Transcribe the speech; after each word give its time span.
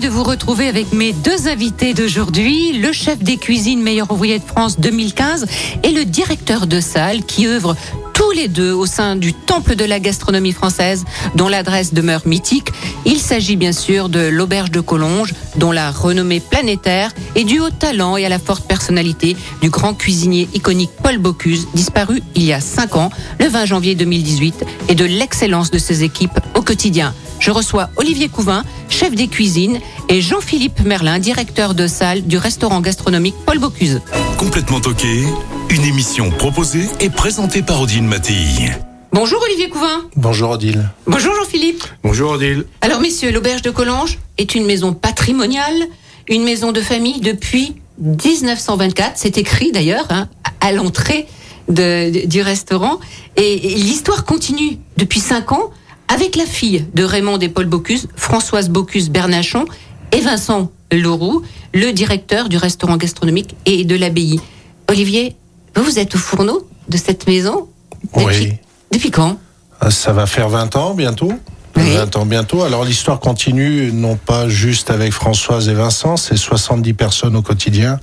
De 0.00 0.06
vous 0.06 0.22
retrouver 0.22 0.68
avec 0.68 0.92
mes 0.92 1.12
deux 1.12 1.48
invités 1.48 1.92
d'aujourd'hui, 1.92 2.78
le 2.78 2.92
chef 2.92 3.18
des 3.18 3.36
cuisines 3.36 3.82
meilleur 3.82 4.08
ouvrier 4.12 4.38
de 4.38 4.44
France 4.44 4.78
2015 4.78 5.44
et 5.82 5.90
le 5.90 6.04
directeur 6.04 6.68
de 6.68 6.78
salle 6.78 7.24
qui 7.24 7.48
œuvre 7.48 7.74
tous 8.14 8.30
les 8.30 8.46
deux 8.46 8.72
au 8.72 8.86
sein 8.86 9.16
du 9.16 9.34
temple 9.34 9.74
de 9.74 9.84
la 9.84 9.98
gastronomie 9.98 10.52
française 10.52 11.04
dont 11.34 11.48
l'adresse 11.48 11.94
demeure 11.94 12.22
mythique. 12.26 12.68
Il 13.06 13.18
s'agit 13.18 13.56
bien 13.56 13.72
sûr 13.72 14.08
de 14.08 14.20
l'auberge 14.20 14.70
de 14.70 14.80
Collonges 14.80 15.34
dont 15.56 15.72
la 15.72 15.90
renommée 15.90 16.40
planétaire 16.40 17.12
est 17.34 17.44
due 17.44 17.60
au 17.60 17.70
talent 17.70 18.16
et 18.16 18.24
à 18.24 18.28
la 18.28 18.38
forte 18.38 18.68
personnalité 18.68 19.36
du 19.62 19.68
grand 19.68 19.94
cuisinier 19.94 20.48
iconique 20.54 20.90
Paul 21.02 21.18
Bocuse 21.18 21.66
disparu 21.74 22.22
il 22.36 22.44
y 22.44 22.52
a 22.52 22.60
5 22.60 22.94
ans, 22.94 23.10
le 23.40 23.48
20 23.48 23.64
janvier 23.64 23.94
2018 23.96 24.64
et 24.88 24.94
de 24.94 25.04
l'excellence 25.04 25.72
de 25.72 25.78
ses 25.78 26.04
équipes 26.04 26.38
au 26.54 26.62
quotidien. 26.62 27.14
Je 27.40 27.50
reçois 27.50 27.88
Olivier 27.96 28.28
Couvin, 28.28 28.64
chef 28.88 29.14
des 29.14 29.28
cuisines, 29.28 29.78
et 30.08 30.20
Jean-Philippe 30.20 30.80
Merlin, 30.84 31.18
directeur 31.18 31.74
de 31.74 31.86
salle 31.86 32.22
du 32.22 32.36
restaurant 32.36 32.80
gastronomique 32.80 33.34
Paul 33.46 33.58
Bocuse. 33.58 34.00
Complètement 34.36 34.80
toqué, 34.80 35.24
une 35.70 35.84
émission 35.84 36.30
proposée 36.30 36.86
et 37.00 37.10
présentée 37.10 37.62
par 37.62 37.80
Odile 37.80 38.04
Mattei. 38.04 38.70
Bonjour 39.12 39.40
Olivier 39.42 39.68
Couvin. 39.68 40.04
Bonjour 40.16 40.50
Odile. 40.50 40.90
Bonjour 41.06 41.34
Jean-Philippe. 41.34 41.84
Bonjour 42.02 42.32
Odile. 42.32 42.64
Alors 42.80 43.00
messieurs, 43.00 43.30
l'auberge 43.30 43.62
de 43.62 43.70
Collonges 43.70 44.18
est 44.36 44.54
une 44.54 44.66
maison 44.66 44.92
patrimoniale, 44.92 45.86
une 46.28 46.44
maison 46.44 46.72
de 46.72 46.80
famille 46.80 47.20
depuis 47.20 47.76
1924. 47.98 49.12
C'est 49.16 49.38
écrit 49.38 49.72
d'ailleurs 49.72 50.06
hein, 50.10 50.28
à 50.60 50.72
l'entrée 50.72 51.26
du 51.68 52.42
restaurant. 52.42 52.98
Et, 53.36 53.72
et 53.72 53.74
l'histoire 53.76 54.24
continue 54.24 54.78
depuis 54.96 55.20
cinq 55.20 55.52
ans 55.52 55.70
avec 56.08 56.36
la 56.36 56.46
fille 56.46 56.86
de 56.94 57.04
Raymond 57.04 57.38
et 57.38 57.48
Paul 57.48 57.66
Bocuse, 57.66 58.08
Françoise 58.16 58.68
Bocuse 58.70 59.10
Bernachon 59.10 59.64
et 60.12 60.20
Vincent 60.20 60.70
Leroux, 60.90 61.42
le 61.74 61.92
directeur 61.92 62.48
du 62.48 62.56
restaurant 62.56 62.96
gastronomique 62.96 63.54
et 63.66 63.84
de 63.84 63.94
l'abbaye. 63.96 64.40
Olivier, 64.88 65.36
vous, 65.76 65.98
êtes 65.98 66.14
au 66.14 66.18
fourneau 66.18 66.66
de 66.88 66.96
cette 66.96 67.26
maison 67.26 67.68
depuis, 68.16 68.24
Oui. 68.24 68.52
depuis 68.92 69.10
quand? 69.10 69.38
Euh, 69.82 69.90
Ça 69.90 70.12
va 70.12 70.26
faire 70.26 70.48
20 70.48 70.76
ans 70.76 70.94
bientôt. 70.94 71.32
Oui. 71.76 71.94
20 71.94 72.16
ans 72.16 72.26
bientôt. 72.26 72.62
Alors 72.62 72.84
l'histoire 72.84 73.20
continue, 73.20 73.92
non 73.92 74.16
pas 74.16 74.48
juste 74.48 74.90
avec 74.90 75.12
Françoise 75.12 75.68
et 75.68 75.74
Vincent, 75.74 76.16
c'est 76.16 76.36
70 76.36 76.94
personnes 76.94 77.36
au 77.36 77.42
quotidien 77.42 78.00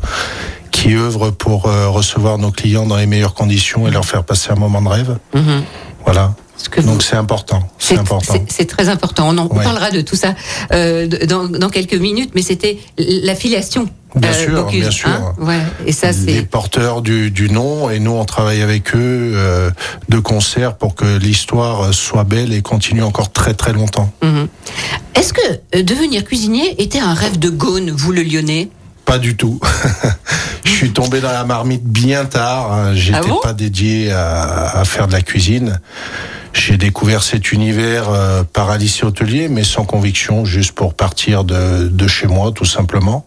qui 0.72 0.94
œuvrent 0.96 1.32
pour 1.32 1.66
euh, 1.68 1.90
recevoir 1.90 2.38
nos 2.38 2.52
clients 2.52 2.86
dans 2.86 2.98
les 2.98 3.08
meilleures 3.08 3.34
conditions 3.34 3.88
et 3.88 3.92
leur 3.92 4.06
faire 4.06 4.24
passer 4.24 4.52
un 4.52 4.56
moment 4.56 4.82
de 4.82 4.88
rêve. 4.90 5.18
Mhm. 5.34 5.64
Voilà. 6.06 6.36
Ce 6.58 6.70
que 6.70 6.82
vous- 6.82 6.88
Donc 6.92 7.04
c'est 7.04 7.16
important. 7.18 7.62
C'est 7.80 7.98
important. 7.98 8.34
c'est- 8.50 8.66
très 8.66 8.90
important. 8.90 9.28
On, 9.30 9.38
en, 9.38 9.48
Ouais. 9.48 9.64
parlera 9.64 9.92
de 9.92 10.02
tout 10.02 10.16
ça 10.16 10.34
euh, 10.72 11.08
dans, 11.28 11.46
dans 11.48 11.70
quelques 11.70 11.94
minutes, 11.96 12.32
mais 12.36 12.42
c'était 12.42 12.78
la 12.98 13.36
filiation. 13.36 13.88
Bien 14.16 14.32
sûr, 14.32 14.66
bien 14.68 14.90
sûr. 14.92 15.10
ouais. 15.40 15.60
Et 15.86 15.92
ça, 15.92 16.12
les 16.12 16.42
porteurs 16.44 17.02
du, 17.02 17.32
du 17.32 17.50
nom 17.50 17.90
et 17.90 18.00
nous 18.00 18.12
on 18.12 18.24
travaille 18.24 18.62
avec 18.62 18.96
eux 18.96 19.34
euh, 19.36 19.70
de 20.08 20.20
concert 20.20 20.78
pour 20.78 20.96
que 20.96 21.18
l'histoire 21.18 21.94
soit 21.94 22.24
belle 22.24 22.54
et 22.54 22.62
continue 22.62 23.04
encore 23.04 23.34
très 23.34 23.54
très 23.54 23.74
longtemps. 23.74 24.10
Mhm. 24.24 24.48
Est-ce 25.16 25.34
que 25.34 25.42
euh, 25.76 25.84
devenir 25.84 26.24
cuisinier 26.24 26.82
était 26.82 27.00
un 27.00 27.14
rêve 27.14 27.38
de 27.40 27.50
Gaune, 27.50 27.92
vous 27.92 28.14
le 28.14 28.24
Lyonnais? 28.24 28.70
Pas 29.06 29.18
du 29.20 29.36
tout. 29.36 29.60
Je 30.66 30.72
suis 30.72 30.92
tombé 30.94 31.22
dans 31.22 31.32
la 31.32 31.44
marmite 31.46 31.84
bien 31.84 32.26
tard. 32.26 32.94
J'étais 32.96 33.20
Ah 33.24 33.28
bon 33.28 33.40
pas 33.42 33.54
dédié 33.54 34.12
à, 34.12 34.80
à 34.80 34.86
faire 34.86 35.08
de 35.08 35.14
la 35.14 35.22
cuisine. 35.22 35.80
J'ai 36.54 36.78
découvert 36.78 37.22
cet 37.22 37.52
univers 37.52 38.10
euh, 38.10 38.44
par 38.44 38.72
un 38.72 38.78
lycée 38.78 39.06
hôtelier, 39.06 39.48
mais 39.50 39.64
sans 39.64 39.84
conviction, 39.86 40.44
juste 40.46 40.72
pour 40.72 40.94
partir 40.94 41.44
de, 41.44 41.88
de 41.88 42.08
chez 42.08 42.28
moi, 42.28 42.52
tout 42.54 42.66
simplement. 42.66 43.26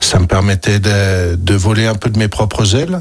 Ça 0.00 0.18
me 0.18 0.26
permettait 0.26 0.78
de, 0.80 1.36
de 1.36 1.54
voler 1.54 1.86
un 1.86 1.94
peu 1.94 2.10
de 2.10 2.18
mes 2.18 2.28
propres 2.28 2.74
ailes. 2.74 3.00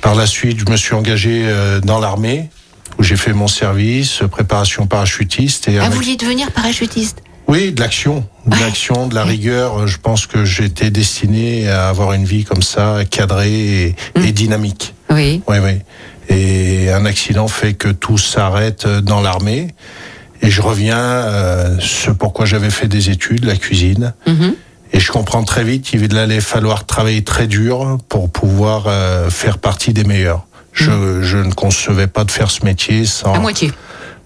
Par 0.00 0.14
la 0.14 0.26
suite, 0.26 0.58
je 0.64 0.70
me 0.70 0.76
suis 0.76 0.94
engagé 0.94 1.44
euh, 1.46 1.80
dans 1.80 1.98
l'armée, 1.98 2.50
où 2.98 3.02
j'ai 3.02 3.16
fait 3.16 3.32
mon 3.32 3.48
service, 3.48 4.20
préparation 4.30 4.86
parachutiste. 4.86 5.66
Et 5.68 5.78
Ah, 5.78 5.82
avec- 5.84 5.92
vous 5.92 5.96
vouliez 6.02 6.16
devenir 6.16 6.52
parachutiste? 6.52 7.18
Oui, 7.48 7.72
de 7.72 7.80
l'action, 7.80 8.26
de 8.46 8.56
l'action, 8.58 9.06
de 9.06 9.14
la 9.14 9.24
rigueur. 9.24 9.86
Je 9.86 9.98
pense 9.98 10.26
que 10.26 10.44
j'étais 10.44 10.90
destiné 10.90 11.68
à 11.68 11.88
avoir 11.88 12.12
une 12.12 12.24
vie 12.24 12.44
comme 12.44 12.62
ça, 12.62 12.98
cadrée 13.10 13.86
et, 13.86 13.96
et 14.16 14.32
dynamique. 14.32 14.94
Oui. 15.10 15.42
Oui, 15.46 15.56
oui. 15.62 15.80
Et 16.28 16.90
un 16.90 17.04
accident 17.04 17.48
fait 17.48 17.74
que 17.74 17.88
tout 17.88 18.18
s'arrête 18.18 18.86
dans 18.86 19.20
l'armée. 19.20 19.68
Et 20.42 20.50
je 20.50 20.62
reviens, 20.62 20.98
euh, 20.98 21.76
ce 21.80 22.10
pourquoi 22.10 22.44
j'avais 22.44 22.70
fait 22.70 22.88
des 22.88 23.10
études, 23.10 23.44
la 23.44 23.56
cuisine. 23.56 24.14
Mhm. 24.26 24.54
Et 24.92 25.00
je 25.00 25.10
comprends 25.10 25.42
très 25.42 25.64
vite 25.64 25.84
qu'il 25.84 26.16
allait 26.16 26.40
falloir 26.40 26.86
travailler 26.86 27.24
très 27.24 27.46
dur 27.46 27.98
pour 28.08 28.30
pouvoir 28.30 28.84
euh, 28.86 29.28
faire 29.28 29.58
partie 29.58 29.92
des 29.92 30.04
meilleurs. 30.04 30.46
Je, 30.72 31.22
je 31.22 31.38
ne 31.38 31.52
concevais 31.52 32.06
pas 32.06 32.24
de 32.24 32.30
faire 32.30 32.50
ce 32.50 32.64
métier 32.64 33.04
sans. 33.04 33.32
À 33.32 33.38
moitié. 33.38 33.70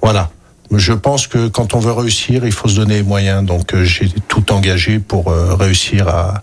Voilà. 0.03 0.31
Je 0.75 0.93
pense 0.93 1.27
que 1.27 1.49
quand 1.49 1.75
on 1.75 1.79
veut 1.79 1.93
réussir, 1.93 2.45
il 2.45 2.53
faut 2.53 2.69
se 2.69 2.77
donner 2.77 2.97
les 2.97 3.03
moyens. 3.03 3.45
Donc 3.45 3.75
euh, 3.75 3.85
j'ai 3.85 4.09
tout 4.29 4.53
engagé 4.53 4.99
pour 4.99 5.29
euh, 5.29 5.55
réussir 5.55 6.09
à, 6.09 6.43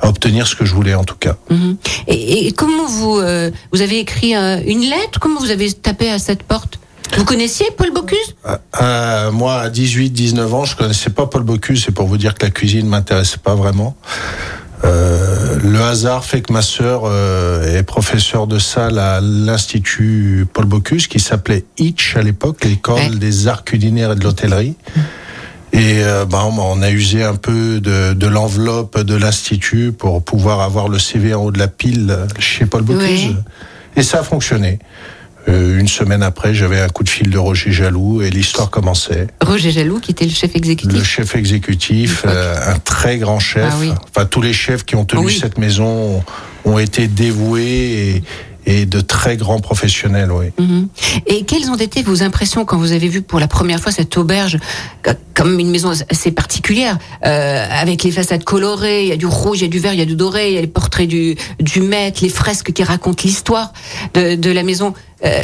à 0.00 0.08
obtenir 0.08 0.46
ce 0.46 0.56
que 0.56 0.64
je 0.64 0.74
voulais 0.74 0.94
en 0.94 1.04
tout 1.04 1.16
cas. 1.16 1.36
Mhm. 1.50 1.76
Et, 2.08 2.46
et 2.46 2.52
comment 2.52 2.86
vous 2.86 3.18
euh, 3.18 3.50
vous 3.72 3.80
avez 3.82 4.00
écrit 4.00 4.34
une 4.34 4.80
lettre? 4.80 5.20
Comment 5.20 5.40
vous 5.40 5.50
avez 5.50 5.72
tapé 5.72 6.10
à 6.10 6.18
cette 6.18 6.42
porte? 6.42 6.78
Vous 7.16 7.24
connaissiez 7.24 7.66
Paul 7.76 7.92
Bocuse? 7.92 8.36
Moi, 9.32 9.54
à 9.60 9.68
18, 9.68 10.10
19 10.10 10.54
ans, 10.54 10.64
je 10.64 10.76
connaissais 10.76 11.10
pas 11.10 11.26
Paul 11.26 11.42
Bocuse. 11.42 11.82
C'est 11.84 11.92
pour 11.92 12.06
vous 12.06 12.16
dire 12.16 12.34
que 12.34 12.46
la 12.46 12.52
cuisine 12.52 12.86
m'intéressait 12.86 13.38
pas 13.38 13.56
vraiment. 13.56 13.96
Euh, 14.84 15.58
le 15.62 15.80
hasard 15.82 16.24
fait 16.24 16.40
que 16.40 16.52
ma 16.52 16.62
sœur 16.62 17.02
euh, 17.04 17.76
est 17.78 17.82
professeure 17.82 18.46
de 18.46 18.58
salle 18.58 18.98
à 18.98 19.20
l'institut 19.20 20.46
Paul 20.52 20.64
Bocuse, 20.64 21.06
qui 21.06 21.20
s'appelait 21.20 21.64
Itch 21.78 22.16
à 22.16 22.22
l'époque, 22.22 22.64
l'école 22.64 22.94
Ouais. 22.96 23.10
des 23.10 23.46
arts 23.46 23.64
culinaires 23.64 24.12
et 24.12 24.14
de 24.16 24.24
l'hôtellerie. 24.24 24.74
Et 25.72 26.02
euh, 26.02 26.24
bah, 26.24 26.44
on 26.46 26.82
a 26.82 26.90
usé 26.90 27.22
un 27.22 27.36
peu 27.36 27.80
de, 27.80 28.12
de 28.14 28.26
l'enveloppe 28.26 28.98
de 29.00 29.14
l'institut 29.14 29.92
pour 29.92 30.22
pouvoir 30.24 30.60
avoir 30.60 30.88
le 30.88 30.98
CV 30.98 31.34
en 31.34 31.44
haut 31.44 31.52
de 31.52 31.58
la 31.58 31.68
pile 31.68 32.16
chez 32.38 32.66
Paul 32.66 32.82
Bocuse. 32.82 33.26
Ouais. 33.26 33.34
Et 33.96 34.02
ça 34.02 34.20
a 34.20 34.22
fonctionné. 34.22 34.78
Euh, 35.48 35.78
une 35.78 35.88
semaine 35.88 36.22
après, 36.22 36.54
j'avais 36.54 36.80
un 36.80 36.88
coup 36.88 37.02
de 37.02 37.08
fil 37.08 37.30
de 37.30 37.38
Roger 37.38 37.72
Jaloux 37.72 38.22
et 38.22 38.30
l'histoire 38.30 38.70
commençait. 38.70 39.26
Roger 39.42 39.70
Jaloux, 39.70 39.98
qui 40.00 40.10
était 40.10 40.26
le 40.26 40.30
chef 40.32 40.52
Le 40.52 40.58
exécutif. 40.58 41.02
chef 41.04 41.34
exécutif, 41.34 42.22
euh, 42.26 42.54
un 42.74 42.78
très 42.78 43.18
grand 43.18 43.38
chef. 43.40 43.64
Ah 43.72 43.76
oui. 43.80 43.90
Enfin, 44.14 44.26
tous 44.26 44.42
les 44.42 44.52
chefs 44.52 44.84
qui 44.84 44.96
ont 44.96 45.04
tenu 45.04 45.26
Oui. 45.26 45.38
cette 45.40 45.58
maison 45.58 46.22
ont, 46.64 46.70
ont 46.72 46.78
été 46.78 47.08
dévoués 47.08 48.22
et, 48.66 48.80
et 48.82 48.86
de 48.86 49.00
très 49.00 49.38
grands 49.38 49.60
professionnels. 49.60 50.30
Oui. 50.30 50.46
Mhm. 50.58 50.88
Et 51.26 51.44
quelles 51.44 51.70
ont 51.70 51.76
été 51.76 52.02
vos 52.02 52.22
impressions 52.22 52.64
quand 52.66 52.76
vous 52.76 52.92
avez 52.92 53.08
vu 53.08 53.22
pour 53.22 53.40
la 53.40 53.48
première 53.48 53.80
fois 53.80 53.90
cette 53.92 54.16
auberge 54.18 54.58
euh, 55.06 55.14
comme 55.34 55.58
une 55.58 55.70
maison 55.70 55.92
assez 56.10 56.32
particulière, 56.32 56.98
euh, 57.24 57.66
avec 57.70 58.02
les 58.04 58.10
façades 58.10 58.44
colorées, 58.44 59.04
il 59.04 59.08
y 59.08 59.12
a 59.12 59.16
du 59.16 59.24
rouge, 59.24 59.60
il 59.60 59.62
y 59.62 59.64
a 59.64 59.68
du 59.70 59.78
vert, 59.78 59.94
il 59.94 59.98
y 59.98 60.02
a 60.02 60.06
du 60.06 60.16
doré, 60.16 60.50
il 60.50 60.54
y 60.54 60.58
a 60.58 60.60
les 60.60 60.66
portraits 60.66 61.08
du, 61.08 61.34
du 61.58 61.80
maître, 61.80 62.18
les 62.22 62.28
fresques 62.28 62.72
qui 62.74 62.82
racontent 62.84 63.22
l'histoire 63.24 63.72
de, 64.12 64.34
de 64.34 64.50
la 64.50 64.62
maison. 64.62 64.92
Euh, 65.24 65.42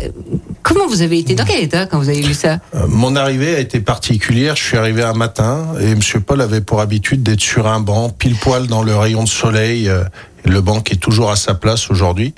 comment 0.63 0.87
vous 0.87 1.03
avez 1.03 1.19
été 1.19 1.35
Dans 1.35 1.45
quel 1.45 1.63
état 1.63 1.87
quand 1.87 1.99
vous 1.99 2.09
avez 2.09 2.23
vu 2.23 2.33
ça 2.35 2.61
Euh, 2.75 2.87
Mon 2.89 3.15
arrivée 3.17 3.55
a 3.57 3.59
été 3.59 3.81
particulière. 3.81 4.57
Je 4.57 4.65
suis 4.65 4.77
arrivé 4.77 5.03
un 5.03 5.13
matin 5.13 5.67
et 5.81 5.95
Monsieur 5.95 6.21
Paul 6.21 6.41
avait 6.41 6.61
pour 6.63 6.81
habitude 6.81 7.23
d'être 7.23 7.41
sur 7.41 7.67
un 7.67 7.81
banc, 7.81 8.09
pile 8.11 8.37
poil 8.37 8.67
dans 8.67 8.83
le 8.83 8.97
rayon 8.97 9.23
de 9.25 9.29
soleil. 9.29 9.89
euh, 9.89 10.05
Le 10.45 10.61
banc 10.61 10.83
est 10.91 11.01
toujours 11.01 11.31
à 11.31 11.37
sa 11.37 11.55
place 11.55 11.91
aujourd'hui. 11.91 12.35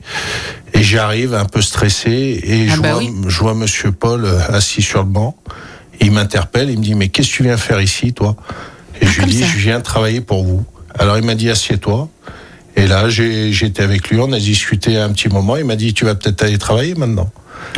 Et 0.75 0.83
j'arrive 0.83 1.35
un 1.35 1.45
peu 1.45 1.63
stressé 1.63 2.41
et 2.43 2.67
Ah 2.71 2.75
je, 2.77 2.81
bah 2.81 2.93
vois, 2.95 2.99
oui. 3.03 3.13
je 3.29 3.39
vois 3.39 3.55
Monsieur 3.55 3.93
Paul 3.93 4.27
assis 4.49 4.83
sur 4.83 5.01
le 5.01 5.09
banc. 5.09 5.37
Il 6.01 6.13
m'interpelle, 6.13 6.71
il 6.71 6.79
me 6.79 6.83
dit 6.85 6.95
mais 6.95 7.09
qu'est-ce 7.09 7.29
que 7.31 7.35
tu 7.37 7.43
viens 7.45 7.57
faire 7.57 7.81
ici, 7.81 8.13
toi? 8.13 8.37
Et 9.01 9.07
je 9.07 9.21
lui 9.21 9.25
Ah, 9.29 9.31
dis 9.31 9.41
ça. 9.41 9.47
je 9.47 9.59
viens 9.59 9.81
travailler 9.81 10.21
pour 10.21 10.43
vous. 10.45 10.65
Alors 10.99 11.17
il 11.19 11.25
m'a 11.25 11.35
dit 11.37 11.51
assieds-toi. 11.51 12.09
Et 12.79 12.87
là 12.87 13.09
j'étais 13.09 13.83
avec 13.83 14.09
lui, 14.09 14.21
on 14.21 14.33
a 14.33 14.39
discuté 14.39 14.97
un 14.97 15.11
petit 15.11 15.29
moment. 15.29 15.57
Il 15.57 15.65
m'a 15.65 15.77
dit 15.77 15.93
tu 15.95 16.05
vas 16.05 16.15
peut-être 16.15 16.43
aller 16.43 16.59
travailler 16.59 16.95
maintenant. 16.95 17.31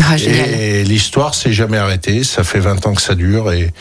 Ah. 0.02 0.16
Et 0.18 0.84
l'histoire 0.84 1.34
s'est 1.34 1.52
jamais 1.52 1.78
arrêtée. 1.78 2.22
Ça 2.22 2.44
fait 2.44 2.60
20 2.60 2.86
ans 2.86 2.94
que 2.94 3.02
ça 3.02 3.14
dure 3.14 3.50
et, 3.50 3.72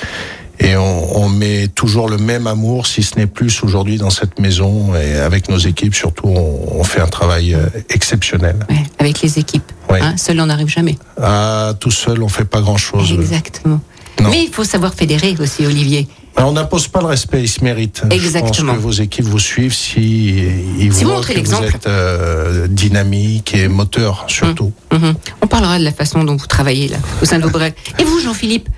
Et 0.61 0.75
on, 0.75 1.17
on 1.17 1.29
met 1.29 1.67
toujours 1.67 2.09
le 2.09 2.17
même 2.17 2.47
amour, 2.47 2.85
si 2.87 3.03
ce 3.03 3.17
n'est 3.17 3.27
plus 3.27 3.63
aujourd'hui 3.63 3.97
dans 3.97 4.09
cette 4.09 4.39
maison. 4.39 4.95
Et 4.95 5.15
avec 5.15 5.49
nos 5.49 5.57
équipes, 5.57 5.95
surtout, 5.95 6.27
on, 6.27 6.79
on 6.79 6.83
fait 6.83 7.01
un 7.01 7.07
travail 7.07 7.53
euh, 7.53 7.67
exceptionnel. 7.89 8.55
Ouais, 8.69 8.83
avec 8.97 9.21
les 9.21 9.39
équipes. 9.39 9.71
Ouais. 9.89 10.01
Hein, 10.01 10.15
seul, 10.17 10.39
on 10.39 10.47
n'arrive 10.47 10.67
jamais. 10.67 10.97
Ah, 11.21 11.73
tout 11.79 11.91
seul, 11.91 12.21
on 12.23 12.29
fait 12.29 12.45
pas 12.45 12.61
grand-chose. 12.61 13.11
Exactement. 13.13 13.81
Non. 14.21 14.29
Mais 14.31 14.43
il 14.43 14.49
faut 14.49 14.65
savoir 14.65 14.93
fédérer 14.93 15.35
aussi, 15.39 15.65
Olivier. 15.65 16.07
Alors, 16.39 16.51
on 16.51 16.53
n'impose 16.53 16.87
pas 16.87 17.01
le 17.01 17.07
respect, 17.07 17.41
il 17.41 17.49
se 17.49 17.61
mérite. 17.65 18.01
Je 18.09 18.15
Exactement. 18.15 18.71
pense 18.71 18.77
que 18.77 18.81
vos 18.81 18.91
équipes 18.93 19.25
vous 19.25 19.39
suivent 19.39 19.73
si 19.73 20.37
ils 20.79 20.93
Si 20.93 21.03
vous 21.03 21.09
voient 21.09 21.17
montrez 21.17 21.33
que 21.43 21.45
vous 21.45 21.63
êtes 21.63 21.85
euh, 21.85 22.65
dynamique 22.69 23.53
et 23.53 23.67
moteur, 23.67 24.23
surtout. 24.29 24.71
Mhm. 24.93 25.15
On 25.41 25.47
parlera 25.47 25.77
de 25.79 25.83
la 25.83 25.91
façon 25.91 26.23
dont 26.23 26.37
vous 26.37 26.47
travaillez 26.47 26.87
là, 26.87 26.95
au 27.21 27.25
sein 27.25 27.39
de 27.39 27.43
vos 27.43 27.49
brefs. 27.49 27.73
Et 27.99 28.05
vous, 28.05 28.21
Jean-Philippe, 28.21 28.69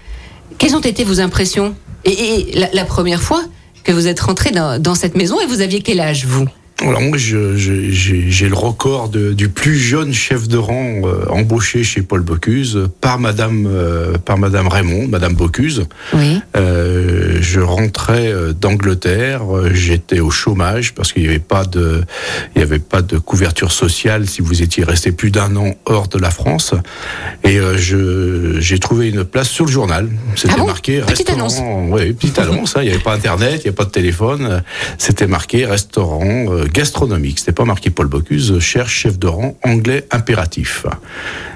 quelles 0.57 0.75
ont 0.75 0.79
été 0.81 1.03
vos 1.03 1.19
impressions? 1.19 1.75
Et, 2.03 2.09
et 2.09 2.59
la, 2.59 2.67
la 2.73 2.83
première 2.83 3.21
fois 3.21 3.43
que 3.83 3.91
vous 3.91 4.07
êtes 4.07 4.21
rentré 4.21 4.49
dans, 4.49 4.81
dans 4.81 4.95
cette 4.95 5.15
maison, 5.15 5.39
et 5.39 5.45
vous 5.45 5.61
aviez 5.61 5.81
quel 5.83 5.99
âge, 5.99 6.25
vous? 6.25 6.47
Alors 6.81 7.01
moi, 7.01 7.17
j'ai 7.17 8.49
le 8.49 8.55
record 8.55 9.09
de- 9.09 9.33
du 9.33 9.49
plus 9.49 9.77
jeune 9.77 10.13
chef 10.13 10.47
de 10.47 10.57
rang 10.57 11.01
euh, 11.03 11.25
embauché 11.29 11.83
chez 11.83 12.01
Paul 12.01 12.21
Bocuse 12.21 12.89
par 13.01 13.19
Madame 13.19 13.67
euh, 13.67 14.17
par 14.17 14.37
Madame 14.39 14.67
Raymond, 14.67 15.07
Madame 15.07 15.33
Bocuse. 15.35 15.85
Oui. 16.13 16.39
Euh, 16.55 17.37
je 17.39 17.59
rentrais 17.59 18.33
d'Angleterre, 18.59 19.41
j'étais 19.73 20.19
au 20.21 20.31
chômage 20.31 20.93
parce 20.93 21.13
qu'il 21.13 21.21
n'y 21.23 21.29
avait 21.29 21.39
pas 21.39 21.65
de 21.65 22.03
il 22.55 22.59
y 22.59 22.63
avait 22.63 22.79
pas 22.79 23.01
de 23.03 23.17
couverture 23.19 23.71
sociale 23.71 24.27
si 24.27 24.41
vous 24.41 24.63
étiez 24.63 24.83
resté 24.83 25.11
plus 25.11 25.29
d'un 25.29 25.55
an 25.55 25.75
hors 25.85 26.07
de 26.07 26.17
la 26.17 26.31
France. 26.31 26.73
Et 27.43 27.59
je 27.77 28.57
j'ai 28.59 28.79
trouvé 28.79 29.09
une 29.09 29.23
place 29.23 29.49
sur 29.49 29.65
le 29.65 29.71
journal. 29.71 30.09
C'était 30.35 30.53
Ah 30.55 30.61
bon? 30.61 30.67
marqué 30.67 30.99
Petite 31.01 31.29
restaurant. 31.29 31.87
Oui, 31.91 32.13
petite 32.13 32.39
annonce. 32.39 32.75
hein, 32.75 32.81
Il 32.81 32.87
n'y 32.87 32.93
avait 32.93 33.03
pas 33.03 33.13
internet, 33.13 33.51
il 33.53 33.57
n'y 33.57 33.67
avait 33.67 33.71
pas 33.71 33.85
de 33.85 33.91
téléphone. 33.91 34.63
C'était 34.97 35.27
marqué 35.27 35.65
restaurant 35.65 36.45
gastronomique. 36.71 37.39
C'était 37.39 37.51
pas 37.51 37.65
marqué 37.65 37.89
Paul 37.89 38.07
Bocuse, 38.07 38.59
cherche 38.59 38.93
chef 38.93 39.19
de 39.19 39.27
rang 39.27 39.57
anglais 39.63 40.05
impératif. 40.11 40.85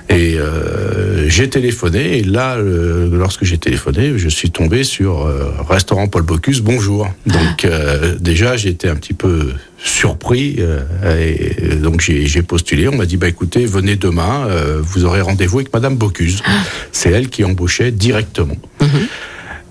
Et 0.07 0.35
euh, 0.37 1.27
j'ai 1.29 1.49
téléphoné, 1.49 2.19
et 2.19 2.23
là, 2.23 2.57
euh, 2.57 3.09
lorsque 3.11 3.43
j'ai 3.43 3.57
téléphoné, 3.57 4.17
je 4.17 4.29
suis 4.29 4.51
tombé 4.51 4.83
sur 4.83 5.25
euh, 5.25 5.51
restaurant 5.67 6.07
Paul 6.07 6.21
Bocuse, 6.21 6.61
bonjour. 6.61 7.09
Donc 7.25 7.65
euh, 7.65 8.15
déjà, 8.19 8.55
j'étais 8.55 8.87
un 8.87 8.95
petit 8.95 9.13
peu 9.13 9.53
surpris, 9.83 10.57
euh, 10.59 10.83
et 11.19 11.75
donc 11.75 12.01
j'ai 12.01 12.41
postulé. 12.43 12.87
On 12.87 12.95
m'a 12.95 13.07
dit, 13.07 13.17
bah 13.17 13.27
écoutez, 13.27 13.65
venez 13.65 13.95
demain, 13.95 14.45
euh, 14.47 14.79
vous 14.79 15.05
aurez 15.05 15.21
rendez-vous 15.21 15.57
avec 15.59 15.73
Madame 15.73 15.95
Bocuse. 15.95 16.43
C'est 16.91 17.09
elle 17.09 17.29
qui 17.29 17.43
embauchait 17.43 17.91
directement. 17.91 18.57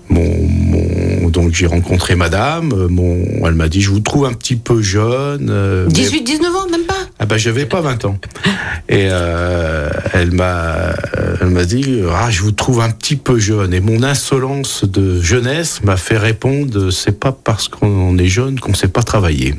Mon, 0.09 0.23
mon- 0.47 1.29
donc 1.29 1.53
j'ai 1.53 1.65
rencontré 1.67 2.15
Madame. 2.15 2.71
euh, 2.73 2.87
Mon, 2.87 3.17
elle 3.45 3.55
m'a 3.55 3.67
dit, 3.67 3.81
je 3.81 3.89
vous 3.89 3.99
trouve 3.99 4.25
un 4.25 4.33
petit 4.33 4.55
peu 4.55 4.81
jeune. 4.81 5.47
euh, 5.49 5.85
mais- 5.87 5.93
18, 5.93 6.21
19 6.23 6.55
ans, 6.55 6.69
même 6.69 6.83
pas? 6.83 6.93
Ah 7.17 7.25
bah 7.25 7.37
j'avais 7.37 7.65
pas 7.65 7.79
20 7.81 8.03
ans. 8.05 8.17
Et 8.89 9.07
euh, 9.09 9.89
elle 10.13 10.31
m'a 10.31 10.93
elle 11.41 11.47
m'a 11.47 11.63
dit 11.63 12.01
ah 12.13 12.29
je 12.29 12.41
vous 12.41 12.51
trouve 12.51 12.81
un 12.81 12.89
petit 12.89 13.15
peu 13.15 13.39
jeune 13.39 13.73
et 13.73 13.79
mon 13.79 14.03
insolence 14.03 14.83
de 14.83 15.21
jeunesse 15.21 15.81
m'a 15.83 15.95
fait 15.95 16.17
répondre 16.17 16.91
c'est 16.91 17.17
pas 17.17 17.31
parce 17.31 17.69
qu'on 17.69 18.17
est 18.17 18.27
jeune 18.27 18.59
qu'on 18.59 18.73
sait 18.73 18.89
pas 18.89 19.01
travailler. 19.01 19.55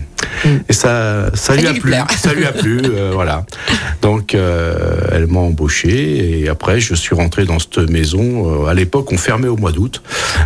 Et 0.68 0.72
ça 0.74 1.30
ça, 1.34 1.56
lui 1.56 1.66
a 1.66 1.72
plu, 1.72 1.94
ça 2.18 2.34
lui 2.34 2.44
a 2.44 2.52
plu 2.52 2.80
euh, 2.84 3.12
voilà. 3.14 3.46
Donc 4.02 4.34
euh, 4.34 4.98
elle 5.12 5.26
m'a 5.26 5.40
embauché 5.40 6.40
et 6.42 6.48
après 6.50 6.78
je 6.78 6.94
suis 6.94 7.14
rentré 7.14 7.46
dans 7.46 7.58
cette 7.58 7.78
maison 7.90 8.64
Euh, 8.64 8.66
à 8.66 8.74
l'époque 8.74 9.10
on 9.12 9.18
fermait 9.18 9.48
au 9.48 9.56
mois 9.56 9.72
d'août. 9.72 10.02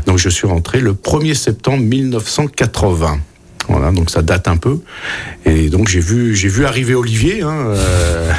Donc 0.07 0.19
je 0.19 0.29
suis 0.29 0.47
rentré 0.47 0.81
le 0.81 0.93
1er 0.93 1.35
septembre 1.35 1.83
1980. 1.83 3.21
Voilà, 3.69 3.93
donc 3.93 4.11
ça 4.11 4.23
date 4.23 4.49
un 4.49 4.57
peu. 4.57 4.81
Et 5.45 5.69
donc 5.69 5.89
j'ai 5.89 6.01
vu, 6.01 6.35
j'ai 6.35 6.49
vu 6.49 6.65
arriver 6.65 6.95
Olivier. 6.95 7.43
Hein, 7.43 7.67
euh, 7.69 8.33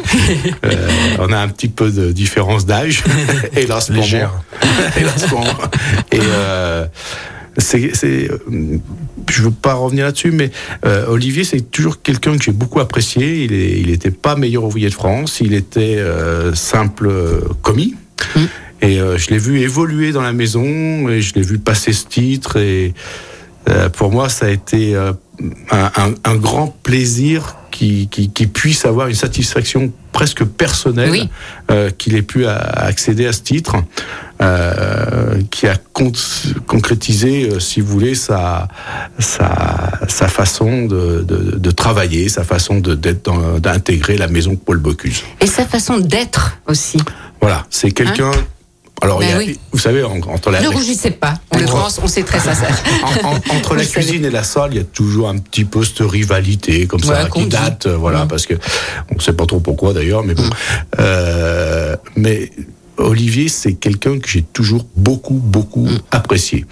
euh, 0.65 0.87
on 1.19 1.31
a 1.33 1.37
un 1.37 1.47
petit 1.49 1.67
peu 1.67 1.91
de 1.91 2.11
différence 2.11 2.65
d'âge, 2.65 3.03
hélas 3.55 3.87
pour 3.87 3.95
Légère. 3.95 4.31
moi. 4.31 4.71
hélas 4.97 5.25
pour 5.27 5.39
moi. 5.41 5.71
Et 6.11 6.19
euh, 6.21 6.85
c'est, 7.57 7.91
je 9.29 9.41
veux 9.41 9.51
pas 9.51 9.73
revenir 9.73 10.05
là-dessus, 10.05 10.31
mais 10.31 10.51
euh, 10.85 11.07
Olivier, 11.07 11.43
c'est 11.43 11.71
toujours 11.71 12.01
quelqu'un 12.01 12.37
que 12.37 12.43
j'ai 12.43 12.51
beaucoup 12.51 12.79
apprécié. 12.79 13.43
Il 13.43 13.53
est, 13.53 13.79
il 13.79 13.89
était 13.89 14.11
pas 14.11 14.35
meilleur 14.35 14.63
ouvrier 14.63 14.89
de 14.89 14.93
France. 14.93 15.39
Il 15.41 15.53
était 15.53 15.97
euh, 15.97 16.53
simple 16.53 17.07
euh, 17.07 17.41
commis. 17.61 17.95
Et 18.83 18.99
euh, 18.99 19.17
je 19.17 19.29
l'ai 19.31 19.37
vu 19.39 19.59
évoluer 19.61 20.11
dans 20.11 20.21
la 20.21 20.33
maison 20.33 21.07
et 21.09 21.21
je 21.21 21.33
l'ai 21.35 21.41
vu 21.41 21.57
passer 21.57 21.93
ce 21.93 22.05
titre 22.05 22.57
et 22.57 22.93
euh, 23.69 23.87
pour 23.89 24.11
moi, 24.11 24.27
ça 24.29 24.47
a 24.47 24.49
été 24.49 24.93
euh, 24.93 25.13
un, 25.71 25.89
un- 25.95 26.13
un 26.25 26.35
grand 26.35 26.67
plaisir 26.83 27.55
qu'il 27.71 28.09
qui, 28.09 28.29
qui 28.29 28.45
puisse 28.45 28.85
avoir 28.85 29.07
une 29.07 29.15
satisfaction 29.15 29.91
presque 30.11 30.43
personnelle 30.43 31.09
Oui. 31.09 31.29
qu'il 31.97 32.15
ait 32.15 32.21
pu 32.21 32.45
accéder 32.45 33.25
à 33.25 33.33
ce 33.33 33.41
titre, 33.41 33.77
qui 35.49 35.67
a 35.67 35.75
con- 35.93 36.11
concrétisé, 36.67 37.59
si 37.59 37.81
vous 37.81 37.91
voulez, 37.91 38.13
sa, 38.13 38.67
sa, 39.17 39.89
sa 40.07 40.27
façon 40.27 40.85
de, 40.85 41.23
de, 41.27 41.57
de 41.57 41.71
travailler, 41.71 42.29
sa 42.29 42.43
façon 42.43 42.79
d'intégrer 42.79 44.17
la 44.17 44.27
maison 44.27 44.55
Paul 44.55 44.77
Bocuse. 44.77 45.23
Et 45.39 45.47
sa 45.47 45.65
façon 45.65 45.97
d'être 45.97 46.59
aussi. 46.67 46.99
Voilà, 47.41 47.65
c'est 47.71 47.91
quelqu'un. 47.91 48.31
Alors, 49.01 49.19
Ben 49.19 49.25
il 49.25 49.29
y 49.31 49.33
a- 49.33 49.37
oui. 49.37 49.59
vous 49.73 49.79
savez, 49.79 50.03
en- 50.03 50.19
entre 50.29 50.49
la, 50.49 50.61
Ne 50.61 50.69
rougissez 50.69 51.11
pas. 51.11 51.33
En 51.51 51.55
Entre- 51.57 51.65
l'occurrence, 51.65 51.99
on 52.01 52.07
sait 52.07 52.23
très 52.23 52.39
sincère. 52.39 52.81
en- 53.23 53.31
en- 53.35 53.57
entre 53.57 53.75
la 53.75 53.85
cuisine 53.85 54.23
et 54.23 54.29
la 54.29 54.43
salle, 54.43 54.69
il 54.73 54.77
y 54.77 54.79
a 54.79 54.83
toujours 54.85 55.27
un 55.27 55.37
petit 55.39 55.65
peu 55.65 55.83
cette 55.83 55.99
rivalité 55.99 56.87
comme 56.87 57.01
ça 57.03 57.27
qui 57.33 57.45
date, 57.47 57.87
euh, 57.87 57.97
voilà, 57.97 58.23
Mm. 58.23 58.27
parce 58.29 58.45
que 58.45 58.53
on 59.11 59.15
ne 59.15 59.19
sait 59.19 59.33
pas 59.33 59.45
trop 59.45 59.59
pourquoi 59.59 59.93
d'ailleurs, 59.93 60.23
mais 60.23 60.35
bon. 60.35 60.49
Euh, 60.99 61.95
mais 62.15 62.51
Olivier, 62.97 63.49
c'est 63.49 63.73
quelqu'un 63.73 64.19
que 64.19 64.29
j'ai 64.29 64.43
toujours 64.43 64.85
beaucoup, 64.95 65.33
beaucoup 65.33 65.87
apprécié. 66.11 66.65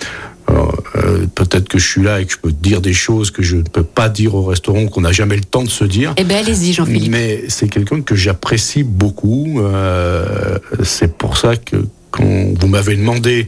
Alors, 0.48 0.76
euh, 0.96 1.26
peut-être 1.34 1.68
que 1.68 1.80
je 1.80 1.88
suis 1.88 2.04
là 2.04 2.22
et 2.22 2.26
que 2.26 2.34
je 2.34 2.38
peux 2.38 2.52
dire 2.52 2.80
des 2.82 2.94
choses 2.94 3.32
que 3.32 3.42
je 3.42 3.58
ne 3.58 3.62
peux 3.64 3.84
pas 3.84 4.08
dire 4.10 4.36
au 4.36 4.44
restaurant, 4.46 4.86
qu'on 4.88 5.02
n'a 5.02 5.12
jamais 5.12 5.36
le 5.36 5.44
temps 5.44 5.64
de 5.64 5.70
se 5.70 5.84
dire. 5.84 6.14
Eh 6.18 6.24
bien, 6.24 6.38
allez-y, 6.38 6.74
Jean-Philippe. 6.74 7.12
Mais 7.12 7.44
c'est 7.48 7.68
quelqu'un 7.68 8.02
que 8.02 8.16
j'apprécie 8.16 8.84
beaucoup. 8.84 9.60
euh, 9.62 10.58
c'est 10.84 11.18
pour 11.18 11.38
ça 11.38 11.56
que 11.56 11.88
quand 12.12 12.24
vous 12.60 12.68
m'avez 12.68 12.96
demandé 12.98 13.48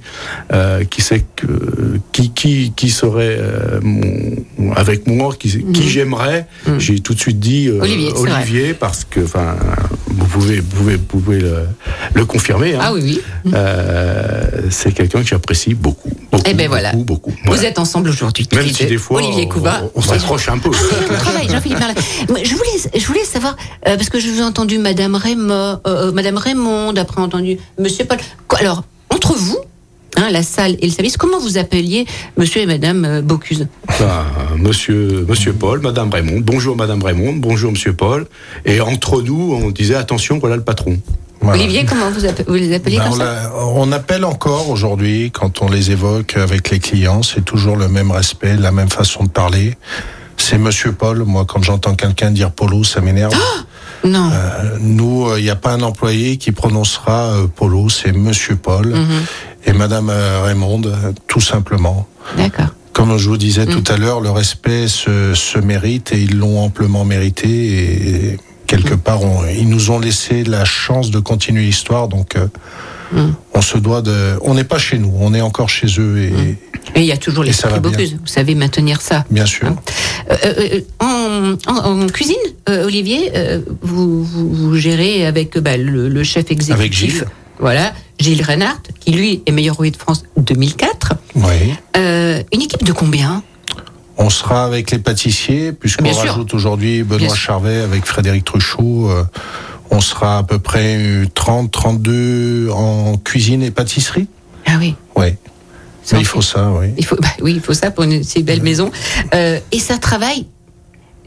euh, 0.54 0.84
qui 0.86 1.02
c'est 1.02 1.24
que 1.36 2.00
qui 2.14 2.32
qui 2.32 2.72
qui 2.76 2.90
serait 2.90 3.38
euh, 3.40 3.80
mon, 3.84 4.72
avec 4.76 5.06
moi, 5.06 5.36
qui, 5.38 5.64
qui 5.74 5.90
j'aimerais, 5.90 6.48
j'ai 6.80 7.00
tout 7.02 7.14
de 7.14 7.20
suite 7.20 7.40
dit 7.40 7.68
euh, 7.68 7.74
Mhm. 7.76 7.82
Olivier. 7.82 8.12
Olivier 8.16 8.74
parce 8.74 9.04
que 9.04 9.20
enfin 9.22 9.56
vous 10.16 10.26
pouvez 10.26 10.60
vous 10.60 10.76
pouvez, 10.78 10.96
vous 10.96 11.04
pouvez 11.04 11.40
le, 11.40 11.56
le 12.14 12.26
confirmer. 12.26 12.76
hein. 12.76 12.80
Ah 12.82 12.94
oui, 12.94 13.02
oui. 13.46 13.52
Euh, 13.54 14.44
c'est 14.70 14.92
quelqu'un 14.92 15.22
que 15.22 15.28
j'apprécie 15.28 15.74
beaucoup. 15.74 16.10
beaucoup 16.32 16.44
Eh 16.48 16.54
ben 16.54 16.68
beaucoup, 16.68 16.70
voilà. 16.70 16.92
beaucoup. 16.94 17.32
Vous 17.32 17.38
Voilà. 17.46 17.64
êtes 17.70 17.80
ensemble 17.80 18.10
aujourd'hui. 18.10 18.48
Même 18.54 18.70
si 18.70 18.86
des 18.86 18.98
fois 18.98 19.18
Olivier 19.22 19.46
on- 19.46 19.50
Couva. 19.54 19.82
on, 19.84 20.00
on 20.00 20.02
s'accroche 20.02 20.50
un 20.50 20.58
peu. 20.58 20.70
Bon 21.10 21.16
travail, 21.18 21.48
Jean-Philippe 21.52 21.80
Je 22.44 22.56
voulais, 22.56 23.00
je 23.00 23.06
voulais 23.06 23.26
savoir, 23.26 23.56
euh, 23.88 23.96
parce 23.98 24.10
que 24.10 24.20
je 24.20 24.30
vous 24.30 24.40
ai 24.40 24.44
entendu 24.44 24.78
Madame 24.78 25.16
Raymond, 25.16 25.52
euh, 25.52 25.76
euh, 25.88 26.12
Madame 26.12 26.38
Raymond, 26.38 26.96
après 26.96 27.22
entendu 27.22 27.58
Monsieur 27.80 28.06
Paul. 28.06 28.18
Alors, 28.60 28.84
entre 29.10 29.34
vous, 29.34 29.58
hein, 30.18 30.30
la 30.32 30.44
salle 30.44 30.76
et 30.82 30.86
le 30.86 30.92
service, 30.92 31.18
comment 31.18 31.40
vous 31.40 31.58
appeliez 31.58 32.06
Monsieur 32.38 32.62
et 32.62 32.66
Madame 32.66 33.06
euh, 33.06 33.22
Bocuse? 33.22 33.68
Ben, 34.00 34.26
monsieur, 34.58 35.26
monsieur 35.28 35.54
Paul, 35.54 35.82
Madame 35.82 36.10
Raymond, 36.12 36.40
bonjour 36.42 36.76
Madame 36.76 37.02
Raymond, 37.04 37.34
bonjour 37.38 37.72
Monsieur 37.72 37.94
Paul. 37.94 38.26
Et 38.66 38.82
entre 38.82 39.22
nous, 39.22 39.60
on 39.62 39.70
disait 39.72 39.96
attention, 39.96 40.40
voilà 40.40 40.56
le 40.56 40.64
patron. 40.64 40.98
Voilà. 41.42 41.62
Olivier, 41.62 41.84
comment 41.86 42.10
vous, 42.10 42.22
vous 42.48 42.54
les 42.54 42.74
appeliez 42.74 42.98
Ben, 43.00 43.04
comme 43.04 43.14
on, 43.14 43.18
ça? 43.18 43.52
on 43.76 43.92
appelle 43.92 44.24
encore 44.24 44.70
aujourd'hui, 44.70 45.30
quand 45.32 45.62
on 45.62 45.70
les 45.70 45.92
évoque 45.92 46.38
avec 46.38 46.70
les 46.70 46.80
clients, 46.80 47.22
c'est 47.22 47.44
toujours 47.44 47.76
le 47.76 47.90
même 47.90 48.12
respect, 48.12 48.56
la 48.56 48.72
même 48.72 48.90
façon 48.90 49.24
de 49.26 49.30
parler. 49.30 49.76
C'est 50.38 50.58
Monsieur 50.58 50.94
Paul. 50.94 51.24
Moi, 51.26 51.46
quand 51.48 51.62
j'entends 51.64 51.96
quelqu'un 51.96 52.32
dire 52.32 52.52
Polo, 52.52 52.84
ça 52.84 53.02
m'énerve. 53.02 53.34
Non. 54.06 54.30
Euh, 54.34 54.78
nous, 54.82 55.28
il 55.38 55.44
n'y 55.44 55.50
a 55.50 55.56
pas 55.56 55.72
un 55.74 55.82
employé 55.82 56.36
qui 56.38 56.52
prononcera 56.52 57.28
euh, 57.36 57.48
Polo, 57.48 57.88
c'est 57.90 58.12
Monsieur 58.14 58.56
Paul 58.56 58.88
Mhm. 58.88 59.08
Et 59.66 59.74
Madame 59.74 60.10
euh, 60.10 60.42
Raymonde, 60.44 60.88
euh, 60.88 61.12
tout 61.28 61.42
simplement. 61.42 62.08
D'accord. 62.38 62.68
Comme 62.94 63.18
je 63.18 63.28
vous 63.30 63.38
disais 63.38 63.66
Mm. 63.66 63.70
tout 63.82 63.92
à 63.92 63.98
l'heure, 63.98 64.22
le 64.22 64.30
respect 64.30 64.88
se, 64.88 65.34
se 65.34 65.58
mérite 65.58 66.12
et 66.14 66.22
ils 66.22 66.38
l'ont 66.38 66.60
amplement 66.62 67.06
mérité. 67.06 67.48
Et 68.34 68.38
quelque 68.68 68.94
part, 68.96 69.22
on- 69.24 69.46
ils 69.48 69.68
nous 69.68 69.90
ont 69.92 70.00
laissé 70.00 70.44
la 70.44 70.64
chance 70.66 71.10
de 71.12 71.20
continuer 71.20 71.64
l'histoire. 71.64 72.08
Donc, 72.08 72.36
euh, 72.36 72.48
Mm. 73.12 73.32
on 73.54 73.62
se 73.62 73.78
doit 73.78 74.02
de. 74.02 74.38
On 74.42 74.54
n'est 74.56 74.64
pas 74.64 74.80
chez 74.80 74.98
nous, 74.98 75.14
on 75.20 75.34
est 75.34 75.42
encore 75.42 75.70
chez 75.70 75.88
eux. 76.00 76.18
Et 76.20 76.34
Et 76.96 77.00
il 77.02 77.06
y 77.06 77.12
a 77.12 77.18
toujours 77.18 77.44
bien. 77.44 77.54
Bocuse. 77.80 78.14
Vous 78.20 78.28
savez 78.28 78.56
maintenir 78.56 79.02
ça. 79.02 79.24
bien 79.32 79.46
sûr. 79.46 79.68
Hein 79.68 79.76
Euh, 80.32 80.36
euh, 80.46 80.82
en, 81.00 81.54
en- 81.68 82.02
en 82.04 82.08
cuisine, 82.08 82.36
Olivier, 82.68 83.32
vous, 83.82 84.24
vous, 84.24 84.54
vous 84.54 84.76
gérez 84.76 85.26
avec 85.26 85.58
bah, 85.60 85.78
le, 85.78 86.08
le 86.10 86.24
chef 86.24 86.50
exécutif. 86.52 86.74
Avec 86.74 86.94
Gilles. 86.94 87.26
Voilà, 87.64 87.94
Gilles 88.20 88.44
Reinhardt, 88.44 88.82
qui 89.00 89.12
lui 89.14 89.42
est 89.46 89.52
meilleur 89.54 89.76
ouvrier 89.76 89.92
de 89.92 89.96
France 89.96 90.24
2004. 90.36 91.14
Oui. 91.36 91.74
Euh, 91.96 92.44
une 92.52 92.62
équipe 92.62 92.84
de 92.84 92.92
combien? 92.92 93.42
On 94.18 94.30
sera 94.30 94.66
avec 94.66 94.92
les 94.92 95.00
pâtissiers, 95.00 95.72
puisqu'on 95.72 96.04
Bien 96.04 96.14
rajoute 96.14 96.54
aujourd'hui 96.54 97.04
Benoît. 97.04 97.34
Charvet 97.34 97.78
avec 97.78 98.06
Frédéric 98.06 98.44
Truchot. 98.44 99.10
euh, 99.10 99.24
on 99.90 100.02
sera 100.02 100.40
à 100.40 100.44
peu 100.44 100.60
près 100.60 100.98
euh, 101.00 101.26
30, 101.34 101.72
32 101.72 102.68
en 102.70 103.16
cuisine 103.18 103.64
et 103.64 103.72
pâtisserie. 103.72 104.28
Ah 104.66 104.74
oui. 104.78 104.96
Oui. 105.16 105.28
Mais 106.12 106.20
il 106.20 106.26
faut 106.26 106.42
fait- 106.42 106.56
ça, 106.58 106.70
oui. 106.70 106.88
Il 106.98 107.06
faut, 107.06 107.16
bah 107.16 107.30
oui, 107.42 107.54
il 107.54 107.62
faut 107.62 107.74
ça 107.74 107.92
pour 107.92 108.04
une 108.04 108.24
si 108.26 108.44
belle 108.44 108.62
maison. 108.62 108.92
Euh, 109.34 109.58
et 109.72 109.80
ça 109.80 109.98
travaille, 109.98 110.48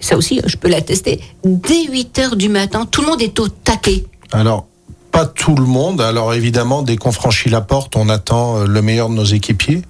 ça 0.00 0.18
aussi, 0.18 0.42
je 0.44 0.58
peux 0.58 0.68
l'attester, 0.68 1.22
dès 1.46 1.86
8 1.90 2.18
heures 2.18 2.36
du 2.36 2.50
matin. 2.50 2.84
Tout 2.84 3.00
le 3.00 3.06
monde 3.06 3.22
est 3.22 3.40
au 3.40 3.48
taquet. 3.48 4.04
Alors, 4.32 4.66
pas 5.16 5.24
tout 5.24 5.54
le 5.54 5.64
monde. 5.64 6.02
Alors 6.02 6.34
évidemment, 6.34 6.82
dès 6.82 6.98
qu'on 6.98 7.10
franchit 7.10 7.48
la 7.48 7.62
porte, 7.62 7.96
on 7.96 8.10
attend 8.10 8.58
euh, 8.58 8.66
le 8.66 8.82
meilleur 8.82 9.08
de 9.08 9.14
nos 9.14 9.24
équipiers. 9.24 9.80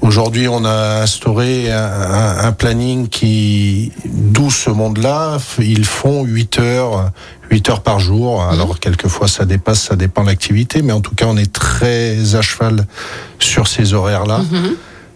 Aujourd'hui, 0.00 0.48
on 0.48 0.64
a 0.64 1.00
instauré 1.00 1.70
un, 1.70 2.50
planning 2.50 3.08
qui, 3.08 3.92
d'où 4.04 4.50
ce 4.50 4.70
monde-là, 4.70 5.38
ils 5.60 5.84
font 5.84 6.24
8 6.24 6.58
heures, 6.58 7.12
8 7.52 7.70
heures 7.70 7.80
par 7.82 8.00
jour. 8.00 8.42
Alors, 8.42 8.80
quelquefois, 8.80 9.28
ça 9.28 9.44
dépasse, 9.44 9.80
ça 9.80 9.96
dépend 9.96 10.22
de 10.22 10.28
l'activité, 10.28 10.82
mais 10.82 10.92
en 10.92 11.00
tout 11.00 11.14
cas, 11.14 11.26
on 11.28 11.36
est 11.36 11.52
très 11.52 12.34
à 12.34 12.42
cheval 12.42 12.86
sur 13.40 13.68
ces 13.68 13.94
horaires-là. 13.94 14.40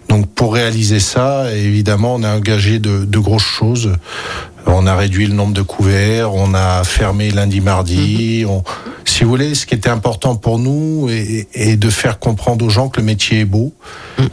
Donc, 0.08 0.28
pour 0.28 0.54
réaliser 0.54 1.00
ça, 1.00 1.52
évidemment, 1.52 2.16
on 2.16 2.22
a 2.24 2.34
engagé 2.34 2.80
de, 2.80 3.04
de 3.04 3.18
grosses 3.18 3.42
choses. 3.42 3.92
On 4.66 4.86
a 4.86 4.94
réduit 4.96 5.26
le 5.26 5.34
nombre 5.34 5.54
de 5.54 5.62
couverts, 5.62 6.34
on 6.34 6.54
a 6.54 6.82
fermé 6.84 7.30
lundi, 7.30 7.60
mardi. 7.60 8.44
On, 8.48 8.62
si 9.04 9.24
vous 9.24 9.30
voulez, 9.30 9.54
ce 9.54 9.66
qui 9.66 9.74
était 9.74 9.90
important 9.90 10.36
pour 10.36 10.58
nous 10.58 11.08
est, 11.10 11.48
est 11.54 11.76
de 11.76 11.90
faire 11.90 12.18
comprendre 12.18 12.64
aux 12.64 12.70
gens 12.70 12.88
que 12.88 13.00
le 13.00 13.06
métier 13.06 13.40
est 13.40 13.44
beau, 13.44 13.72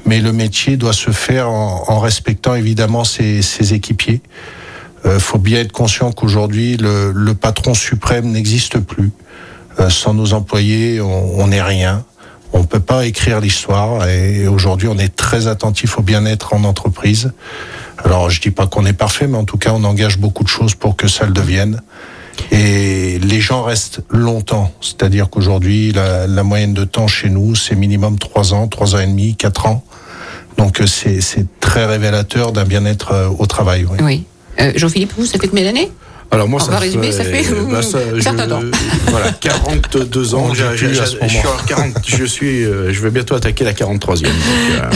mais 0.05 0.19
le 0.19 0.31
métier 0.33 0.77
doit 0.77 0.93
se 0.93 1.11
faire 1.11 1.49
en, 1.49 1.85
en 1.87 1.99
respectant 1.99 2.55
évidemment 2.55 3.03
ses, 3.03 3.41
ses 3.41 3.73
équipiers. 3.73 4.21
Il 5.05 5.19
faut 5.19 5.37
bien 5.37 5.59
être 5.59 5.71
conscient 5.71 6.11
qu'aujourd'hui, 6.11 6.75
le, 6.75 7.11
le 7.13 7.33
patron 7.33 7.73
suprême 7.73 8.31
n'existe 8.31 8.79
plus. 8.79 9.11
Euh, 9.79 9.89
sans 9.89 10.13
nos 10.13 10.33
employés, 10.33 10.99
on 10.99 11.39
on 11.39 11.47
n'est 11.47 11.61
rien. 11.61 12.03
On 12.51 12.59
ne 12.59 12.65
peut 12.65 12.79
pas 12.81 13.05
écrire 13.05 13.39
l'histoire 13.39 14.07
et 14.07 14.47
aujourd'hui, 14.47 14.87
on 14.87 14.97
est 14.97 15.15
très 15.15 15.47
attentif 15.47 15.99
au 15.99 16.01
bien-être 16.01 16.53
en 16.53 16.63
entreprise. 16.63 17.31
Alors, 18.03 18.29
je 18.29 18.41
dis 18.41 18.49
pas 18.51 18.65
qu'on 18.67 18.85
est 18.85 18.93
parfait, 18.93 19.27
mais 19.27 19.37
en 19.37 19.45
tout 19.45 19.57
cas, 19.57 19.71
on 19.71 19.83
engage 19.83 20.17
beaucoup 20.17 20.43
de 20.43 20.49
choses 20.49 20.73
pour 20.75 20.95
que 20.95 21.07
ça 21.07 21.25
le 21.25 21.31
devienne. 21.31 21.81
Et 22.51 23.19
les 23.19 23.41
gens 23.41 23.63
restent 23.63 24.01
longtemps. 24.09 24.71
C'est-à-dire 24.81 25.29
qu'aujourd'hui, 25.29 25.91
la, 25.91 26.27
la 26.27 26.43
moyenne 26.43 26.73
de 26.73 26.85
temps 26.85 27.07
chez 27.07 27.29
nous, 27.29 27.55
c'est 27.55 27.75
minimum 27.75 28.17
trois 28.17 28.53
ans, 28.53 28.67
trois 28.67 28.95
ans 28.95 28.99
et 28.99 29.07
demi, 29.07 29.35
quatre 29.35 29.65
ans. 29.65 29.83
Donc, 30.57 30.81
euh, 30.81 30.87
c'est 30.87 31.21
c'est 31.21 31.45
très 31.59 31.85
révélateur 31.85 32.51
d'un 32.51 32.65
bien-être 32.65 33.11
euh, 33.13 33.29
au 33.37 33.45
travail. 33.45 33.85
oui. 33.89 33.97
Oui. 34.01 34.23
Euh, 34.59 34.73
Jean-Philippe, 34.75 35.13
vous, 35.17 35.25
ça 35.25 35.39
fait 35.39 35.47
combien 35.47 35.63
d'années? 35.63 35.89
Alors 36.31 36.47
moi, 36.47 36.61
On 36.61 36.65
ça 36.65 36.71
va 36.71 36.77
résumer, 36.77 37.11
ça 37.11 37.23
fait, 37.23 37.43
bah, 37.71 37.81
ça, 37.81 37.97
je- 38.15 38.21
certain 38.21 38.47
temps. 38.47 38.59
Voilà, 39.07 39.31
42 39.31 40.35
ans. 40.35 40.53
J'ai- 40.53 40.63
dit 40.63 40.85
plus 40.85 40.93
j'ai- 40.95 41.01
à 41.01 41.05
ce 41.07 41.17
je, 41.23 41.27
suis 41.27 41.37
moment. 41.39 41.55
en 41.59 41.65
40 41.65 41.93
je 42.05 42.23
suis, 42.25 42.63
euh, 42.63 42.93
je 42.93 43.01
vais 43.01 43.09
bientôt 43.09 43.33
attaquer 43.33 43.63
la 43.63 43.73
43e. 43.73 44.23
donc, 44.25 44.31
euh, 44.71 44.89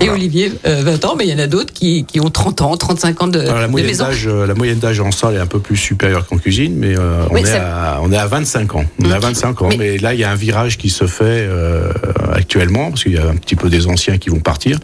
Et. 0.00 0.08
Olivier, 0.10 0.52
euh, 0.66 0.82
20 0.84 1.04
ans, 1.04 1.14
mais 1.18 1.26
il 1.26 1.30
y 1.30 1.34
en 1.34 1.40
a 1.42 1.48
d'autres 1.48 1.72
qui, 1.72 2.04
qui 2.04 2.20
ont 2.20 2.30
30 2.30 2.60
ans, 2.62 2.76
35 2.76 3.22
ans 3.22 3.26
de, 3.26 3.40
Alors, 3.40 3.56
la 3.58 3.66
de 3.66 3.70
moyenne 3.72 3.88
maison. 3.90 4.04
d'âge, 4.04 4.28
euh, 4.28 4.46
la 4.46 4.54
moyenne 4.54 4.78
d'âge 4.78 5.00
en 5.00 5.10
salle 5.10 5.34
est 5.34 5.38
un 5.40 5.46
peu 5.46 5.58
plus 5.58 5.76
supérieure 5.76 6.24
qu'en 6.26 6.38
cuisine, 6.38 6.74
mais 6.76 6.96
euh, 6.96 7.24
on, 7.30 7.34
Oui, 7.34 7.40
est 7.40 7.46
ça- 7.46 7.96
à, 7.96 8.00
on 8.02 8.12
est 8.12 8.16
à 8.18 8.26
25 8.26 8.76
ans. 8.76 8.84
On 9.02 9.10
est 9.10 9.14
à 9.14 9.18
25 9.18 9.62
ans, 9.62 9.68
Mais- 9.70 9.76
mais, 9.76 9.98
là 9.98 10.14
il 10.14 10.20
y 10.20 10.24
a 10.24 10.30
un 10.30 10.36
virage 10.36 10.78
qui 10.78 10.88
se 10.90 11.06
fait 11.06 11.24
euh, 11.24 11.90
actuellement 12.32 12.90
parce 12.90 13.02
qu'il 13.02 13.14
y 13.14 13.18
a 13.18 13.26
un 13.26 13.34
petit 13.36 13.56
peu 13.56 13.68
des 13.68 13.88
anciens 13.88 14.18
qui 14.18 14.30
vont 14.30 14.38
partir. 14.40 14.78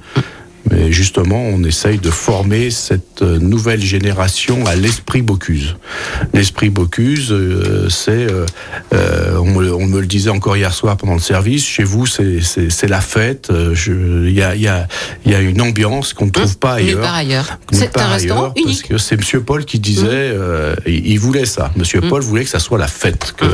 Mais 0.71 0.93
justement, 0.93 1.41
on 1.43 1.65
essaye 1.65 1.99
de 1.99 2.11
former 2.11 2.71
cette 2.71 3.23
euh, 3.23 3.39
nouvelle 3.39 3.81
génération 3.83 4.65
à 4.67 4.77
l'esprit 4.77 5.23
Bocuse. 5.23 5.77
L'esprit 6.33 6.71
Bocuse, 6.71 7.33
euh, 7.33 7.89
c'est, 7.89 8.27
euh, 8.93 9.37
on, 9.39 9.45
me, 9.47 9.75
on 9.75 9.87
me 9.87 10.01
le 10.01 10.07
disait 10.07 10.31
encore 10.31 10.57
hier 10.57 10.73
soir 10.73 10.97
pendant 10.97 11.15
le 11.15 11.21
service, 11.21 11.67
chez 11.67 11.83
vous, 11.85 12.07
c'est, 12.07 12.41
la 12.89 13.01
fête. 13.01 13.51
Il 13.87 14.31
y, 14.33 14.43
a, 14.43 14.55
il 14.55 14.63
y, 14.63 14.69
a, 14.69 14.87
il 15.25 15.33
y 15.33 15.35
a 15.35 15.41
une 15.41 15.61
ambiance 15.61 16.13
qu'on 16.13 16.27
ne 16.27 16.31
trouve 16.31 16.59
pas 16.59 16.75
ailleurs. 16.75 17.01
part 17.01 17.15
ailleurs. 17.15 17.59
Nulle 17.73 17.81
C'est 17.81 17.99
un 17.99 18.07
restaurant 18.09 18.41
ailleurs, 18.43 18.55
Parce 18.55 18.67
unique. 18.67 18.89
que 18.89 18.99
c'est 18.99 19.17
Monsieur 19.17 19.41
Paul 19.43 19.65
qui 19.65 19.79
disait, 19.79 20.07
euh, 20.11 20.75
il, 20.87 21.07
il 21.09 21.19
voulait 21.19 21.47
ça. 21.47 21.71
Monsieur 21.77 22.01
Paul 22.01 22.23
voulait 22.23 22.45
que 22.45 22.51
ça 22.51 22.59
soit 22.59 22.79
la 22.79 22.89
fête. 22.89 23.35
Que 23.37 23.47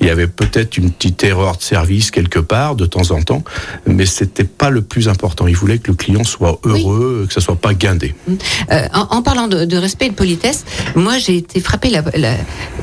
il 0.00 0.06
y 0.06 0.10
avait 0.10 0.26
peut-être 0.26 0.76
une 0.76 0.90
petite 0.90 1.22
erreur 1.24 1.56
de 1.56 1.62
service 1.62 2.10
quelque 2.10 2.38
part 2.38 2.76
de 2.76 2.86
temps 2.86 3.10
en 3.10 3.22
temps, 3.22 3.42
mais 3.86 4.06
c'était 4.06 4.44
pas 4.44 4.70
le 4.70 4.82
plus 4.82 5.08
important. 5.08 5.46
Il 5.46 5.56
voulait 5.56 5.78
que 5.78 5.90
le 5.90 5.96
client 5.96 6.24
soit 6.24 6.43
heureux, 6.64 7.24
que 7.28 7.34
ça 7.34 7.40
soit 7.40 7.56
pas 7.56 7.74
guindé. 7.74 8.14
Euh, 8.28 8.86
en, 8.92 9.16
en 9.16 9.22
parlant 9.22 9.48
de, 9.48 9.64
de 9.64 9.76
respect 9.76 10.06
et 10.06 10.10
de 10.10 10.14
politesse, 10.14 10.64
moi 10.94 11.18
j'ai 11.18 11.36
été 11.36 11.60
frappée 11.60 11.90
la, 11.90 12.02
la, 12.14 12.34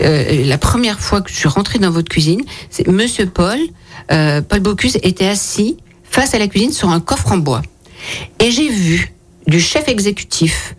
euh, 0.02 0.46
la 0.46 0.58
première 0.58 1.00
fois 1.00 1.22
que 1.22 1.30
je 1.32 1.36
suis 1.36 1.48
rentrée 1.48 1.80
dans 1.80 1.92
votre 1.92 2.10
cuisine. 2.10 2.42
C'est 2.70 2.88
Monsieur 2.88 3.26
Paul, 3.28 3.60
euh, 4.12 4.42
Paul 4.42 4.60
Bocuse 4.62 4.98
était 5.04 5.28
assis 5.28 5.78
face 6.04 6.34
à 6.34 6.40
la 6.40 6.48
cuisine 6.48 6.72
sur 6.74 6.90
un 6.90 7.00
coffre 7.00 7.32
en 7.32 7.38
bois, 7.38 7.62
et 8.40 8.52
j'ai 8.52 8.70
vu 8.70 9.14
du 9.48 9.60
chef 9.60 9.88
exécutif 9.88 10.76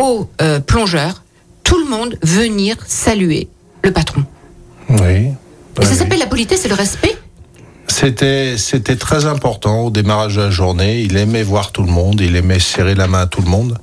au 0.00 0.28
euh, 0.42 0.60
plongeur, 0.60 1.22
tout 1.64 1.78
le 1.78 1.86
monde 1.88 2.18
venir 2.22 2.76
saluer 2.86 3.48
le 3.82 3.90
patron. 3.92 4.24
Oui. 4.88 4.98
Et 5.80 5.84
ça 5.84 5.90
Oui. 5.90 5.96
s'appelle 5.96 6.18
la 6.18 6.26
politesse 6.26 6.64
et 6.64 6.68
le 6.68 6.74
respect. 6.74 7.16
C'était 7.88 8.58
c'était 8.58 8.96
très 8.96 9.26
important 9.26 9.80
au 9.80 9.90
démarrage 9.90 10.36
de 10.36 10.42
la 10.42 10.50
journée. 10.50 11.00
Il 11.00 11.16
aimait 11.16 11.42
voir 11.42 11.72
tout 11.72 11.82
le 11.82 11.90
monde, 11.90 12.20
il 12.20 12.36
aimait 12.36 12.58
serrer 12.58 12.94
la 12.94 13.06
main 13.06 13.20
à 13.20 13.26
tout 13.26 13.42
le 13.42 13.48
monde. 13.48 13.78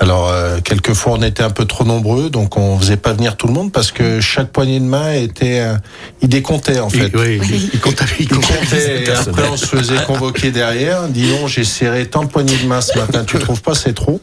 Alors 0.00 0.28
euh, 0.30 0.58
quelquefois 0.64 1.12
on 1.18 1.22
était 1.22 1.42
un 1.42 1.50
peu 1.50 1.64
trop 1.66 1.84
nombreux, 1.84 2.30
donc 2.30 2.56
on 2.56 2.78
faisait 2.78 2.96
pas 2.96 3.12
venir 3.12 3.36
tout 3.36 3.46
le 3.46 3.52
monde 3.52 3.70
parce 3.72 3.92
que 3.92 4.20
chaque 4.20 4.50
poignée 4.50 4.80
de 4.80 4.84
main 4.86 5.12
était, 5.12 5.60
euh, 5.60 5.74
il 6.22 6.28
décomptait 6.28 6.80
en 6.80 6.88
fait. 6.88 7.10
Il, 7.12 7.16
oui, 7.18 7.40
il- 7.44 7.70
il 7.74 7.80
comptait- 7.80 8.04
il 8.18 8.22
Il 8.24 8.28
comptait 8.28 8.54
comptait, 8.58 8.98
les 9.00 9.04
et 9.04 9.10
après 9.10 9.48
on 9.52 9.56
se 9.56 9.66
faisait 9.66 10.02
convoquer 10.06 10.50
derrière. 10.50 11.02
Dis 11.08 11.28
donc, 11.30 11.48
j'ai 11.48 11.64
serré 11.64 12.06
tant 12.06 12.24
de 12.24 12.28
poignées 12.28 12.56
de 12.56 12.66
main 12.66 12.80
ce 12.80 12.98
matin, 12.98 13.22
tu 13.24 13.38
trouves 13.38 13.60
pas 13.62 13.74
c'est 13.74 13.92
trop 13.92 14.20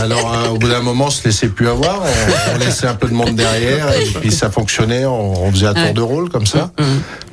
Alors 0.00 0.32
euh, 0.32 0.48
au 0.50 0.58
bout 0.58 0.68
d'un 0.68 0.80
moment, 0.80 1.06
on 1.06 1.10
se 1.10 1.24
laissait 1.24 1.48
plus 1.48 1.68
avoir, 1.68 2.00
on, 2.02 2.54
on 2.54 2.58
laissait 2.58 2.86
un 2.86 2.94
peu 2.94 3.08
de 3.08 3.14
monde 3.14 3.34
derrière 3.34 3.88
et 4.00 4.04
puis 4.20 4.30
ça 4.32 4.50
fonctionnait, 4.50 5.04
on, 5.04 5.44
on 5.46 5.50
faisait 5.50 5.66
un 5.66 5.74
tour 5.74 5.82
Ouais. 5.82 5.92
de 5.92 6.00
rôle 6.00 6.28
comme 6.28 6.46
ça. 6.46 6.70
Mhm. 6.78 6.86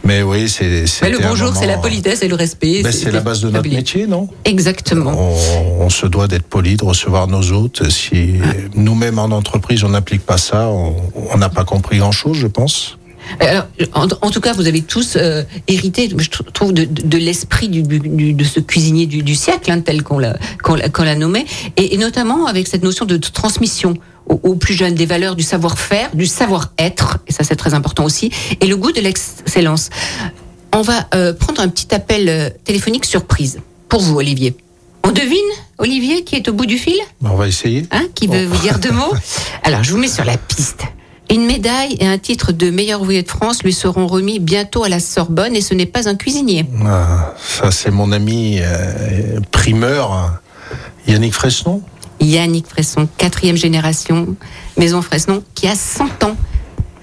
Mais 0.06 0.24
oui, 0.24 0.50
c'est 0.50 0.86
Mais 1.04 1.10
le 1.12 1.20
bonjour, 1.20 1.54
c'est 1.56 1.68
la 1.68 1.78
politesse 1.78 2.24
et 2.24 2.28
le 2.30 2.36
respect. 2.36 2.82
Ben, 2.84 2.92
c'est 2.92 3.12
la 3.12 3.20
base 3.20 3.42
de 3.42 3.50
notre 3.50 3.70
métier, 3.70 4.08
non? 4.08 4.28
Exactement. 4.46 5.12
on, 5.14 5.84
on 5.86 5.90
se 5.90 6.06
doit 6.08 6.28
d'être 6.28 6.48
poli, 6.48 6.78
de 6.78 6.86
recevoir 6.86 7.19
nos 7.28 7.52
hôtes. 7.52 7.90
Si 7.90 8.34
nous-mêmes 8.76 9.20
en 9.20 9.26
entreprise 9.26 9.84
on 9.84 9.90
n'applique 9.90 10.26
pas 10.26 10.38
ça, 10.38 10.70
on 10.70 11.38
n'a 11.38 11.50
pas 11.50 11.64
compris 11.64 11.98
grand-chose, 11.98 12.38
je 12.38 12.48
pense. 12.48 13.00
Alors, 13.40 13.68
en, 13.94 14.32
tout 14.32 14.42
cas, 14.42 14.54
vous 14.54 14.68
avez 14.68 14.82
tous 14.82 15.16
euh, 15.16 15.44
hérité, 15.68 16.10
je 16.10 16.30
tr- 16.30 16.52
trouve, 16.52 16.74
de, 16.74 17.18
l'esprit 17.18 17.70
de 17.70 18.44
ce 18.44 18.60
cuisinier 18.60 19.06
du, 19.06 19.24
du 19.24 19.36
siècle, 19.36 19.72
hein, 19.72 19.82
tel 19.82 20.04
qu'on 20.04 20.20
l'a, 20.20 20.38
qu'on 20.64 20.76
l'a, 20.76 21.16
nommé, 21.16 21.46
et, 21.78 21.98
notamment 21.98 22.48
avec 22.48 22.68
cette 22.68 22.84
notion 22.84 23.06
de 23.06 23.18
transmission 23.18 23.96
aux, 24.28 24.56
plus 24.56 24.74
jeunes 24.74 24.96
des 24.96 25.06
valeurs 25.06 25.36
du 25.36 25.44
savoir-faire, 25.44 26.10
du 26.14 26.28
savoir-être, 26.28 27.20
et 27.28 27.34
ça 27.34 27.44
c'est 27.44 27.56
très 27.56 27.74
important 27.74 28.06
aussi, 28.06 28.32
et 28.62 28.68
le 28.68 28.78
goût 28.78 28.92
de 28.92 29.02
l'excellence. 29.02 29.90
On 30.74 30.82
va 30.82 31.08
euh, 31.16 31.34
prendre 31.34 31.62
un 31.62 31.68
petit 31.68 31.94
appel 31.96 32.30
euh, 32.30 32.50
téléphonique 32.64 33.06
surprise 33.06 33.60
pour 33.88 34.02
vous, 34.02 34.18
Olivier. 34.18 34.56
On 35.04 35.12
devine, 35.12 35.38
Olivier, 35.78 36.24
qui 36.24 36.36
est 36.36 36.48
au 36.50 36.54
bout 36.54 36.66
du 36.66 36.78
fil 36.78 36.98
On 37.24 37.36
va 37.36 37.48
essayer. 37.48 37.86
Hein, 37.92 38.08
qui 38.16 38.28
veut 38.28 38.46
vous 38.46 38.58
dire 38.58 38.80
deux 38.80 38.92
mots 38.92 39.14
Alors, 39.64 39.84
je 39.84 39.92
vous 39.92 39.98
mets 39.98 40.08
sur 40.08 40.26
la 40.26 40.38
piste. 40.38 40.84
Une 41.32 41.46
médaille 41.46 41.96
et 42.00 42.08
un 42.08 42.18
titre 42.18 42.52
de 42.52 42.72
meilleur 42.72 43.02
ouvrier 43.02 43.22
de 43.22 43.28
France 43.28 43.64
lui 43.64 43.74
seront 43.74 44.08
remis 44.08 44.40
bientôt 44.40 44.84
à 44.84 44.90
la 44.90 45.00
Sorbonne 45.00 45.56
et 45.56 45.62
ce 45.62 45.76
n'est 45.76 45.86
pas 45.86 46.10
un 46.10 46.16
cuisinier. 46.16 46.66
Ah, 46.86 47.36
ça, 47.38 47.70
c'est 47.72 47.92
mon 47.92 48.12
ami 48.12 48.60
euh, 48.62 49.40
primeur, 49.52 50.40
Yannick 51.08 51.34
Fresnon. 51.34 51.84
Yannick 52.20 52.68
Fresson, 52.68 53.08
quatrième 53.18 53.56
génération, 53.56 54.36
Maison 54.78 55.02
Fresnon, 55.02 55.44
qui 55.56 55.68
a 55.68 55.76
100 55.76 56.24
ans. 56.24 56.36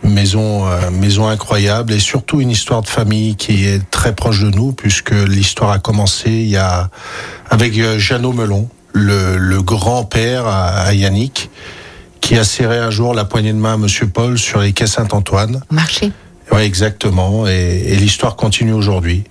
Maison, 0.07 0.67
euh, 0.67 0.91
maison 0.91 1.29
incroyable 1.29 1.93
et 1.93 1.99
surtout 2.01 2.41
une 2.41 2.51
histoire 2.51 2.83
de 2.83 2.89
famille 2.89 3.37
qui 3.37 3.65
est 3.67 3.81
très 3.91 4.15
proche 4.15 4.41
de 4.41 4.51
nous 4.51 4.73
puisque 4.73 5.11
l'histoire 5.13 5.71
a 5.71 5.79
commencé 5.79 6.31
il 6.31 6.49
y 6.49 6.57
a 6.57 6.91
avec 7.51 7.77
euh, 7.79 7.99
Jeannot 7.99 8.33
Melon, 8.33 8.69
le, 8.93 9.37
le 9.37 9.63
grand-père 9.63 10.47
à, 10.47 10.69
à 10.81 10.93
Yannick, 10.95 11.51
qui 12.21 12.37
a 12.37 12.45
serré 12.45 12.79
un 12.79 12.91
jour 12.91 13.15
la 13.15 13.25
poignée 13.25 13.53
de 13.53 13.59
main 13.59 13.75
à 13.75 13.77
Monsieur 13.77 14.07
Paul 14.09 14.39
sur 14.39 14.61
les 14.61 14.73
quais 14.73 14.87
Saint-Antoine. 14.87 15.63
marché. 15.71 16.13
Oui, 16.53 16.63
exactement. 16.63 17.47
Et, 17.47 17.83
et 17.87 17.97
l'histoire 17.97 18.37
continue 18.37 18.73
aujourd'hui. 18.73 19.25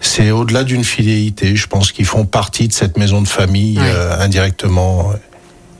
C'est 0.00 0.30
au-delà 0.30 0.64
d'une 0.64 0.84
fidélité. 0.84 1.54
Je 1.56 1.66
pense 1.66 1.92
qu'ils 1.92 2.06
font 2.06 2.24
partie 2.24 2.68
de 2.68 2.72
cette 2.72 2.96
maison 2.96 3.20
de 3.20 3.28
famille 3.28 3.78
Ouais. 3.78 3.84
euh, 3.86 4.18
indirectement. 4.20 5.12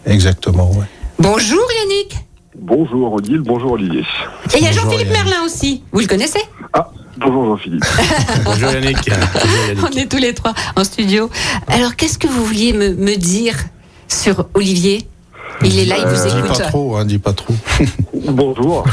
Exactement. 0.07 0.71
ouais. 0.73 0.85
Bonjour 1.19 1.61
Yannick 1.80 2.16
Bonjour 2.62 3.14
Odile, 3.14 3.40
bonjour 3.40 3.73
Olivier. 3.73 4.00
Et 4.55 4.59
il 4.59 4.62
y 4.62 4.67
a 4.67 4.71
Bonjour, 4.71 4.85
Jean-Philippe. 4.85 5.11
Merlin 5.12 5.43
aussi. 5.47 5.83
Vous 5.93 6.00
le 6.00 6.07
connaissez? 6.07 6.40
Bonjour 7.17 7.45
Jean-Philippe. 7.47 7.85
Bonjour 8.45 8.71
Yannick. 8.71 9.11
On 9.83 9.97
est 9.97 10.11
tous 10.11 10.19
les 10.19 10.35
trois 10.35 10.52
en 10.76 10.85
studio. 10.85 11.31
Alors, 11.69 11.97
qu'est-ce 11.97 12.19
que 12.19 12.26
vous 12.26 12.45
vouliez 12.45 12.73
me, 12.75 12.95
me 12.95 13.17
dire 13.17 13.57
sur 14.09 14.47
Olivier? 14.55 15.07
Il 15.64 15.79
est 15.79 15.85
là, 15.87 15.97
il 15.99 16.07
vous 16.07 16.29
Dis 16.29 16.37
écoute. 16.38 16.59
pas 16.59 16.64
trop, 16.69 16.97
hein, 16.97 17.05
dis 17.05 17.19
pas 17.19 17.33
trop. 17.33 17.55
Bonjour. 18.29 18.85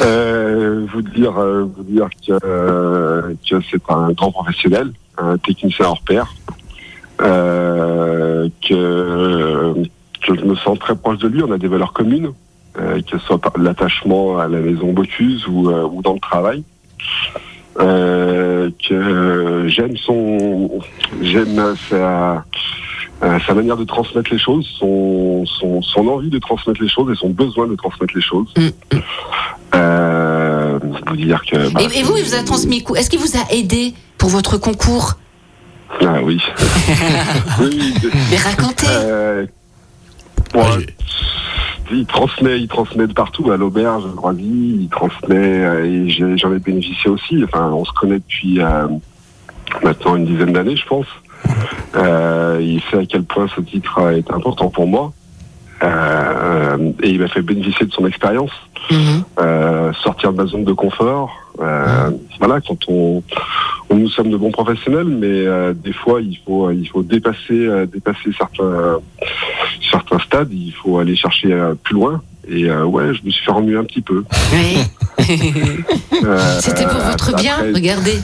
Euh, 0.00 0.86
vous 0.92 1.02
dire, 1.02 1.38
euh, 1.38 1.64
vous 1.76 1.84
dire 1.84 2.08
que, 2.26 2.38
euh, 2.44 3.34
que 3.48 3.56
c'est 3.70 3.80
un 3.90 4.12
grand 4.12 4.32
professionnel, 4.32 4.92
un 5.18 5.36
technicien 5.38 5.86
hors 5.86 6.00
pair, 6.02 6.34
euh, 7.22 8.48
que 8.66 9.74
je 10.22 10.32
me 10.32 10.54
sens 10.56 10.78
très 10.78 10.94
proche 10.96 11.18
de 11.18 11.28
lui. 11.28 11.42
On 11.42 11.50
a 11.52 11.58
des 11.58 11.68
valeurs 11.68 11.92
communes, 11.92 12.30
euh, 12.78 13.00
que 13.02 13.18
ce 13.18 13.26
soit 13.26 13.40
l'attachement 13.58 14.38
à 14.38 14.48
la 14.48 14.58
maison 14.58 14.92
Bocuse 14.92 15.46
ou, 15.48 15.70
euh, 15.70 15.84
ou 15.90 16.02
dans 16.02 16.14
le 16.14 16.20
travail. 16.20 16.62
Euh, 17.78 18.70
que 18.88 19.64
j'aime 19.68 19.96
son, 19.96 20.80
j'aime 21.22 21.74
sa, 21.88 22.44
sa 23.46 23.54
manière 23.54 23.76
de 23.76 23.84
transmettre 23.84 24.30
les 24.32 24.38
choses, 24.38 24.66
son, 24.78 25.44
son, 25.46 25.80
son 25.80 26.08
envie 26.08 26.30
de 26.30 26.38
transmettre 26.38 26.82
les 26.82 26.88
choses 26.88 27.10
et 27.12 27.16
son 27.16 27.30
besoin 27.30 27.66
de 27.68 27.76
transmettre 27.76 28.12
les 28.14 28.20
choses. 28.22 28.52
Mm, 28.56 28.68
Euh, 29.74 30.78
vous 31.06 31.16
dire 31.16 31.42
que. 31.48 31.70
bah, 31.72 31.80
Et, 31.94 32.00
et 32.00 32.02
vous, 32.02 32.16
il 32.16 32.24
vous 32.24 32.34
a 32.34 32.42
transmis 32.42 32.82
quoi 32.82 32.98
Est-ce 32.98 33.08
qu'il 33.08 33.20
vous 33.20 33.36
a 33.36 33.52
aidé 33.54 33.94
pour 34.18 34.28
votre 34.28 34.58
concours? 34.58 35.14
Ah 36.00 36.18
oui. 36.24 36.40
oui, 37.60 37.94
oui. 38.02 38.10
Mais 38.30 38.36
racontez. 38.36 38.86
Euh, 38.90 39.46
Ouais, 40.54 40.86
il 41.92 42.06
transmet, 42.06 42.60
il 42.60 42.68
transmet 42.68 43.06
de 43.06 43.12
partout 43.12 43.50
à 43.50 43.56
l'auberge, 43.56 44.04
à 44.04 44.14
Groisy, 44.14 44.78
il 44.82 44.88
transmet 44.88 45.36
euh, 45.36 45.84
et 45.84 46.36
j'en 46.36 46.54
ai 46.54 46.58
bénéficié 46.58 47.10
aussi. 47.10 47.42
Enfin, 47.44 47.70
on 47.72 47.84
se 47.84 47.92
connaît 47.92 48.18
depuis 48.18 48.60
euh, 48.60 48.86
maintenant 49.82 50.16
une 50.16 50.26
dizaine 50.26 50.52
d'années, 50.52 50.76
je 50.76 50.86
pense. 50.86 51.06
Euh, 51.96 52.58
il 52.60 52.80
sait 52.90 52.98
à 52.98 53.06
quel 53.06 53.24
point 53.24 53.46
ce 53.54 53.60
titre 53.60 54.00
est 54.10 54.30
important 54.30 54.68
pour 54.68 54.86
moi. 54.86 55.12
Euh, 55.82 56.92
et 57.02 57.10
il 57.10 57.20
m'a 57.20 57.28
fait 57.28 57.42
bénéficier 57.42 57.86
de 57.86 57.92
son 57.92 58.06
expérience, 58.06 58.50
Mhm. 58.90 59.22
euh, 59.40 59.92
sortir 60.02 60.32
de 60.32 60.36
ma 60.36 60.46
zone 60.46 60.64
de 60.64 60.72
confort. 60.72 61.30
Euh, 61.60 62.10
Voilà, 62.38 62.60
quand 62.66 62.78
on, 62.88 63.22
on- 63.90 63.94
nous 63.96 64.08
sommes 64.08 64.30
de 64.30 64.36
bons 64.36 64.50
professionnels, 64.50 65.04
mais 65.08 65.26
euh, 65.46 65.74
des 65.74 65.92
fois 65.92 66.22
il 66.22 66.38
faut 66.46 66.70
il 66.70 66.86
faut 66.88 67.02
dépasser 67.02 67.36
euh, 67.52 67.84
dépasser 67.86 68.30
certains 68.36 68.98
certains 69.90 70.18
stades. 70.20 70.48
Il 70.52 70.72
faut 70.72 70.98
aller 70.98 71.16
chercher 71.16 71.54
plus 71.84 71.94
loin. 71.94 72.22
Et 72.48 72.64
euh, 72.64 72.84
ouais, 72.84 73.12
je 73.14 73.22
me 73.24 73.30
suis 73.30 73.44
fait 73.44 73.52
remuer 73.52 73.76
un 73.76 73.84
petit 73.84 74.00
peu. 74.02 74.24
Oui. 74.52 74.78
Euh, 76.22 76.38
C'était 76.60 76.84
pour 76.86 77.00
votre 77.00 77.34
bien, 77.36 77.56
regardez. 77.74 78.18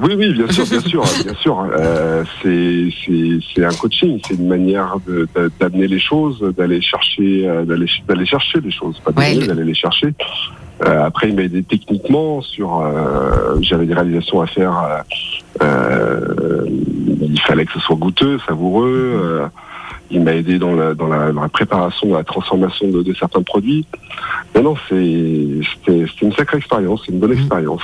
Oui, 0.00 0.14
oui, 0.16 0.32
bien 0.32 0.48
sûr, 0.50 0.64
bien 0.64 0.80
sûr, 0.80 1.02
bien 1.24 1.34
sûr. 1.34 1.66
Euh, 1.76 2.22
c'est 2.42 2.88
c'est 3.04 3.38
c'est 3.54 3.64
un 3.64 3.74
coaching, 3.74 4.20
c'est 4.26 4.34
une 4.34 4.46
manière 4.48 4.96
d'amener 5.60 5.88
les 5.88 5.98
choses, 5.98 6.40
d'aller 6.56 6.80
chercher, 6.80 7.48
euh, 7.48 7.64
d'aller 7.64 7.86
d'aller 8.06 8.24
chercher 8.26 8.60
les 8.60 8.70
choses, 8.70 9.00
pas 9.00 9.10
Ouais, 9.16 9.34
le- 9.34 9.46
d'aller 9.48 9.64
les 9.64 9.74
chercher. 9.74 10.14
Euh, 10.86 11.02
après, 11.04 11.28
il 11.30 11.34
m'a 11.34 11.42
aidé 11.42 11.62
techniquement 11.64 12.40
sur. 12.40 12.80
euh, 12.80 13.56
J'avais 13.60 13.86
des 13.86 13.94
réalisations 13.94 14.40
à 14.40 14.46
faire. 14.46 15.04
euh, 15.60 15.64
euh, 15.64 16.64
il 17.20 17.40
fallait 17.40 17.64
que 17.64 17.72
ce 17.72 17.80
soit 17.80 17.96
goûteux, 17.96 18.38
savoureux. 18.46 19.48
Il 20.10 20.22
m'a 20.22 20.32
aidé 20.34 20.58
dans 20.58 20.74
la, 20.74 20.94
dans, 20.94 21.06
la, 21.08 21.32
dans 21.32 21.42
la 21.42 21.48
préparation, 21.48 22.08
dans 22.08 22.16
la 22.16 22.24
transformation 22.24 22.88
de, 22.88 23.02
de 23.02 23.14
certains 23.14 23.42
produits. 23.42 23.84
Non, 24.54 24.62
non, 24.62 24.74
c'est- 24.88 25.60
c'était 25.84 26.06
une 26.22 26.32
sacrée 26.32 26.56
expérience, 26.58 27.02
c'est 27.06 27.12
une 27.12 27.18
bonne 27.20 27.32
expérience. 27.32 27.82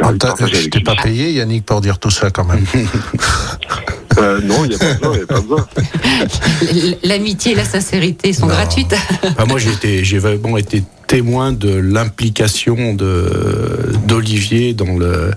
Ah, 0.00 0.12
de 0.12 0.18
t'as- 0.18 0.28
partager 0.28 0.56
Je 0.56 0.68
t'ai 0.68 0.78
lui. 0.78 0.84
pas 0.84 0.96
payé, 0.96 1.30
Yannick, 1.32 1.64
pour 1.64 1.80
dire 1.80 1.98
tout 1.98 2.10
ça 2.10 2.30
quand 2.30 2.44
même. 2.44 2.64
Euh, 4.18 4.42
non, 4.42 4.64
il 4.64 4.68
n'y 4.68 4.74
a 4.74 4.78
pas 4.78 4.92
besoin, 4.94 5.12
il 5.14 5.16
n'y 5.16 5.22
a 5.22 5.26
pas 5.26 5.40
besoin. 5.40 5.66
L'amitié 7.02 7.52
et 7.52 7.54
la 7.54 7.64
sincérité 7.64 8.34
sont 8.34 8.46
Non. 8.46 8.52
gratuites. 8.52 8.94
Enfin, 9.24 9.46
moi, 9.46 9.58
j'ai 9.58 10.18
vraiment 10.18 10.58
été 10.58 10.82
témoin 11.12 11.52
de 11.52 11.74
l'implication 11.74 12.94
de 12.94 13.92
d'Olivier 14.08 14.72
dans 14.72 14.96
le 14.96 15.30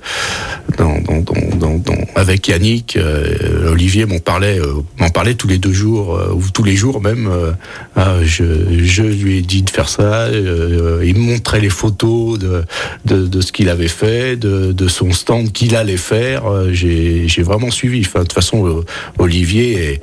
dans, 0.78 1.02
dans, 1.02 1.78
dans, 1.78 1.94
avec 2.16 2.48
Yannick. 2.48 2.96
euh, 2.96 3.74
Olivier 3.74 4.06
m'en 4.06 4.20
parlait 4.20 4.58
euh, 4.58 4.76
m'en 5.00 5.10
parlait 5.10 5.36
tous 5.36 5.50
les 5.50 5.58
deux 5.58 5.74
jours 5.74 6.16
euh, 6.16 6.32
ou 6.34 6.44
tous 6.54 6.64
les 6.64 6.78
jours 6.78 7.02
même. 7.02 7.30
ah, 7.98 8.16
je, 8.24 8.46
je 8.84 9.04
lui 9.04 9.40
ai 9.40 9.42
dit 9.42 9.64
de 9.64 9.70
faire 9.70 9.90
ça. 9.90 10.30
il 10.32 11.14
me 11.14 11.20
montrait 11.32 11.60
les 11.60 11.70
photos 11.70 12.40
de 12.40 12.64
de, 13.04 13.42
ce 13.42 13.52
qu'il 13.52 13.68
avait 13.68 13.90
fait, 13.90 14.38
de, 14.38 14.72
de 14.72 14.88
son 14.88 15.12
stand 15.12 15.52
qu'il 15.52 15.76
allait 15.76 15.98
faire. 15.98 16.44
J'ai 16.72 17.44
vraiment 17.44 17.70
suivi. 17.70 18.00
De 18.04 18.08
toute 18.08 18.32
façon, 18.32 18.84
Olivier 19.20 19.74
est 19.92 20.02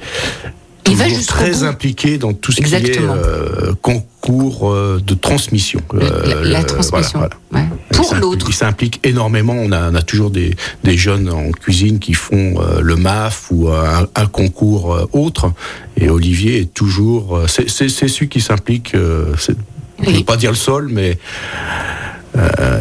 Il 0.89 0.97
va 0.97 1.05
très 1.27 1.51
bout. 1.53 1.65
impliqué 1.65 2.19
dans 2.19 2.33
tout 2.33 2.51
ce 2.53 2.61
Exactement. 2.61 3.15
qui 3.15 3.19
est 3.21 3.23
euh, 3.25 3.73
concours 3.81 4.71
euh, 4.71 5.01
de 5.05 5.15
transmission. 5.15 5.81
La, 5.93 6.05
Euh, 6.05 6.45
la 6.45 6.65
transmission. 6.65 7.19
voilà, 7.21 7.37
voilà. 7.51 7.65
Ouais. 7.71 7.77
Il 7.93 7.97
Pour 7.97 8.15
l'autre. 8.17 8.47
Il 8.49 8.55
s'implique 8.55 9.01
énormément. 9.05 9.55
On 9.57 9.71
a, 9.73 9.91
on 9.91 9.95
a 9.95 10.03
toujours 10.03 10.31
des, 10.31 10.55
des 10.83 10.97
jeunes 10.97 11.31
en 11.31 11.51
cuisine 11.53 11.99
qui 11.99 12.15
font 12.15 12.55
euh, 12.61 12.81
le 12.81 12.97
MAF 12.97 13.47
ou 13.51 13.69
un, 13.69 14.07
un 14.15 14.27
concours 14.27 15.09
autre. 15.13 15.53
Et 15.97 16.09
Olivier 16.11 16.61
est 16.61 16.75
toujours. 16.75 17.43
c'est 17.49 17.69
celui 17.69 18.29
qui 18.29 18.41
s'implique. 18.41 18.93
c'est- 19.39 19.57
je 20.01 20.07
ne 20.09 20.13
veux 20.13 20.17
Oui. 20.19 20.25
pas 20.25 20.37
dire 20.37 20.51
le 20.51 20.57
sol, 20.57 20.89
mais 20.91 21.17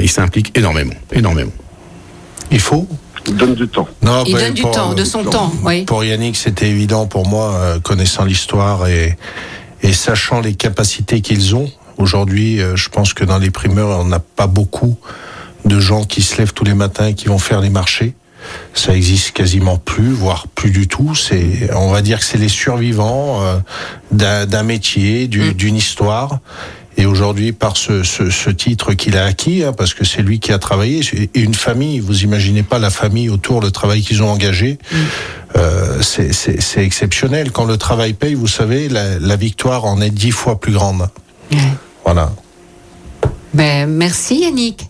il 0.02 0.10
s'implique 0.10 0.58
énormément. 0.58 0.94
Énormément. 1.12 1.52
Il 2.52 2.60
faut 2.60 2.88
Il 3.28 3.36
donne 3.36 3.54
du 3.56 3.68
temps. 3.68 3.88
Non, 4.02 4.24
Il 4.26 4.34
bah, 4.34 4.40
donne 4.42 4.54
du 4.54 4.62
pour- 4.64 4.72
temps, 4.72 4.94
de 4.94 5.04
son 5.04 5.24
pour- 5.24 5.32
temps. 5.32 5.52
Oui. 5.64 5.84
Pour 5.86 6.04
Yannick, 6.04 6.36
c'était 6.36 6.70
évident 6.70 7.06
pour 7.08 7.28
moi, 7.28 7.54
euh, 7.56 7.80
connaissant 7.80 8.26
l'histoire 8.26 8.88
et, 8.88 9.18
et 9.84 9.94
sachant 9.94 10.42
les 10.42 10.54
capacités 10.56 11.22
qu'ils 11.22 11.56
ont. 11.56 11.70
Aujourd'hui, 11.98 12.60
euh, 12.62 12.76
je 12.76 12.90
pense 12.90 13.14
que 13.14 13.24
dans 13.24 13.38
les 13.38 13.52
primeurs, 13.52 14.00
on 14.00 14.06
n'a 14.06 14.20
pas 14.20 14.48
beaucoup 14.48 14.98
de 15.66 15.80
gens 15.80 16.04
qui 16.04 16.22
se 16.24 16.38
lèvent 16.38 16.54
tous 16.54 16.64
les 16.64 16.74
matins 16.74 17.08
et 17.08 17.14
qui 17.14 17.28
vont 17.28 17.38
faire 17.38 17.62
les 17.62 17.70
marchés. 17.70 18.16
Ça 18.74 18.96
existe 18.96 19.34
quasiment 19.34 19.78
plus, 19.78 20.12
voire 20.12 20.48
plus 20.48 20.72
du 20.72 20.88
tout. 20.88 21.14
C'est, 21.14 21.70
on 21.76 21.92
va 21.92 22.02
dire 22.02 22.18
que 22.18 22.26
c'est 22.26 22.40
les 22.40 22.50
survivants 22.50 23.44
euh, 23.44 23.58
d'un 24.12 24.48
d'un 24.48 24.64
métier, 24.64 25.28
du- 25.28 25.52
Mm. 25.52 25.54
d'une 25.54 25.76
histoire. 25.76 26.40
Et 27.02 27.08
aujourd'hui, 27.08 27.52
par 27.52 27.78
ce, 27.78 28.04
ce, 28.04 28.30
ce 28.30 28.52
titre 28.52 28.94
qu'il 28.94 29.18
a 29.18 29.26
acquis, 29.26 29.64
hein, 29.64 29.74
parce 29.74 29.96
que 29.96 30.06
c'est 30.06 30.22
lui 30.22 30.40
qui 30.40 30.52
a 30.52 30.60
travaillé, 30.60 31.02
et 31.34 31.40
une 31.40 31.56
famille, 31.56 32.00
vous 32.00 32.22
imaginez 32.22 32.62
pas 32.62 32.78
la 32.78 32.92
famille 32.92 33.28
autour, 33.28 33.60
le 33.60 33.72
travail 33.72 34.04
qu'ils 34.04 34.22
ont 34.22 34.30
engagé, 34.30 34.78
euh, 35.58 36.00
c'est- 36.04 36.78
exceptionnel. 36.78 37.52
Quand 37.52 37.66
le 37.66 37.78
travail 37.78 38.14
paye, 38.14 38.36
vous 38.36 38.46
savez, 38.48 38.88
la, 38.88 39.18
la 39.18 39.36
victoire 39.36 39.86
en 39.86 40.00
est 40.00 40.12
dix 40.12 40.30
fois 40.30 40.60
plus 40.60 40.74
grande. 40.74 41.10
Ouais. 41.52 41.58
Voilà. 42.06 42.34
Ben, 43.56 43.90
merci 43.90 44.42
Yannick. 44.42 44.88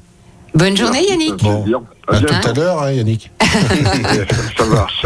Bonne 0.53 0.75
journée 0.75 1.07
Yannick. 1.07 1.37
Dire. 1.37 1.79
À 2.09 2.19
bientôt. 2.19 2.33
tout 2.41 2.49
à 2.49 2.53
l'heure, 2.53 2.83
hein, 2.83 2.91
Yannick. 2.91 3.31
Ça 4.57 4.65
marche. 4.65 5.05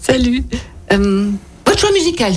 Salut. 0.00 0.44
Euh, 0.92 1.30
votre 1.66 1.80
choix 1.80 1.90
musical. 1.90 2.32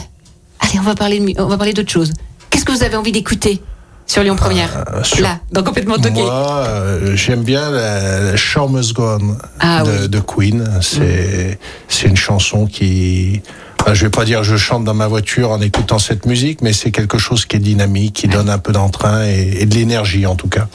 Allez, 0.62 0.80
on 0.80 0.82
va 0.82 0.96
parler, 0.96 1.20
de 1.20 1.40
on 1.40 1.46
va 1.46 1.58
parler 1.58 1.74
d'autre 1.74 1.92
chose. 1.92 2.12
Qu'est-ce 2.58 2.66
que 2.66 2.72
vous 2.72 2.82
avez 2.84 2.96
envie 2.96 3.12
d'écouter 3.12 3.62
sur 4.08 4.24
Lyon 4.24 4.36
Première 4.36 4.84
Euh, 4.92 5.04
sur- 5.04 5.22
Là, 5.22 5.42
dans 5.52 5.62
complètement 5.62 5.98
toqué. 5.98 6.24
Moi, 6.24 6.64
euh, 6.66 7.16
j'aime 7.16 7.44
bien 7.44 7.70
la, 7.70 8.20
la 8.20 8.36
Show 8.36 8.68
Must 8.68 8.94
Go 8.94 9.04
On 9.22 9.38
Ah 9.60 9.84
de, 9.84 9.92
oui. 9.92 10.10
De 10.10 10.20
Queen. 10.20 10.68
C'est 10.82 12.08
une 12.08 12.18
chanson 12.18 12.66
qui. 12.66 13.44
enfin, 13.80 13.94
je 13.94 14.06
vais 14.06 14.10
pas 14.10 14.26
dire 14.26 14.44
je 14.44 14.58
chante 14.58 14.84
dans 14.84 14.96
ma 14.96 15.06
voiture 15.06 15.52
en 15.52 15.62
écoutant 15.62 16.00
cette 16.00 16.26
musique, 16.26 16.64
mais 16.64 16.74
c'est 16.74 16.90
quelque 16.90 17.20
chose 17.20 17.46
qui 17.46 17.58
est 17.58 17.60
dynamique, 17.60 18.16
qui 18.16 18.28
donne 18.28 18.50
un 18.50 18.58
peu 18.58 18.72
d'entrain 18.72 19.24
et, 19.24 19.58
et 19.60 19.66
de 19.68 19.76
l'énergie 19.76 20.26
en 20.26 20.34
tout 20.34 20.48
cas. 20.50 20.68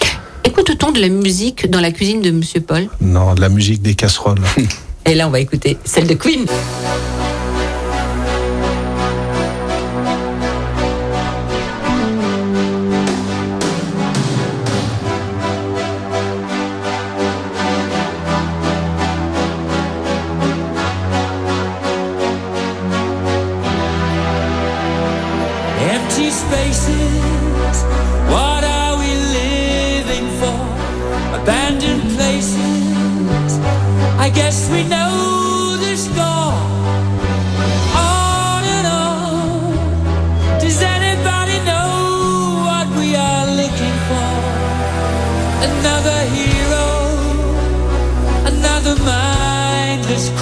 Écoute-t-on 0.45 0.93
de 0.93 1.01
la 1.01 1.09
musique 1.09 1.69
dans 1.69 1.81
la 1.81 1.91
cuisine 1.91 2.23
de 2.23 2.31
Monsieur 2.31 2.61
Paul? 2.61 2.87
Non, 3.01 3.35
de 3.35 3.41
la 3.41 3.49
musique 3.49 3.83
des 3.83 3.97
casseroles. 3.97 4.39
Et 5.05 5.17
là, 5.17 5.27
on 5.27 5.31
va 5.33 5.41
écouter 5.41 5.79
celle 5.85 6.07
de 6.07 6.15
Queen. 6.15 6.47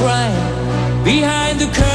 Crying 0.01 1.05
behind 1.05 1.61
the 1.61 1.67
curtain 1.67 1.89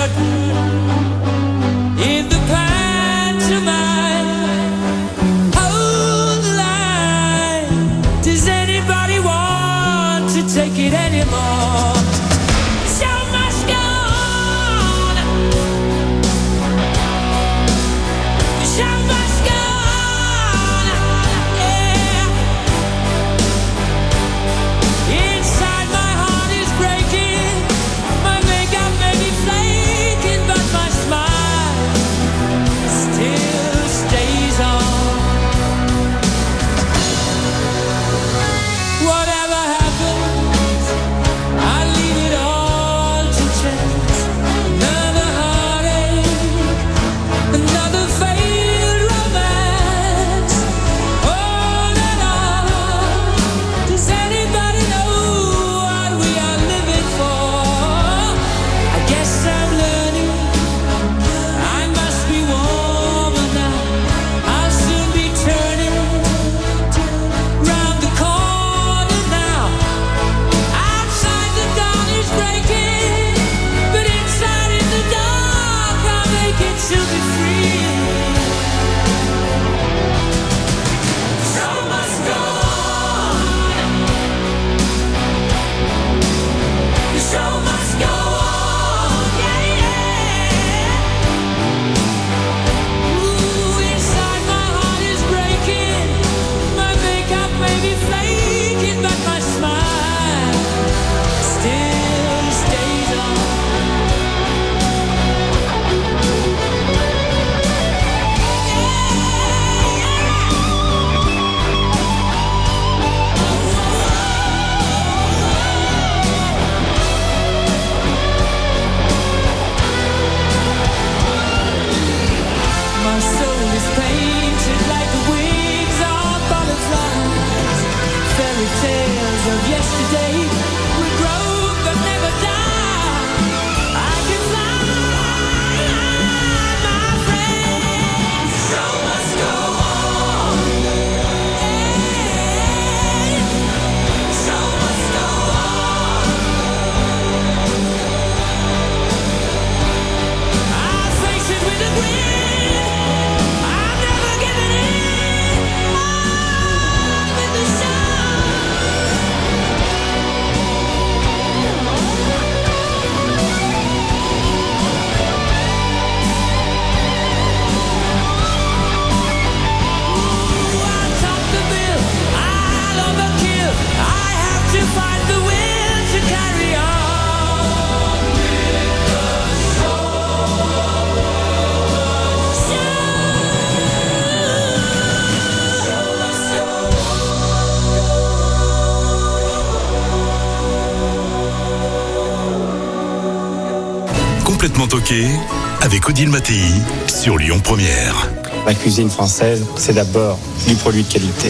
Avec 195.82 196.08
Odile 196.08 196.30
Mattei 196.30 196.62
sur 197.08 197.40
Lyon 197.40 197.60
Première. 197.60 198.30
La 198.68 198.76
cuisine 198.76 199.10
française, 199.10 199.66
c'est 199.78 199.94
d'abord 199.94 200.38
du 200.68 200.76
produit 200.76 201.02
de 201.02 201.12
qualité. 201.12 201.50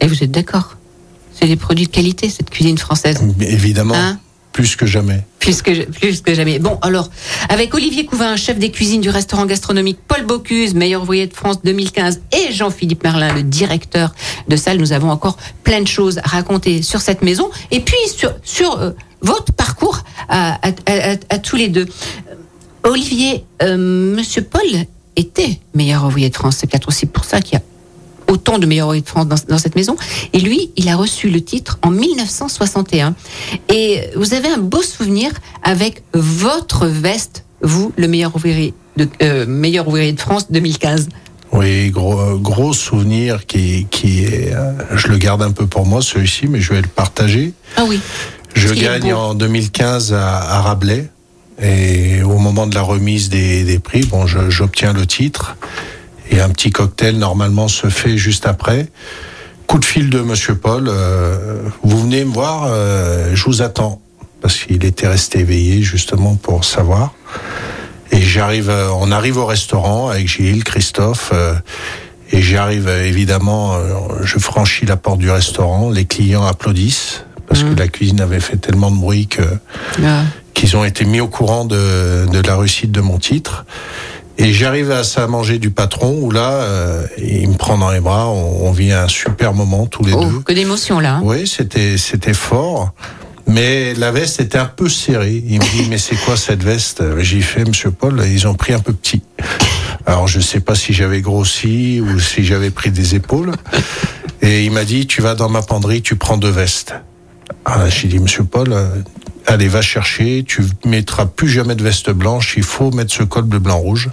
Et 0.00 0.06
vous 0.06 0.22
êtes 0.22 0.30
d'accord? 0.30 0.76
C'est 1.32 1.46
des 1.46 1.56
produits 1.56 1.86
de 1.86 1.90
qualité, 1.90 2.28
cette 2.28 2.50
cuisine 2.50 2.76
française. 2.76 3.18
Évidemment, 3.40 3.94
Hein? 3.94 4.18
plus 4.52 4.76
que 4.76 4.84
jamais. 4.84 5.24
Plus 5.38 5.62
que, 5.62 5.84
plus 5.90 6.20
que 6.20 6.34
jamais. 6.34 6.58
Bon, 6.58 6.78
alors, 6.82 7.08
avec 7.48 7.72
Olivier 7.72 8.04
Couvin, 8.04 8.36
chef 8.36 8.58
des 8.58 8.70
cuisines 8.70 9.00
du 9.00 9.08
restaurant 9.08 9.46
gastronomique 9.46 9.98
Paul 10.06 10.26
Bocuse, 10.26 10.74
meilleur 10.74 11.00
ouvrier 11.02 11.26
de 11.26 11.34
France 11.34 11.62
2015, 11.64 12.20
et 12.32 12.52
Jean-Philippe 12.52 13.02
Merlin, 13.04 13.32
le 13.32 13.42
directeur 13.42 14.14
de 14.48 14.56
salle, 14.56 14.76
nous 14.76 14.92
avons 14.92 15.10
encore 15.10 15.38
plein 15.64 15.80
de 15.80 15.88
choses 15.88 16.18
à 16.18 16.28
raconter 16.28 16.82
sur 16.82 17.00
cette 17.00 17.22
maison, 17.22 17.48
et 17.70 17.80
puis 17.80 17.96
sur, 18.14 18.34
sur 18.44 18.78
euh, 18.78 18.90
votre 19.22 19.52
parcours 19.54 20.00
à, 20.28 20.56
à- 20.66 20.72
à- 20.86 21.16
à 21.30 21.38
tous 21.38 21.56
les 21.56 21.68
deux. 21.68 21.86
Olivier, 22.86 23.44
euh, 23.62 23.76
Monsieur 23.76 24.42
Paul 24.42 24.62
était 25.16 25.58
meilleur 25.74 26.04
ouvrier 26.04 26.30
de 26.30 26.34
France. 26.34 26.58
C'est 26.60 26.70
peut-être 26.70 26.88
aussi 26.88 27.06
pour 27.06 27.24
ça 27.24 27.40
qu'il 27.40 27.54
y 27.54 27.56
a 27.56 27.62
autant 28.32 28.58
de 28.58 28.66
meilleurs 28.66 28.88
ouvriers 28.88 29.02
de 29.02 29.08
France 29.08 29.26
dans, 29.26 29.36
dans 29.48 29.58
cette 29.58 29.74
maison. 29.74 29.96
Et 30.32 30.40
lui, 30.40 30.70
il 30.76 30.88
a 30.88 30.96
reçu 30.96 31.28
le 31.28 31.40
titre 31.40 31.78
en 31.82 31.90
1961. 31.90 33.14
Et 33.72 34.02
vous 34.14 34.34
avez 34.34 34.48
un 34.48 34.58
beau 34.58 34.82
souvenir 34.82 35.32
avec 35.62 36.02
votre 36.14 36.86
veste, 36.86 37.44
vous, 37.60 37.92
le 37.96 38.08
meilleur 38.08 38.34
ouvrier 38.36 38.72
de, 38.96 39.08
euh, 39.22 39.46
meilleur 39.46 39.88
ouvrier 39.88 40.12
de 40.12 40.20
France 40.20 40.50
2015. 40.50 41.08
Oui, 41.52 41.90
gros, 41.90 42.20
euh, 42.20 42.36
gros 42.36 42.72
souvenir 42.72 43.46
qui, 43.46 43.86
qui 43.90 44.24
est, 44.24 44.54
euh, 44.54 44.72
je 44.94 45.08
le 45.08 45.16
garde 45.16 45.42
un 45.42 45.52
peu 45.52 45.66
pour 45.66 45.86
moi 45.86 46.02
celui-ci, 46.02 46.48
mais 46.48 46.60
je 46.60 46.72
vais 46.72 46.82
le 46.82 46.88
partager. 46.88 47.52
Ah 47.76 47.84
oui. 47.86 48.00
Je 48.54 48.72
gagne 48.72 49.12
en 49.12 49.34
2015 49.34 50.12
à, 50.12 50.38
à 50.38 50.60
Rabelais 50.62 51.10
et 51.60 52.22
au 52.22 52.38
moment 52.38 52.66
de 52.66 52.74
la 52.74 52.82
remise 52.82 53.28
des, 53.28 53.64
des 53.64 53.78
prix, 53.78 54.04
bon, 54.04 54.26
j'obtiens 54.26 54.92
le 54.92 55.06
titre 55.06 55.56
et 56.30 56.40
un 56.40 56.48
petit 56.50 56.70
cocktail 56.70 57.16
normalement 57.18 57.68
se 57.68 57.88
fait 57.88 58.16
juste 58.18 58.46
après. 58.46 58.88
Coup 59.66 59.78
de 59.78 59.84
fil 59.84 60.10
de 60.10 60.20
Monsieur 60.20 60.54
Paul, 60.54 60.86
euh, 60.88 61.62
vous 61.82 62.00
venez 62.02 62.24
me 62.24 62.32
voir, 62.32 62.64
euh, 62.68 63.30
je 63.34 63.44
vous 63.44 63.62
attends 63.62 64.00
parce 64.40 64.56
qu'il 64.58 64.84
était 64.84 65.08
resté 65.08 65.40
éveillé 65.40 65.82
justement 65.82 66.36
pour 66.36 66.64
savoir. 66.64 67.14
Et 68.12 68.20
j'arrive, 68.20 68.70
euh, 68.70 68.88
on 69.00 69.10
arrive 69.10 69.38
au 69.38 69.46
restaurant 69.46 70.08
avec 70.08 70.28
Gilles, 70.28 70.62
Christophe. 70.62 71.30
euh, 71.32 71.54
et 72.32 72.42
j'arrive 72.42 72.88
évidemment, 72.88 73.76
je 74.22 74.38
franchis 74.40 74.84
la 74.84 74.96
porte 74.96 75.18
du 75.20 75.30
restaurant, 75.30 75.90
les 75.90 76.06
clients 76.06 76.44
applaudissent 76.44 77.22
parce 77.46 77.62
que 77.62 77.72
la 77.78 77.86
cuisine 77.86 78.20
avait 78.20 78.40
fait 78.40 78.56
tellement 78.56 78.90
de 78.90 78.96
bruit 78.96 79.28
que 79.28 79.42
Ah. 80.04 80.24
Qu'ils 80.56 80.76
ont 80.76 80.84
été 80.84 81.04
mis 81.04 81.20
au 81.20 81.28
courant 81.28 81.64
de, 81.64 82.26
de 82.32 82.40
la 82.40 82.56
réussite 82.56 82.90
de 82.90 83.00
mon 83.00 83.18
titre. 83.18 83.64
Et 84.38 84.52
j'arrive 84.52 84.90
à 84.90 85.04
ça 85.04 85.26
manger 85.28 85.58
du 85.58 85.70
patron 85.70 86.18
où 86.20 86.30
là, 86.30 86.50
euh, 86.50 87.06
il 87.18 87.48
me 87.48 87.54
prend 87.56 87.78
dans 87.78 87.90
les 87.90 88.00
bras, 88.00 88.28
on, 88.28 88.66
on 88.66 88.72
vit 88.72 88.92
un 88.92 89.06
super 89.08 89.54
moment 89.54 89.86
tous 89.86 90.04
les 90.04 90.12
Oh, 90.14 90.24
deux. 90.24 90.40
que 90.40 90.52
d'émotion 90.52 90.98
là. 91.00 91.16
hein. 91.16 91.20
Oui, 91.24 91.46
c'était 91.46 91.96
c'était 91.96 92.34
fort. 92.34 92.92
Mais 93.46 93.94
la 93.94 94.10
veste 94.10 94.40
était 94.40 94.58
un 94.58 94.64
peu 94.66 94.88
serrée. 94.88 95.42
Il 95.46 95.60
me 95.60 95.64
dit, 95.64 95.86
mais 95.88 95.98
c'est 95.98 96.16
quoi 96.16 96.36
cette 96.36 96.64
veste? 96.64 97.02
J'ai 97.20 97.40
fait, 97.42 97.64
monsieur 97.64 97.92
Paul, 97.92 98.20
ils 98.26 98.48
ont 98.48 98.54
pris 98.54 98.72
un 98.72 98.80
peu 98.80 98.92
petit. 98.92 99.22
Alors 100.04 100.26
je 100.26 100.40
sais 100.40 100.60
pas 100.60 100.74
si 100.74 100.92
j'avais 100.92 101.20
grossi 101.20 102.00
ou 102.00 102.18
si 102.18 102.44
j'avais 102.44 102.70
pris 102.70 102.90
des 102.90 103.14
épaules. 103.14 103.52
Et 104.42 104.64
il 104.64 104.72
m'a 104.72 104.84
dit, 104.84 105.06
tu 105.06 105.22
vas 105.22 105.34
dans 105.34 105.48
ma 105.48 105.62
penderie, 105.62 106.02
tu 106.02 106.16
prends 106.16 106.36
deux 106.38 106.50
vestes. 106.50 106.94
Ah, 107.64 107.88
j'ai 107.88 108.08
dit, 108.08 108.18
monsieur 108.18 108.44
Paul, 108.44 108.74
allez, 109.46 109.68
va 109.68 109.82
chercher, 109.82 110.44
tu 110.46 110.62
mettras 110.84 111.26
plus 111.26 111.48
jamais 111.48 111.74
de 111.74 111.82
veste 111.82 112.10
blanche, 112.10 112.54
il 112.56 112.62
faut 112.62 112.90
mettre 112.90 113.12
ce 113.12 113.22
col 113.22 113.44
bleu, 113.44 113.58
blanc, 113.58 113.78
rouge. 113.78 114.10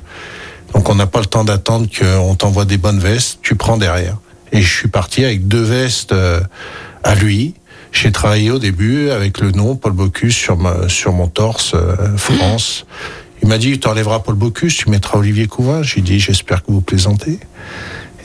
Donc 0.74 0.90
on 0.90 0.96
n'a 0.96 1.08
pas 1.08 1.20
le 1.20 1.26
temps 1.26 1.44
d'attendre 1.44 1.88
qu'on 1.88 2.36
t'envoie 2.36 2.66
des 2.66 2.78
bonnes 2.78 3.00
vestes, 3.00 3.40
tu 3.42 3.56
prends 3.56 3.78
derrière. 3.78 4.18
Et 4.52 4.62
je 4.62 4.72
suis 4.72 4.88
parti 4.88 5.24
avec 5.24 5.48
deux 5.48 5.64
vestes 5.64 6.12
euh, 6.12 6.40
à 7.04 7.16
lui. 7.16 7.56
J'ai 7.92 8.12
travaillé 8.12 8.50
au 8.50 8.60
début 8.60 9.10
avec 9.10 9.40
le 9.40 9.52
nom 9.52 9.76
Paul 9.76 9.92
Bocuse 9.92 10.36
sur, 10.36 10.58
ma, 10.58 10.90
sur 10.90 11.14
mon 11.14 11.28
torse, 11.28 11.74
euh, 11.76 12.18
France. 12.18 12.86
Il 13.42 13.50
m'a 13.50 13.58
dit, 13.58 13.80
tu 13.80 13.88
enlèveras 13.88 14.20
Paul 14.20 14.36
Bocuse, 14.36 14.76
tu 14.76 14.90
mettras 14.90 15.20
Olivier 15.20 15.48
Couvin. 15.48 15.84
J'ai 15.84 16.02
dit, 16.02 16.20
j'espère 16.20 16.64
que 16.64 16.72
vous 16.72 16.82
plaisantez. 16.82 17.40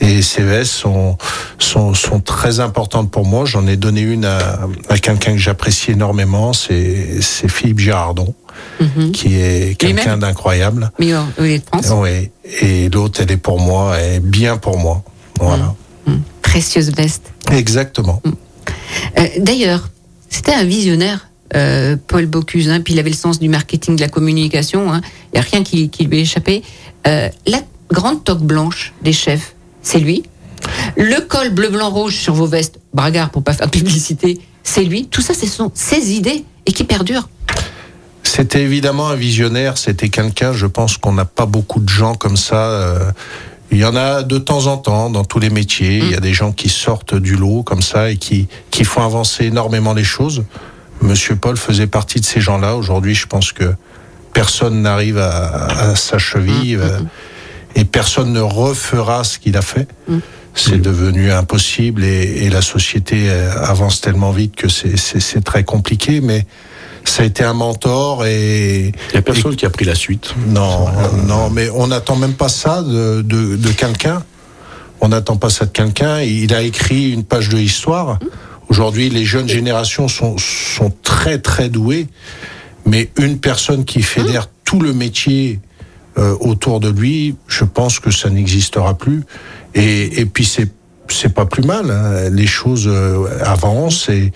Et 0.01 0.21
ces 0.21 0.41
vestes 0.43 0.71
sont, 0.71 1.17
sont, 1.57 1.93
sont 1.93 2.19
très 2.21 2.59
importantes 2.59 3.11
pour 3.11 3.25
moi. 3.25 3.45
J'en 3.45 3.67
ai 3.67 3.75
donné 3.75 4.01
une 4.01 4.25
à, 4.25 4.59
à 4.87 4.97
quelqu'un 4.97 5.33
que 5.33 5.37
j'apprécie 5.37 5.91
énormément, 5.91 6.53
c'est 6.53 7.19
Philippe 7.21 7.79
Girardon, 7.79 8.33
Mhm. 8.81 9.11
qui 9.11 9.35
est 9.35 9.77
quelqu'un 9.77 10.17
d'incroyable. 10.17 10.91
France. 11.71 11.87
Oui. 11.95 12.29
Et 12.61 12.89
l'autre, 12.89 13.21
elle 13.21 13.31
est 13.31 13.37
pour 13.37 13.59
moi, 13.59 13.97
elle 13.97 14.15
est 14.15 14.19
bien 14.19 14.57
pour 14.57 14.77
moi. 14.77 15.03
Voilà. 15.39 15.73
Précieuse 16.41 16.91
veste. 16.93 17.31
Exactement. 17.51 18.21
Euh, 19.17 19.27
D'ailleurs, 19.37 19.89
c'était 20.29 20.53
un 20.53 20.63
visionnaire, 20.65 21.27
euh, 21.55 21.95
Paul 22.07 22.25
Bocuse, 22.25 22.69
hein, 22.69 22.81
puis 22.81 22.93
il 22.95 22.99
avait 22.99 23.09
le 23.11 23.15
sens 23.15 23.39
du 23.39 23.47
marketing, 23.49 23.95
de 23.95 24.01
la 24.01 24.09
communication, 24.09 24.91
hein. 24.91 25.01
il 25.31 25.39
n'y 25.39 25.45
a 25.45 25.47
rien 25.49 25.63
qui, 25.63 25.89
qui 25.89 26.05
lui 26.05 26.19
échappait. 26.19 26.61
Euh, 27.07 27.29
la 27.45 27.59
grande 27.91 28.23
toque 28.23 28.41
blanche 28.41 28.93
des 29.03 29.13
chefs, 29.13 29.55
c'est 29.81 29.99
lui. 29.99 30.23
Le 30.97 31.21
col 31.21 31.49
bleu, 31.49 31.69
blanc, 31.69 31.89
rouge 31.89 32.15
sur 32.17 32.33
vos 32.33 32.45
vestes, 32.45 32.79
bragard 32.93 33.29
pour 33.29 33.43
pas 33.43 33.53
faire 33.53 33.69
publicité, 33.69 34.39
c'est 34.63 34.83
lui. 34.83 35.07
Tout 35.07 35.21
ça, 35.21 35.33
ce 35.33 35.47
sont 35.47 35.71
ses 35.73 36.11
idées 36.11 36.43
et 36.65 36.71
qui 36.73 36.83
perdurent. 36.83 37.29
C'était 38.23 38.61
évidemment 38.61 39.09
un 39.09 39.15
visionnaire, 39.15 39.77
c'était 39.77 40.09
quelqu'un, 40.09 40.53
je 40.53 40.67
pense 40.67 40.97
qu'on 40.97 41.13
n'a 41.13 41.25
pas 41.25 41.45
beaucoup 41.45 41.79
de 41.79 41.89
gens 41.89 42.15
comme 42.15 42.37
ça. 42.37 42.69
euh, 42.69 43.11
il 43.71 43.77
y 43.77 43.85
en 43.85 43.95
a 43.95 44.23
de 44.23 44.37
temps 44.37 44.65
en 44.67 44.77
temps 44.77 45.09
dans 45.09 45.23
tous 45.23 45.39
les 45.39 45.49
métiers, 45.49 45.99
il 45.99 46.11
y 46.11 46.15
a 46.15 46.19
des 46.19 46.33
gens 46.33 46.51
qui 46.51 46.69
sortent 46.69 47.15
du 47.15 47.35
lot 47.35 47.63
comme 47.63 47.81
ça 47.81 48.09
et 48.09 48.17
qui, 48.17 48.47
qui 48.71 48.83
font 48.83 49.03
avancer 49.03 49.45
énormément 49.45 49.93
les 49.93 50.03
choses. 50.03 50.43
Monsieur 51.01 51.35
Paul 51.35 51.55
faisait 51.55 51.87
partie 51.87 52.19
de 52.19 52.25
ces 52.25 52.41
gens-là. 52.41 52.75
Aujourd'hui, 52.75 53.15
je 53.15 53.27
pense 53.27 53.51
que 53.53 53.73
personne 54.33 54.81
n'arrive 54.81 55.17
à, 55.17 55.65
à 55.91 55.95
sa 55.95 56.17
cheville 56.17 56.77
euh, 56.81 56.99
et 57.75 57.85
personne 57.85 58.33
ne 58.33 58.41
refera 58.41 59.23
ce 59.23 59.39
qu'il 59.39 59.55
a 59.57 59.61
fait. 59.61 59.87
C'est 60.55 60.81
devenu 60.81 61.31
impossible 61.31 62.03
et, 62.03 62.45
et 62.45 62.49
la 62.49 62.61
société 62.61 63.29
euh, 63.29 63.51
avance 63.63 64.01
tellement 64.01 64.31
vite 64.31 64.55
que 64.55 64.67
c'est- 64.67 65.41
très 65.43 65.63
compliqué, 65.63 66.19
mais 66.21 66.45
ça 67.05 67.23
a 67.23 67.25
été 67.25 67.43
un 67.43 67.53
mentor 67.53 68.25
et 68.25 68.87
Il 68.87 69.11
n'y 69.13 69.17
a 69.17 69.21
personne 69.21 69.55
qui 69.55 69.65
a 69.65 69.69
pris 69.69 69.85
la 69.85 69.95
suite. 69.95 70.33
non, 70.47 70.87
non, 71.27 71.49
mais 71.49 71.69
on 71.69 71.87
n'attend 71.87 72.15
même 72.17 72.33
pas 72.33 72.49
ça 72.49 72.81
de, 72.81 73.21
de, 73.21 73.55
de 73.55 73.69
quelqu'un. 73.69 74.23
On 75.01 75.07
n'attend 75.09 75.37
pas 75.37 75.49
ça 75.49 75.65
de 75.65 75.71
quelqu'un. 75.71 76.19
Il 76.21 76.53
a 76.53 76.61
écrit 76.61 77.11
une 77.11 77.23
page 77.23 77.47
de 77.49 77.57
histoire. 77.57 78.19
Aujourd'hui, 78.67 79.09
les 79.09 79.23
jeunes 79.25 79.47
générations 79.47 80.07
sont, 80.09 80.35
sont 80.37 80.91
très 81.03 81.39
très 81.39 81.69
douées, 81.69 82.07
mais 82.85 83.09
une 83.17 83.39
personne 83.39 83.85
qui 83.85 84.01
fédère 84.01 84.49
tout 84.65 84.81
le 84.81 84.93
métier 84.93 85.59
euh, 86.19 86.35
autour 86.41 86.79
de 86.79 86.89
lui, 86.89 87.35
je 87.47 87.63
pense 87.63 87.99
que 87.99 88.11
ça 88.11 88.29
n'existera 88.29 88.93
plus. 88.97 89.23
Et, 89.73 90.19
et 90.19 90.25
puis 90.25 90.45
c'est 90.45 90.69
c'est 91.11 91.33
pas 91.33 91.45
plus 91.47 91.63
mal. 91.63 91.89
hein. 91.89 92.29
Les 92.29 92.45
choses 92.45 92.85
euh, 92.87 93.27
avancent 93.43 94.09
et, 94.09 94.31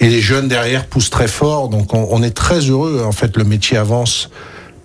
et 0.00 0.08
les 0.08 0.20
jeunes 0.20 0.48
derrière 0.48 0.86
poussent 0.86 1.10
très 1.10 1.28
fort. 1.28 1.68
Donc 1.68 1.94
on, 1.94 2.20
est 2.22 2.32
très 2.32 2.58
heureux. 2.60 3.02
En 3.06 3.12
fait, 3.12 3.36
le 3.36 3.44
métier 3.44 3.76
avance 3.76 4.28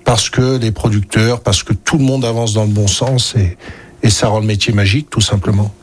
parce 0.06 0.30
que 0.30 0.58
les 0.58 0.72
producteurs, 0.72 1.40
parce 1.42 1.64
que 1.64 1.74
tout 1.74 1.98
le 1.98 2.04
monde 2.04 2.26
avance 2.26 2.54
dans 2.54 2.66
le 2.66 2.70
bon 2.72 2.88
sens 2.88 3.34
et, 3.36 3.58
et 4.04 4.12
ça 4.12 4.28
rend 4.28 4.40
le 4.40 4.46
métier 4.46 4.72
magique, 4.74 5.10
tout 5.10 5.22
simplement. 5.22 5.74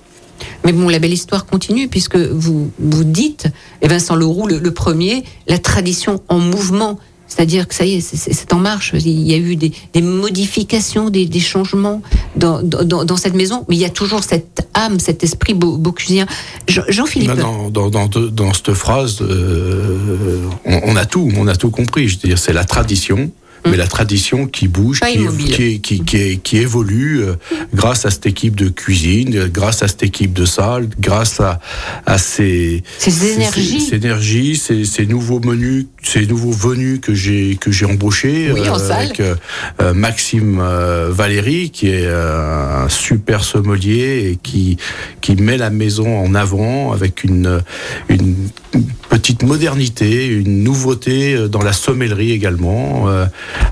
Mais 0.64 0.72
bon, 0.72 0.88
la 0.88 1.00
belle 1.00 1.12
histoire 1.12 1.44
continue 1.44 1.88
puisque 1.88 2.16
vous 2.16 2.70
vous 2.78 3.04
dites, 3.04 3.48
et 3.82 3.88
Vincent 3.88 4.14
Leroux, 4.14 4.46
le, 4.46 4.58
le 4.58 4.70
premier, 4.72 5.24
la 5.48 5.58
tradition 5.58 6.22
en 6.28 6.38
mouvement. 6.38 7.00
C'est-à-dire 7.28 7.68
que 7.68 7.74
ça 7.74 7.84
y 7.84 7.94
est, 7.96 8.00
c'est- 8.00 8.52
en 8.52 8.58
marche. 8.58 8.92
Il 8.94 9.20
y 9.22 9.34
a 9.34 9.36
eu 9.36 9.54
des, 9.56 9.72
modifications, 10.02 11.10
des, 11.10 11.28
changements 11.40 12.02
dans, 12.36 13.16
cette 13.16 13.34
maison, 13.34 13.64
mais 13.68 13.76
il 13.76 13.80
y 13.80 13.84
a 13.84 13.90
toujours 13.90 14.24
cette 14.24 14.66
âme, 14.74 14.98
cet 14.98 15.22
esprit 15.22 15.54
beau- 15.54 15.76
bocusien. 15.76 16.26
Jean- 16.66 16.84
Jean-Philippe, 16.88 17.34
dans, 17.70 17.90
dans- 17.90 18.08
dans 18.08 18.52
cette 18.54 18.72
phrase, 18.74 19.18
euh, 19.20 20.38
on, 20.64 20.80
on 20.84 20.96
a 20.96 21.04
tout, 21.04 21.30
on 21.36 21.46
a 21.46 21.54
tout 21.56 21.70
compris. 21.70 22.08
Je 22.08 22.18
veux 22.18 22.28
dire, 22.28 22.38
c'est 22.38 22.52
la 22.54 22.64
tradition. 22.64 23.30
Mais 23.66 23.76
la 23.76 23.86
tradition 23.86 24.46
qui 24.46 24.68
bouge, 24.68 25.00
qui, 25.00 25.18
qui, 25.50 25.80
qui, 25.80 26.04
qui, 26.04 26.38
qui 26.38 26.56
évolue 26.58 27.22
euh, 27.22 27.34
grâce 27.74 28.06
à 28.06 28.10
cette 28.10 28.26
équipe 28.26 28.54
de 28.56 28.68
cuisine, 28.68 29.34
euh, 29.36 29.48
grâce 29.48 29.82
à 29.82 29.88
cette 29.88 30.02
équipe 30.02 30.32
de 30.32 30.44
salle, 30.44 30.88
grâce 31.00 31.40
à, 31.40 31.60
à 32.06 32.18
ces, 32.18 32.82
Ces 32.98 33.32
énergies. 33.34 33.80
ces, 33.80 33.86
ces 33.90 33.96
énergies, 33.96 34.56
ces, 34.56 34.84
ces 34.84 35.06
nouveaux 35.06 35.40
menus, 35.40 35.86
ces 36.02 36.26
nouveaux 36.26 36.52
venus 36.52 37.00
que 37.00 37.14
j'ai 37.14 37.56
que 37.60 37.70
j'ai 37.70 37.86
embauchés 37.86 38.50
Oui, 38.52 38.60
salle. 38.78 38.92
avec 39.06 39.20
euh, 39.20 39.34
euh, 39.82 39.92
Maxime 39.94 40.58
euh, 40.60 41.08
Valéry, 41.10 41.70
qui 41.70 41.88
est 41.88 42.06
euh, 42.06 42.84
un 42.84 42.88
super 42.88 43.44
sommelier 43.44 44.30
et 44.32 44.38
qui 44.42 44.76
qui 45.20 45.34
met 45.36 45.56
la 45.56 45.70
maison 45.70 46.18
en 46.18 46.34
avant 46.34 46.92
avec 46.92 47.24
une 47.24 47.60
une 48.08 48.34
petite 49.08 49.42
modernité, 49.42 50.26
une 50.26 50.62
nouveauté 50.62 51.34
euh, 51.34 51.48
dans 51.48 51.62
la 51.62 51.72
sommellerie 51.72 52.32
également. 52.32 53.06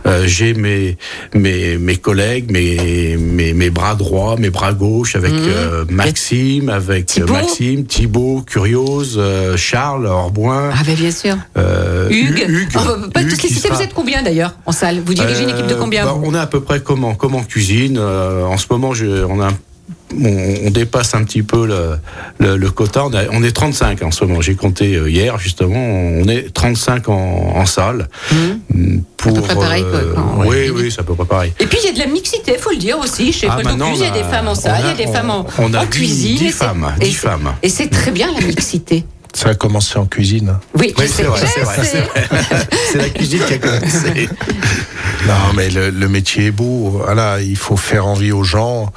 Euh, 0.07 0.17
euh, 0.17 0.23
j'ai 0.27 0.55
mes, 0.55 0.97
mes 1.35 1.77
mes 1.79 1.97
collègues, 1.97 2.51
mes, 2.51 3.17
mes 3.19 3.53
mes 3.53 3.71
bras 3.71 3.95
droits, 3.95 4.37
mes 4.37 4.51
bras 4.51 4.73
gauches 4.73 5.15
avec 5.17 5.33
euh, 5.33 5.85
Maxime, 5.91 6.69
avec 6.71 7.01
Mhm. 7.03 7.05
Thibaut. 7.07 7.33
Maxime, 7.33 7.85
Thibaut, 7.87 8.43
Curiose, 8.47 9.17
euh, 9.19 9.57
Charles, 9.57 10.07
Orboin. 10.07 10.71
ah 10.73 10.83
ben 10.87 10.95
bien 10.95 11.11
sûr. 11.11 11.37
euh, 11.59 12.09
Hugues, 12.09 12.47
Hugues, 12.49 12.69
On 12.77 12.79
va 12.85 13.09
pas 13.13 13.23
Hugues 13.23 13.31
tous 13.31 13.43
les 13.43 13.49
citer, 13.49 13.69
vous 13.69 13.83
êtes 13.83 13.95
combien 13.95 14.23
d'ailleurs 14.23 14.55
en 14.65 14.73
salle? 14.73 15.01
Vous 15.05 15.13
dirigez 15.15 15.43
une 15.43 15.51
équipe 15.51 15.67
de 15.67 15.75
euh, 15.75 15.79
combien 15.79 16.05
bah, 16.05 16.15
On 16.23 16.35
est 16.35 16.39
à 16.39 16.47
peu 16.47 16.61
près 16.61 16.81
comment? 16.81 17.15
Comment 17.15 17.43
cuisine? 17.43 17.99
euh, 17.99 18.45
en 18.45 18.57
ce 18.57 18.67
moment, 18.71 18.95
je, 18.95 19.07
on 19.25 19.41
a 19.41 19.49
un- 19.49 19.59
on, 20.13 20.67
on 20.67 20.71
dépasse 20.71 21.15
un 21.15 21.25
petit 21.25 21.43
peu 21.43 21.67
le, 21.67 21.99
le, 22.39 22.57
le 22.57 22.71
quota. 22.71 23.05
On, 23.07 23.13
a- 23.15 23.29
on 23.33 23.43
est 23.43 23.53
35 23.53 24.03
en 24.03 24.11
ce 24.11 24.25
moment. 24.25 24.41
J'ai 24.41 24.55
compté 24.55 24.95
euh, 24.95 25.09
hier 25.11 25.39
justement. 25.39 25.75
On 25.77 26.25
est 26.29 26.53
35 26.53 27.09
en, 27.09 27.13
en 27.57 27.67
salle. 27.67 28.09
Mhm. 28.33 29.03
Pour, 29.17 29.35
peu 29.35 29.41
près 29.43 29.55
pareil 29.55 29.85
quand- 30.15 30.39
oui, 30.41 30.47
ouais. 30.49 30.71
oui, 30.71 30.93
c'est 30.93 31.01
à 31.01 31.05
peu 31.05 31.15
près 31.15 31.25
pareil. 31.25 31.53
Et 31.59 31.67
puis 31.67 31.79
il 31.83 31.87
y 31.87 31.91
a 31.91 31.93
de 31.93 31.99
la 31.99 32.07
mixité, 32.07 32.57
faut 32.59 32.71
le 32.71 32.77
dire 32.77 32.99
aussi. 32.99 33.33
Chez 33.33 33.49
Ah, 33.51 33.57
Paul 33.57 33.65
maintenant, 33.65 33.87
Bocuse, 33.91 34.01
il 34.01 34.05
y 34.07 34.11
a 34.11 34.23
des 34.23 34.29
femmes 34.31 34.49
en 34.49 34.55
salle, 34.55 34.81
il 34.85 34.89
y 34.89 35.03
a 35.03 35.07
des 35.07 35.13
femmes 35.13 35.31
en, 35.31 35.47
on 35.59 35.75
a 35.75 35.81
en 35.81 35.85
dix- 35.85 35.91
cuisine. 35.99 36.37
dix 36.37 36.45
et 36.47 36.51
c'est- 36.51 36.53
femmes, 36.53 36.93
et 37.01 37.05
dix 37.05 37.13
c'est- 37.13 37.19
femmes. 37.29 37.53
Et 37.63 37.69
c'est 37.69 37.89
très 37.89 38.11
bien 38.13 38.33
la 38.33 38.47
mixité. 38.47 39.05
Ça 39.35 39.51
a 39.51 39.55
commencé 39.55 39.99
en 39.99 40.07
cuisine. 40.07 40.55
Oui, 40.79 40.95
vrai, 40.97 41.07
c'est 41.09 41.25
vrai. 41.25 41.41
C'est 42.93 42.97
la 42.99 43.09
cuisine 43.11 43.41
qui 43.47 43.53
a 43.55 43.59
commencé. 43.59 44.29
Non, 45.27 45.53
mais 45.55 45.69
le, 45.69 45.91
le 45.91 46.09
métier 46.09 46.47
est 46.47 46.51
beau. 46.51 47.03
Voilà, 47.05 47.41
il 47.43 47.57
faut 47.57 47.77
faire 47.77 48.07
envie 48.07 48.33
aux 48.33 48.45
gens 48.45 48.93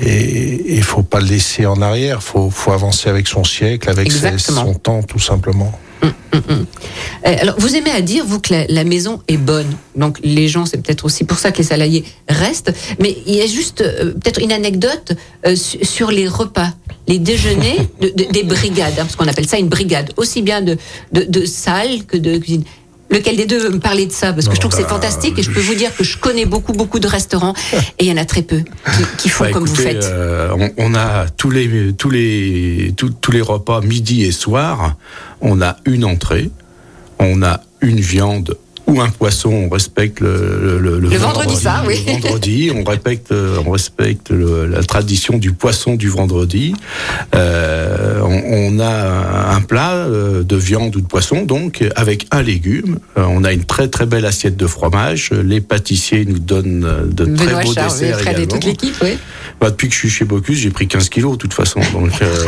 et 0.00 0.74
il 0.76 0.82
faut 0.82 1.02
pas 1.02 1.20
le 1.20 1.26
laisser 1.26 1.66
en 1.66 1.80
arrière. 1.82 2.22
Faut, 2.22 2.50
faut 2.50 2.72
avancer 2.72 3.08
avec 3.08 3.26
son 3.28 3.44
siècle, 3.44 3.88
avec 3.90 4.08
ses- 4.12 4.38
son 4.38 4.74
temps, 4.74 5.02
tout 5.02 5.18
simplement. 5.18 5.72
Euh, 6.34 6.64
Alors, 7.22 7.56
vous 7.58 7.74
aimez 7.74 7.90
à 7.90 8.00
dire, 8.00 8.24
vous, 8.24 8.38
que 8.40 8.52
la, 8.54 8.64
la 8.68 8.84
maison 8.84 9.20
est 9.28 9.36
bonne. 9.36 9.66
Donc, 9.96 10.18
les 10.22 10.46
gens, 10.46 10.66
c'est 10.66 10.76
peut-être 10.80 11.04
aussi 11.04 11.24
pour 11.24 11.38
ça 11.38 11.50
que 11.50 11.58
les 11.58 11.64
salariés 11.64 12.04
restent. 12.28 12.72
Mais 13.00 13.16
il 13.26 13.34
y 13.34 13.40
a 13.42 13.46
juste 13.46 13.80
euh, 13.80 14.12
peut-être 14.12 14.40
une 14.40 14.52
anecdote 14.52 15.12
euh, 15.46 15.56
su- 15.56 15.84
sur 15.84 16.10
les 16.10 16.28
repas, 16.28 16.70
les 17.08 17.18
déjeuners 17.18 17.78
de- 18.00 18.10
de- 18.10 18.30
des 18.30 18.42
brigades, 18.44 18.92
hein, 18.98 19.02
parce 19.04 19.16
qu'on 19.16 19.26
appelle 19.26 19.48
ça 19.48 19.58
une 19.58 19.68
brigade, 19.68 20.12
aussi 20.16 20.42
bien 20.42 20.60
de, 20.60 20.76
de, 21.12 21.22
de 21.22 21.44
salle 21.46 22.04
que 22.04 22.16
de 22.16 22.38
cuisine. 22.38 22.64
Lequel 23.10 23.36
des 23.36 23.46
deux 23.46 23.58
veut 23.58 23.70
me 23.70 23.78
parler 23.80 24.04
de 24.06 24.12
ça 24.12 24.32
Parce 24.34 24.48
que 24.48 24.54
je 24.54 24.60
trouve 24.60 24.70
que 24.72 24.76
c'est 24.76 24.88
fantastique 24.88 25.38
et 25.38 25.42
je 25.42 25.50
peux 25.50 25.60
vous 25.60 25.74
dire 25.74 25.94
que 25.96 26.04
je 26.04 26.18
connais 26.18 26.44
beaucoup, 26.44 26.72
beaucoup 26.74 26.98
de 26.98 27.06
restaurants 27.08 27.54
et 27.98 28.04
il 28.04 28.06
y 28.06 28.12
en 28.12 28.18
a 28.18 28.24
très 28.26 28.42
peu 28.42 28.58
qui, 28.58 29.02
qui 29.16 29.28
font 29.30 29.44
Bah, 29.44 29.50
comme 29.52 29.66
écoutez, 29.66 29.82
vous 29.82 29.88
faites. 29.88 30.04
euh, 30.04 30.50
on, 30.58 30.70
on 30.76 30.94
a 30.94 31.26
tous 31.30 31.50
les 31.50 31.92
tous 31.94 32.10
les 32.10 32.92
tous, 32.96 33.10
tous 33.20 33.32
les 33.32 33.40
repas 33.40 33.80
midi 33.80 34.24
et 34.24 34.32
soir. 34.32 34.96
On 35.40 35.62
a 35.62 35.76
une 35.86 36.04
entrée, 36.04 36.50
on 37.18 37.42
a 37.42 37.60
une 37.80 38.00
viande 38.00 38.56
ou 38.88 39.00
un 39.00 39.10
poisson, 39.10 39.50
on 39.50 39.68
respecte 39.68 40.20
le, 40.20 40.78
le, 40.80 40.98
Le 40.98 41.16
vendredi, 41.16 41.54
ça, 41.54 41.84
oui. 41.86 42.02
le 42.06 42.12
vendredi, 42.14 42.72
on 42.74 42.82
respecte, 42.84 43.32
euh, 43.32 43.62
on 43.64 43.70
respecte 43.70 44.30
la 44.30 44.82
tradition 44.82 45.36
du 45.36 45.52
poisson 45.52 45.94
du 45.94 46.08
vendredi. 46.08 46.74
Euh, 47.34 48.20
on, 48.22 48.76
on 48.76 48.80
a 48.80 49.54
un 49.54 49.60
plat 49.60 49.92
euh, 49.92 50.42
de 50.42 50.56
viande 50.56 50.96
ou 50.96 51.00
de 51.02 51.06
poisson, 51.06 51.42
donc 51.44 51.84
avec 51.96 52.26
un 52.30 52.42
légume. 52.42 52.98
On 53.16 53.44
a 53.44 53.52
une 53.52 53.64
très 53.64 53.88
très 53.88 54.06
belle 54.06 54.24
assiette 54.24 54.56
de 54.56 54.66
fromage. 54.66 55.30
Les 55.30 55.60
pâtissiers 55.60 56.24
nous 56.24 56.38
donnent 56.38 57.10
de 57.10 57.24
très 57.36 57.46
Benoît 57.46 57.62
beaux 57.62 57.74
Charles, 57.74 57.92
desserts 57.92 58.20
Fred 58.20 58.38
et 58.38 58.46
toute 58.46 58.64
l'équipe, 58.64 58.94
oui. 59.02 59.18
Bah, 59.60 59.70
depuis 59.70 59.88
que 59.88 59.94
je 59.94 59.98
suis 59.98 60.10
chez 60.10 60.24
Bocuse, 60.24 60.58
j'ai 60.58 60.70
pris 60.70 60.88
15 60.88 61.08
kilos 61.10 61.32
de 61.32 61.38
toute 61.38 61.54
façon. 61.54 61.80
Donc, 61.92 62.10
euh, 62.22 62.46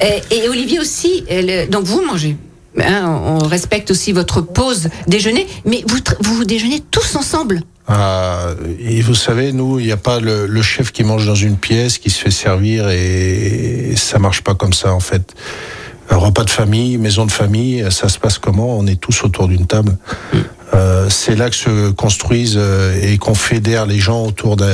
Et, 0.30 0.36
et 0.36 0.48
Olivier 0.48 0.78
aussi, 0.78 1.24
donc 1.70 1.84
vous 1.84 2.02
mangez. 2.02 2.36
Hein, 2.82 3.20
on 3.24 3.38
respecte 3.38 3.90
aussi 3.90 4.12
votre 4.12 4.40
pause 4.40 4.88
déjeuner, 5.06 5.46
mais 5.64 5.82
vous, 5.88 5.98
vous 6.20 6.44
déjeunez 6.44 6.80
tous 6.90 7.16
ensemble. 7.16 7.62
Ah, 7.88 8.50
et 8.80 9.00
vous 9.00 9.14
savez, 9.14 9.52
nous, 9.52 9.78
il 9.78 9.86
n'y 9.86 9.92
a 9.92 9.96
pas 9.96 10.18
le, 10.20 10.46
le 10.46 10.62
chef 10.62 10.90
qui 10.90 11.04
mange 11.04 11.26
dans 11.26 11.36
une 11.36 11.56
pièce, 11.56 11.98
qui 11.98 12.10
se 12.10 12.18
fait 12.20 12.30
servir, 12.30 12.88
et 12.90 13.94
ça 13.96 14.18
marche 14.18 14.42
pas 14.42 14.54
comme 14.54 14.72
ça 14.72 14.92
en 14.92 15.00
fait. 15.00 15.34
Un 16.10 16.16
repas 16.16 16.44
de 16.44 16.50
famille, 16.50 16.98
maison 16.98 17.26
de 17.26 17.32
famille, 17.32 17.84
ça 17.90 18.08
se 18.08 18.18
passe 18.18 18.38
comment? 18.38 18.78
On 18.78 18.86
est 18.86 19.00
tous 19.00 19.24
autour 19.24 19.48
d'une 19.48 19.66
table. 19.66 19.96
Euh, 20.74 21.08
c'est 21.08 21.36
là 21.36 21.48
que 21.48 21.56
se 21.56 21.90
construisent 21.90 22.56
euh, 22.58 22.98
et 23.00 23.18
qu'on 23.18 23.34
fédère 23.36 23.86
les 23.86 23.98
gens 23.98 24.24
autour 24.26 24.56
d'un- 24.56 24.66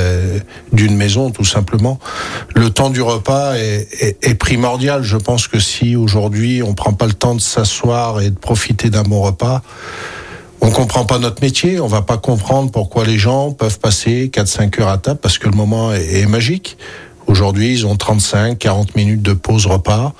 d'une 0.71 0.95
maison, 0.95 1.29
tout 1.29 1.45
simplement. 1.45 1.99
Le 2.55 2.69
temps 2.71 2.89
du 2.89 3.01
repas 3.01 3.53
est, 3.55 4.33
primordial. 4.39 5.03
Je 5.03 5.17
pense 5.17 5.47
que 5.47 5.59
si 5.59 5.95
aujourd'hui 5.95 6.63
on 6.63 6.73
prend 6.73 6.93
pas 6.93 7.05
le 7.05 7.13
temps 7.13 7.35
de 7.35 7.41
s'asseoir 7.41 8.21
et 8.21 8.31
de 8.31 8.37
profiter 8.37 8.89
d'un 8.89 9.03
bon 9.03 9.21
repas, 9.21 9.61
on 10.61 10.71
comprend 10.71 11.05
pas 11.05 11.19
notre 11.19 11.41
métier, 11.43 11.79
on 11.79 11.87
va 11.87 12.01
pas 12.01 12.17
comprendre 12.17 12.71
pourquoi 12.71 13.05
les 13.05 13.17
gens 13.17 13.51
peuvent 13.51 13.79
passer 13.79 14.31
4-5 14.33 14.81
heures 14.81 14.87
à 14.89 14.97
table 14.97 15.19
parce 15.21 15.37
que 15.37 15.47
le 15.47 15.55
moment 15.55 15.93
est, 15.93 16.21
est 16.21 16.25
magique. 16.25 16.77
Aujourd'hui, 17.27 17.71
ils 17.73 17.85
ont 17.85 17.95
35, 17.95 18.57
40 18.57 18.95
minutes 18.95 19.21
de 19.21 19.33
pause 19.33 19.65
repas. 19.67 20.13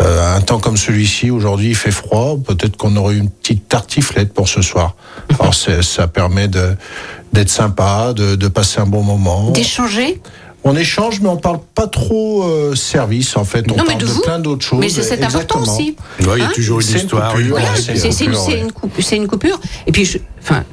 Euh, 0.00 0.36
un 0.36 0.40
temps 0.40 0.60
comme 0.60 0.76
celui-ci, 0.76 1.30
aujourd'hui, 1.30 1.70
il 1.70 1.74
fait 1.76 1.90
froid. 1.90 2.36
Peut-être 2.46 2.76
qu'on 2.76 2.94
aurait 2.96 3.16
une 3.16 3.28
petite 3.30 3.68
tartiflette 3.68 4.32
pour 4.32 4.48
ce 4.48 4.62
soir. 4.62 4.94
Alors, 5.40 5.54
ça 5.54 6.06
permet 6.06 6.48
d'être 6.48 7.50
sympa, 7.50 8.12
de, 8.14 8.36
de 8.36 8.48
passer 8.48 8.80
un 8.80 8.86
bon 8.86 9.02
moment. 9.02 9.50
D'échanger? 9.50 10.20
On 10.62 10.76
échange, 10.76 11.20
mais 11.20 11.28
on 11.28 11.38
parle 11.38 11.58
pas 11.74 11.86
trop 11.86 12.44
euh, 12.44 12.74
service, 12.74 13.36
en 13.36 13.44
fait. 13.44 13.64
On 13.72 13.76
Non, 13.76 13.82
mais 13.82 13.94
parle 13.94 14.00
de 14.02 14.06
de, 14.06 14.10
vous. 14.12 14.20
plein 14.20 14.38
d'autres 14.38 14.64
choses. 14.64 14.78
Mais 14.78 14.90
c'est 14.90 15.22
important 15.24 15.62
aussi. 15.62 15.96
ouais, 16.20 16.26
il 16.36 16.38
y 16.38 16.42
a 16.42 16.44
Hein 16.46 16.50
toujours 16.54 16.80
une 16.80 16.96
histoire. 16.96 17.38
une 17.38 17.48
voilà, 17.48 17.68
c'est 17.76 17.94
une, 17.94 18.00
coupure, 18.28 18.40
c'est 18.44 18.52
ouais. 18.52 18.60
une 18.60 18.72
coupe- 18.72 19.00
c'est 19.00 19.16
une 19.16 19.26
coupure. 19.26 19.60
Et 19.86 19.92
puis, 19.92 20.04
je- 20.04 20.18
enfin, 20.42 20.64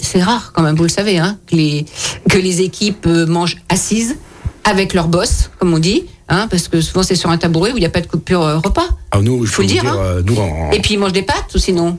c'est 0.00 0.22
rare 0.22 0.52
quand 0.52 0.62
même, 0.62 0.74
vous 0.76 0.82
le 0.82 0.88
savez, 0.88 1.18
hein, 1.18 1.38
que, 1.46 1.54
les, 1.56 1.84
que 2.28 2.38
les 2.38 2.60
équipes 2.60 3.06
euh, 3.06 3.24
mangent 3.26 3.56
assises 3.68 4.16
avec 4.64 4.94
leur 4.94 5.08
boss, 5.08 5.50
comme 5.58 5.72
on 5.74 5.78
dit, 5.78 6.06
hein, 6.28 6.46
parce 6.50 6.68
que 6.68 6.80
souvent 6.80 7.02
c'est 7.02 7.14
sur 7.16 7.30
un 7.30 7.38
tabouret 7.38 7.72
où 7.72 7.76
il 7.76 7.80
n'y 7.80 7.86
a 7.86 7.90
pas 7.90 8.00
de 8.00 8.06
coupure 8.06 8.42
euh, 8.42 8.58
repas. 8.58 8.86
Ah, 9.10 9.20
nous, 9.20 9.42
il 9.44 9.46
Faut 9.46 9.56
faut 9.56 9.62
le 9.62 9.68
dire, 9.68 9.82
dire, 9.82 9.92
hein. 9.92 9.96
euh, 9.98 10.22
nous, 10.24 10.36
Et 10.72 10.80
puis 10.80 10.94
ils 10.94 10.98
mangent 10.98 11.12
des 11.12 11.22
pâtes 11.22 11.54
ou 11.54 11.58
sinon 11.58 11.98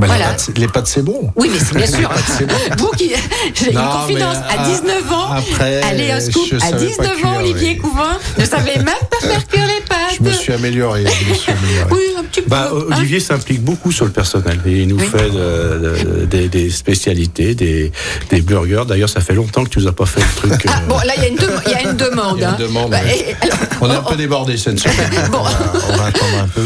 Bah, 0.00 0.06
les 0.06 0.12
Voilà. 0.14 0.28
pâtes, 0.30 0.50
les 0.56 0.68
pâtes, 0.68 0.86
c'est 0.86 1.02
bon. 1.02 1.30
Oui, 1.36 1.50
mais 1.52 1.58
c'est 1.58 1.76
bien 1.76 1.86
sûr. 1.86 2.10
Vous 2.78 2.90
qui. 2.96 3.12
J'ai 3.54 3.70
une 3.72 3.78
confidence. 3.78 4.36
À 4.36 4.56
ah, 4.58 4.68
19 4.68 5.12
ans, 5.12 5.30
après, 5.32 5.82
allez 5.82 6.12
au 6.16 6.20
scoop, 6.20 6.52
à 6.54 6.60
savais 6.70 6.86
19 6.86 6.96
pas 6.96 7.12
ans, 7.12 7.16
cuire, 7.16 7.40
Olivier 7.40 7.68
oui. 7.72 7.76
Couvin 7.78 8.18
ne 8.38 8.44
savait 8.44 8.76
même 8.78 8.86
pas 9.10 9.26
faire 9.26 9.46
cuire 9.46 9.66
les 9.66 9.84
pâtes. 9.86 9.98
Je 10.18 10.22
me 10.24 10.30
suis 10.32 10.52
amélioré. 10.52 11.04
Je 11.04 11.28
me 11.30 11.34
suis 11.34 11.52
amélioré. 11.52 11.90
Oui, 11.92 12.00
un 12.18 12.24
petit 12.24 12.40
peu. 12.40 12.48
Bah, 12.48 12.70
hein. 12.72 12.96
Olivier 12.96 13.20
s'implique 13.20 13.62
beaucoup 13.62 13.92
sur 13.92 14.06
le 14.06 14.10
personnel. 14.10 14.58
Il 14.66 14.88
nous 14.88 14.98
Oui. 14.98 15.06
fait 15.06 15.28
de- 15.30 16.20
de- 16.20 16.24
des, 16.24 16.48
des 16.48 16.70
spécialités, 16.70 17.54
des, 17.54 17.92
des 18.30 18.40
burgers. 18.40 18.84
D'ailleurs, 18.88 19.08
ça 19.10 19.20
fait 19.20 19.34
longtemps 19.34 19.64
que 19.64 19.68
tu 19.70 19.80
nous 19.80 19.86
as 19.88 19.92
pas 19.92 20.06
fait 20.06 20.20
le 20.20 20.34
truc. 20.48 20.64
Ah, 20.68 20.78
euh, 20.82 20.86
bon, 20.88 20.96
là, 20.98 21.12
il 21.16 21.22
y 21.22 21.26
a 21.26 21.28
une, 21.28 21.36
dem- 21.36 21.60
il 21.66 21.72
y 21.72 21.74
a 21.74 21.82
une 21.90 21.96
demande. 21.96 22.36
Il 22.38 22.40
y 22.40 22.44
a 22.44 22.48
une 22.48 22.54
hein. 22.54 22.58
demande, 22.58 22.90
Bah, 22.90 22.98
oui. 23.04 23.10
et- 23.28 23.36
alors, 23.44 23.58
On 23.82 23.90
est 23.90 23.94
un 23.96 24.02
peu 24.02 24.16
débordé 24.16 24.56
cette 24.56 24.78
semaine. 24.78 25.10
Bon. 25.30 25.38
On, 25.40 25.42
va, 25.42 25.50
on 25.92 25.96
va 25.96 26.04
attendre 26.06 26.38
un 26.42 26.48
peu. 26.48 26.62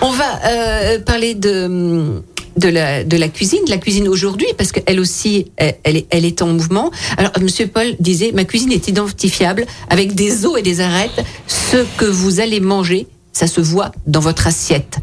On 0.00 0.10
va 0.12 0.24
euh, 0.46 0.98
parler 1.00 1.34
de 1.34 2.20
de 2.56 2.68
la, 2.68 3.04
de 3.04 3.16
la 3.16 3.28
cuisine, 3.28 3.64
de 3.64 3.70
la 3.70 3.78
cuisine 3.78 4.08
aujourd'hui, 4.08 4.46
parce 4.56 4.72
qu'elle 4.72 5.00
aussi, 5.00 5.50
elle, 5.56 5.76
elle 5.84 5.96
est, 5.96 6.06
elle 6.10 6.24
est 6.24 6.42
en 6.42 6.48
mouvement. 6.48 6.90
Alors, 7.16 7.32
Monsieur 7.40 7.66
Paul 7.66 7.94
disait, 8.00 8.32
ma 8.32 8.44
cuisine 8.44 8.72
est 8.72 8.88
identifiable 8.88 9.66
avec 9.88 10.14
des 10.14 10.46
os 10.46 10.58
et 10.58 10.62
des 10.62 10.80
arêtes. 10.80 11.24
Ce 11.46 11.78
que 11.96 12.04
vous 12.04 12.40
allez 12.40 12.60
manger, 12.60 13.06
ça 13.32 13.46
se 13.46 13.60
voit 13.60 13.92
dans 14.06 14.20
votre 14.20 14.46
assiette. 14.46 14.98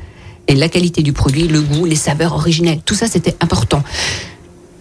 Et 0.48 0.56
la 0.56 0.70
qualité 0.70 1.04
du 1.04 1.14
produit, 1.14 1.48
le 1.48 1.62
goût, 1.62 1.86
les 1.86 1.96
saveurs 1.96 2.34
originelles, 2.34 2.80
tout 2.86 2.96
ça, 2.96 3.08
c'était 3.08 3.36
important. 3.40 3.84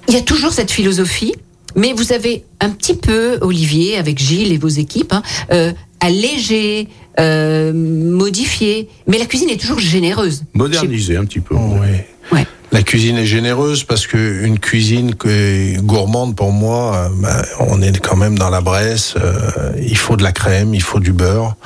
Il 0.09 0.15
y 0.15 0.17
a 0.17 0.23
toujours 0.23 0.53
cette 0.53 0.71
philosophie, 0.71 1.35
mais 1.77 1.93
vous 1.93 2.13
avez 2.13 2.45
un 2.61 2.71
petit 2.71 2.95
peu, 2.95 3.39
Olivier, 3.43 3.99
avec 3.99 4.19
Gilles 4.19 4.53
et 4.53 4.59
vos 4.59 4.69
équipes, 4.69 5.13
hein, 5.13 5.23
euh, 5.53 5.73
allégé, 6.01 6.89
euh, 7.21 7.73
modifié, 7.75 8.89
mais 9.07 9.19
la 9.19 9.27
cuisine 9.27 9.51
est 9.51 9.61
toujours 9.61 9.79
généreuse. 9.79 10.45
Modernisé 10.55 11.17
un 11.17 11.25
petit 11.25 11.41
peu. 11.41 11.55
Oui. 11.55 11.89
Ouais. 12.33 12.47
La 12.71 12.83
cuisine 12.83 13.17
est 13.17 13.27
généreuse 13.27 13.85
parce 13.85 14.07
que 14.07 14.45
une 14.45 14.59
cuisine 14.59 15.15
gourmande 15.79 16.37
pour 16.37 16.53
moi, 16.53 17.11
bah, 17.15 17.43
on 17.61 17.81
est 17.81 17.99
quand 17.99 18.17
même 18.17 18.39
dans 18.39 18.51
la 18.51 18.61
Bresse. 18.61 19.15
euh, 19.17 19.73
il 19.81 19.97
faut 19.97 20.17
de 20.17 20.23
la 20.23 20.33
crème, 20.33 20.75
il 20.75 20.83
faut 20.83 21.01
du 21.01 21.13
beurre. 21.13 21.57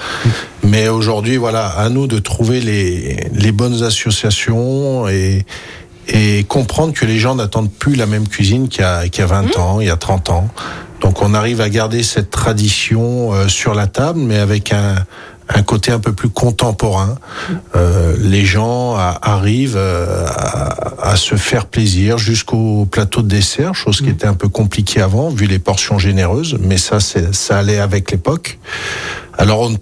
Mais 0.62 0.88
aujourd'hui, 0.88 1.36
voilà, 1.38 1.66
à 1.66 1.88
nous 1.88 2.06
de 2.06 2.18
trouver 2.20 2.60
les, 2.60 3.28
les 3.32 3.52
bonnes 3.52 3.82
associations 3.82 5.08
et, 5.08 5.44
et 6.06 6.44
comprendre 6.44 6.92
que 6.92 7.04
les 7.04 7.18
gens 7.18 7.34
n'attendent 7.34 7.72
plus 7.72 7.96
la 7.96 8.06
même 8.06 8.28
cuisine 8.28 8.68
qu'il 8.68 8.82
y 8.82 8.84
a, 8.84 9.08
qu'il 9.08 9.22
y 9.22 9.24
a 9.24 9.26
20 9.26 9.58
ans, 9.58 9.80
il 9.80 9.88
y 9.88 9.90
a 9.90 9.96
30 9.96 10.30
ans. 10.30 10.48
Donc 11.00 11.20
on 11.20 11.34
arrive 11.34 11.60
à 11.60 11.68
garder 11.68 12.04
cette 12.04 12.30
tradition 12.30 13.32
euh, 13.32 13.48
sur 13.48 13.74
la 13.74 13.88
table, 13.88 14.20
mais 14.20 14.38
avec 14.38 14.72
un, 14.72 14.94
un 15.48 15.62
côté 15.62 15.92
un 15.92 15.98
peu 15.98 16.12
plus 16.12 16.28
contemporain. 16.28 17.16
Euh, 17.76 18.14
les 18.18 18.44
gens 18.44 18.94
a- 18.96 19.18
arrivent 19.22 19.76
euh, 19.76 20.26
à, 20.28 21.10
à 21.10 21.16
se 21.16 21.34
faire 21.36 21.66
plaisir 21.66 22.18
jusqu'au 22.18 22.86
plateau 22.86 23.22
de 23.22 23.28
dessert, 23.28 23.74
chose 23.74 24.00
qui 24.00 24.08
était 24.08 24.26
un 24.26 24.34
peu 24.34 24.48
compliquée 24.48 25.00
avant, 25.00 25.28
vu 25.28 25.46
les 25.46 25.58
portions 25.58 25.98
généreuses, 25.98 26.56
mais 26.60 26.78
ça, 26.78 26.98
ça 27.00 27.58
allait 27.58 27.78
avec 27.78 28.10
l'époque. 28.10 28.58
Alors 29.38 29.60
on, 29.60 29.74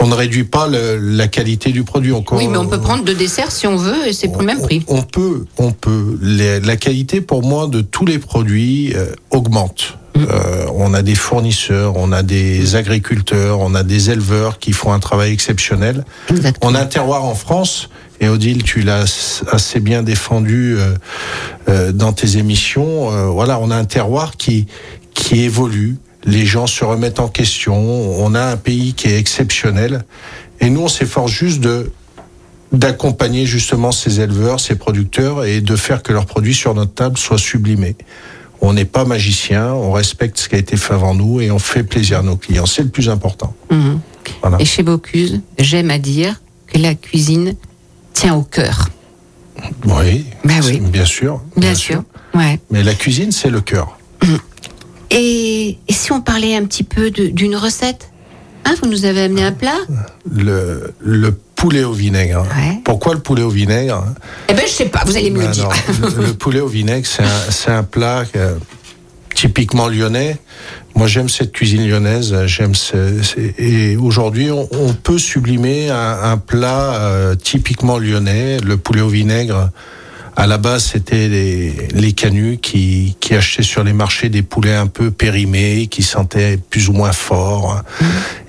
on 0.00 0.06
ne 0.06 0.14
réduit 0.14 0.44
pas 0.44 0.68
le- 0.68 0.98
la 0.98 1.28
qualité 1.28 1.70
du 1.72 1.82
produit 1.82 2.12
encore. 2.12 2.38
Oui, 2.38 2.46
mais 2.48 2.58
on 2.58 2.66
peut 2.66 2.80
prendre 2.80 3.04
deux 3.04 3.14
desserts 3.14 3.50
si 3.50 3.66
on 3.66 3.76
veut 3.76 4.06
et 4.06 4.12
c'est 4.12 4.28
pour 4.28 4.40
le 4.40 4.46
même 4.46 4.60
prix. 4.60 4.84
On 4.88 5.02
peut, 5.02 5.44
on 5.56 5.72
peut. 5.72 6.18
Les- 6.20 6.60
la 6.60 6.76
qualité, 6.76 7.20
pour 7.20 7.42
moi, 7.42 7.66
de 7.68 7.80
tous 7.80 8.04
les 8.06 8.18
produits 8.18 8.92
euh, 8.94 9.06
augmente. 9.30 9.96
Mm. 10.14 10.20
Euh, 10.30 10.66
on 10.74 10.94
a 10.94 11.02
des 11.02 11.14
fournisseurs, 11.14 11.94
on 11.96 12.12
a 12.12 12.22
des 12.22 12.74
agriculteurs, 12.76 13.60
on 13.60 13.74
a 13.74 13.82
des 13.82 14.10
éleveurs 14.10 14.58
qui 14.58 14.72
font 14.72 14.92
un 14.92 15.00
travail 15.00 15.32
exceptionnel. 15.32 16.04
Exactement. 16.30 16.70
On 16.70 16.74
a 16.74 16.80
un 16.80 16.86
terroir 16.86 17.24
en 17.24 17.34
France, 17.34 17.88
et 18.20 18.28
Odile, 18.28 18.62
tu 18.64 18.80
l'as 18.82 19.42
assez 19.52 19.80
bien 19.80 20.02
défendu 20.02 20.76
euh, 20.76 20.94
euh, 21.68 21.92
dans 21.92 22.12
tes 22.12 22.36
émissions. 22.36 23.10
Euh, 23.12 23.26
voilà, 23.26 23.58
on 23.60 23.70
a 23.70 23.76
un 23.76 23.84
terroir 23.84 24.36
qui 24.36 24.66
qui 25.14 25.40
évolue. 25.42 25.96
Les 26.24 26.44
gens 26.46 26.66
se 26.66 26.84
remettent 26.84 27.20
en 27.20 27.28
question. 27.28 27.76
On 27.76 28.34
a 28.34 28.44
un 28.44 28.56
pays 28.56 28.94
qui 28.94 29.08
est 29.08 29.18
exceptionnel, 29.18 30.04
et 30.60 30.70
nous, 30.70 30.82
on 30.82 30.88
s'efforce 30.88 31.30
juste 31.32 31.60
de 31.60 31.90
d'accompagner 32.70 33.46
justement 33.46 33.92
ces 33.92 34.20
éleveurs, 34.20 34.60
ces 34.60 34.74
producteurs, 34.74 35.46
et 35.46 35.62
de 35.62 35.74
faire 35.74 36.02
que 36.02 36.12
leurs 36.12 36.26
produits 36.26 36.52
sur 36.54 36.74
notre 36.74 36.92
table 36.92 37.16
soient 37.16 37.38
sublimés. 37.38 37.96
On 38.60 38.74
n'est 38.74 38.84
pas 38.84 39.06
magicien, 39.06 39.72
on 39.72 39.92
respecte 39.92 40.36
ce 40.38 40.50
qui 40.50 40.56
a 40.56 40.58
été 40.58 40.76
fait 40.76 40.92
avant 40.92 41.14
nous 41.14 41.40
et 41.40 41.50
on 41.50 41.58
fait 41.58 41.82
plaisir 41.82 42.18
à 42.18 42.22
nos 42.22 42.36
clients. 42.36 42.66
C'est 42.66 42.82
le 42.82 42.90
plus 42.90 43.08
important. 43.08 43.54
Mhm. 43.70 44.00
Voilà. 44.42 44.60
Et 44.60 44.66
chez 44.66 44.82
Bocuse, 44.82 45.40
j'aime 45.58 45.90
à 45.90 45.98
dire 45.98 46.42
que 46.66 46.76
la 46.76 46.94
cuisine 46.94 47.54
tient 48.12 48.34
au 48.34 48.42
cœur. 48.42 48.90
Oui, 49.86 50.26
Bah 50.44 50.54
oui. 50.64 50.80
bien 50.80 51.06
sûr. 51.06 51.40
Bien, 51.56 51.74
sûr. 51.74 52.02
Ouais. 52.34 52.60
Mais 52.70 52.82
la 52.82 52.94
cuisine, 52.94 53.32
c'est 53.32 53.48
le 53.50 53.60
cœur. 53.62 53.96
Et, 55.10 55.78
et 55.88 55.92
si 55.92 56.12
on 56.12 56.20
parlait 56.20 56.56
un 56.56 56.64
petit 56.64 56.84
peu 56.84 57.10
d'une 57.10 57.56
recette 57.56 58.10
Hein, 58.64 58.74
Vous 58.82 58.88
nous 58.88 59.04
avez 59.04 59.22
amené 59.22 59.42
un 59.44 59.52
plat 59.52 59.78
Le, 60.30 60.92
le 61.00 61.32
poulet 61.32 61.84
au 61.84 61.92
vinaigre. 61.92 62.42
Ouais. 62.56 62.80
Pourquoi 62.84 63.14
le 63.14 63.20
poulet 63.20 63.42
au 63.42 63.48
vinaigre? 63.48 64.04
Eh 64.48 64.52
ben, 64.54 64.62
je 64.66 64.72
sais 64.72 64.86
pas, 64.86 65.02
vous 65.06 65.16
allez 65.16 65.30
me 65.30 65.38
le 65.40 65.46
Ben 65.46 65.50
dire. 65.52 65.68
non, 66.00 66.08
le, 66.16 66.26
le 66.26 66.32
poulet 66.34 66.60
au 66.60 66.66
vinaigre, 66.68 67.06
c'est 67.50 67.70
un, 67.70 67.82
plat 67.82 68.24
euh, 68.36 68.56
typiquement 69.34 69.88
lyonnais. 69.88 70.36
Moi, 70.94 71.06
j'aime 71.06 71.28
cette 71.28 71.52
cuisine 71.52 71.88
lyonnaise. 71.88 72.34
J'aime 72.46 72.72
et 73.58 73.96
aujourd'hui, 73.96 74.50
on, 74.50 74.68
on 74.72 74.92
peut 74.92 75.18
sublimer 75.18 75.90
un, 75.90 76.18
un 76.24 76.36
plat 76.36 76.94
euh, 76.96 77.34
typiquement 77.36 77.98
lyonnais. 77.98 78.58
Le 78.58 78.76
poulet 78.76 79.00
au 79.00 79.08
vinaigre. 79.08 79.70
À 80.40 80.46
la 80.46 80.56
base, 80.56 80.84
c'était 80.84 81.26
les, 81.26 81.72
les 81.92 82.12
canuts 82.12 82.58
qui, 82.62 83.16
qui 83.18 83.34
achetaient 83.34 83.64
sur 83.64 83.82
les 83.82 83.92
marchés 83.92 84.28
des 84.28 84.42
poulets 84.42 84.76
un 84.76 84.86
peu 84.86 85.10
périmés, 85.10 85.88
qui 85.88 86.04
sentaient 86.04 86.60
plus 86.70 86.88
ou 86.88 86.92
moins 86.92 87.10
fort. 87.10 87.82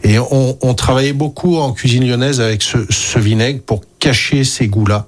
Et 0.04 0.20
on, 0.20 0.56
on 0.62 0.74
travaillait 0.76 1.14
beaucoup 1.14 1.58
en 1.58 1.74
cuisine 1.74 2.08
lyonnaise 2.08 2.42
avec 2.42 2.62
ce, 2.62 2.78
ce 2.92 3.18
vinaigre 3.18 3.62
pour 3.66 3.82
cacher 3.98 4.44
ces 4.44 4.68
goûts-là, 4.68 5.08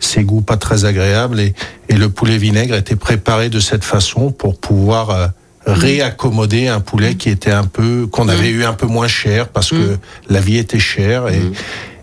ces 0.00 0.24
goûts 0.24 0.40
pas 0.40 0.56
très 0.56 0.86
agréables. 0.86 1.38
Et, 1.38 1.52
et 1.90 1.96
le 1.96 2.08
poulet 2.08 2.38
vinaigre 2.38 2.76
était 2.76 2.96
préparé 2.96 3.50
de 3.50 3.60
cette 3.60 3.84
façon 3.84 4.32
pour 4.32 4.58
pouvoir 4.58 5.10
euh, 5.10 5.26
réaccommoder 5.66 6.68
un 6.68 6.80
poulet 6.80 7.14
qui 7.14 7.28
était 7.28 7.52
un 7.52 7.64
peu 7.66 8.06
qu'on 8.06 8.28
avait 8.30 8.48
eu 8.48 8.64
un 8.64 8.72
peu 8.72 8.86
moins 8.86 9.06
cher 9.06 9.48
parce 9.48 9.68
que 9.68 9.98
la 10.30 10.40
vie 10.40 10.56
était 10.56 10.78
chère 10.78 11.28
et, 11.28 11.42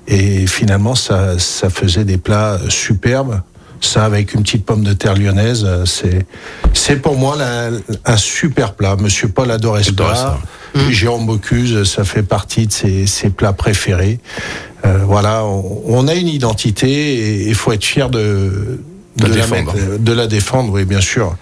et 0.08 0.46
finalement 0.46 0.94
ça, 0.94 1.40
ça 1.40 1.72
faisait 1.72 2.06
des 2.06 2.20
plats 2.20 2.60
superbes. 2.70 3.42
Ça 3.82 4.04
avec 4.06 4.34
une 4.34 4.44
petite 4.44 4.66
pomme 4.66 4.84
de 4.84 4.94
terre 4.94 5.16
lyonnaise, 5.16 5.64
euh, 5.66 5.86
c'est 5.86 6.26
c'est 6.74 6.98
pour 6.98 7.18
moi 7.18 7.36
la- 7.38 7.70
un 8.06 8.18
super 8.18 8.74
plat. 8.74 8.96
Monsieur 9.00 9.30
Paul 9.30 9.50
adorait 9.52 9.84
ce 9.84 9.92
plat. 10.10 10.16
ça. 10.16 10.40
Et 10.90 10.92
Jérôme 10.92 11.26
Bocuse, 11.26 11.84
ça 11.84 12.04
fait 12.04 12.22
partie 12.24 12.68
de 12.68 12.72
ses, 12.72 13.08
ses 13.08 13.30
plats 13.30 13.54
préférés. 13.54 14.20
Euh, 14.86 15.00
voilà, 15.06 15.44
on, 15.46 15.82
on 15.88 16.08
a 16.08 16.14
une 16.16 16.28
identité 16.28 16.90
et 16.90 17.48
il 17.48 17.56
faut 17.56 17.72
être 17.72 17.84
fier 17.84 18.10
de, 18.10 18.80
De 19.18 19.26
la 19.28 19.30
défendre. 19.36 19.74
mettre- 19.74 20.00
de 20.00 20.12
la 20.14 20.28
défendre, 20.28 20.74
oui, 20.74 20.86
bien 20.86 21.02
sûr. 21.02 21.36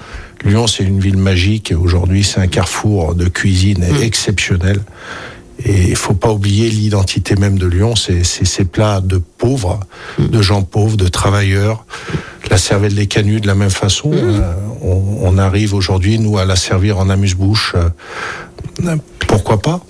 Lyon, 0.45 0.67
c'est 0.67 0.83
une 0.83 0.99
ville 0.99 1.17
magique. 1.17 1.71
et 1.71 1.75
Aujourd'hui, 1.75 2.23
c'est 2.23 2.39
un 2.39 2.47
carrefour 2.47 3.15
de 3.15 3.25
cuisine 3.27 3.83
exceptionnel. 4.01 4.79
Et 5.65 5.89
il 5.89 5.95
faut 5.95 6.13
pas 6.13 6.31
oublier 6.31 6.69
l'identité 6.69 7.35
même 7.35 7.57
de 7.57 7.65
Lyon. 7.65 7.95
C'est 7.95 8.23
ces 8.23 8.63
plats 8.65 9.01
de 9.01 9.17
pauvres, 9.17 9.79
de 10.19 10.41
gens 10.41 10.61
pauvres, 10.63 10.97
de 10.97 11.07
travailleurs. 11.07 11.85
La 12.49 12.57
cervelle 12.57 12.93
des 12.95 13.07
canuts 13.07 13.41
de 13.41 13.47
la 13.47 13.55
même 13.55 13.71
façon. 13.71 14.11
Euh, 14.13 14.39
on, 14.81 15.17
on 15.21 15.37
arrive 15.37 15.73
aujourd'hui, 15.73 16.19
nous, 16.19 16.37
à 16.37 16.45
la 16.45 16.55
servir 16.55 16.99
en 16.99 17.09
amuse-bouche. 17.09 17.75
Euh, 17.75 18.95
pourquoi 19.27 19.61
pas? 19.61 19.81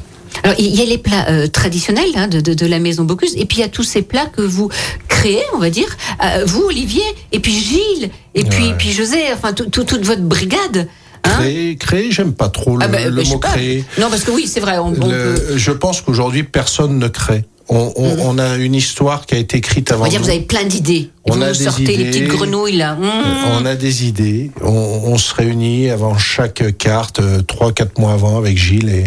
Alors, 0.43 0.55
il 0.59 0.73
y 0.75 0.81
a 0.81 0.85
les 0.85 0.97
plats 0.97 1.27
euh, 1.29 1.47
traditionnels 1.47 2.11
hein, 2.15 2.27
de, 2.27 2.39
de, 2.41 2.53
de 2.53 2.65
la 2.65 2.79
maison 2.79 3.03
Bocuse, 3.03 3.33
et 3.35 3.45
puis 3.45 3.57
il 3.57 3.61
y 3.61 3.63
a 3.63 3.69
tous 3.69 3.83
ces 3.83 4.01
plats 4.01 4.27
que 4.27 4.41
vous 4.41 4.69
créez, 5.07 5.41
on 5.53 5.57
va 5.57 5.69
dire, 5.69 5.87
vous, 6.45 6.61
Olivier, 6.63 7.01
et 7.31 7.39
puis 7.39 7.53
Gilles, 7.59 8.09
et 8.35 8.43
puis, 8.43 8.67
Ouais. 8.67 8.75
puis 8.77 8.91
José, 8.91 9.17
enfin, 9.33 9.53
tout- 9.53 9.69
tout- 9.69 9.83
toute 9.83 10.05
votre 10.05 10.21
brigade. 10.21 10.87
Hein 11.27 11.39
Créer, 11.39 11.75
créer, 11.75 12.11
j'aime 12.11 12.33
pas 12.33 12.49
trop 12.49 12.77
le, 12.77 12.83
Ah 12.83 12.87
le 12.87 12.91
ben, 12.93 13.13
je 13.19 13.23
sais 13.23 13.33
mot 13.33 13.39
créer. 13.39 13.85
Non, 13.99 14.09
parce 14.09 14.23
que 14.23 14.31
oui, 14.31 14.47
c'est 14.47 14.59
vrai, 14.59 14.77
on, 14.77 14.87
on 14.87 14.93
peut- 14.93 15.09
Le- 15.51 15.57
je 15.57 15.71
pense 15.71 16.01
qu'aujourd'hui, 16.01 16.43
personne 16.43 16.97
ne 16.99 17.07
crée. 17.07 17.45
On, 17.69 17.91
on- 17.97 18.17
on 18.21 18.37
a 18.37 18.55
une 18.55 18.75
histoire 18.75 19.25
qui 19.25 19.35
a 19.35 19.37
été 19.37 19.57
écrite 19.57 19.91
on 19.91 19.95
avant 19.95 20.03
va 20.05 20.09
dire, 20.09 20.19
nous. 20.19 20.25
vous 20.25 20.31
avez 20.31 20.39
plein 20.41 20.63
d'idées. 20.63 21.09
On 21.25 21.33
vous 21.35 21.41
a 21.43 21.47
nous 21.47 21.53
des 21.53 21.63
sortez 21.65 21.85
les 21.85 21.93
idées. 21.95 22.05
petites 22.11 22.27
grenouilles, 22.29 22.77
là. 22.77 22.95
Mmh. 22.95 23.09
On 23.59 23.65
a 23.65 23.75
des 23.75 24.05
idées. 24.07 24.51
On, 24.61 24.69
on 24.71 25.17
se 25.17 25.33
réunit 25.35 25.89
avant 25.89 26.17
chaque 26.17 26.63
carte, 26.77 27.19
euh, 27.19 27.41
trois, 27.41 27.73
quatre 27.73 27.99
mois 27.99 28.13
avant, 28.13 28.37
avec 28.37 28.57
Gilles, 28.57 28.87
et 28.89 29.03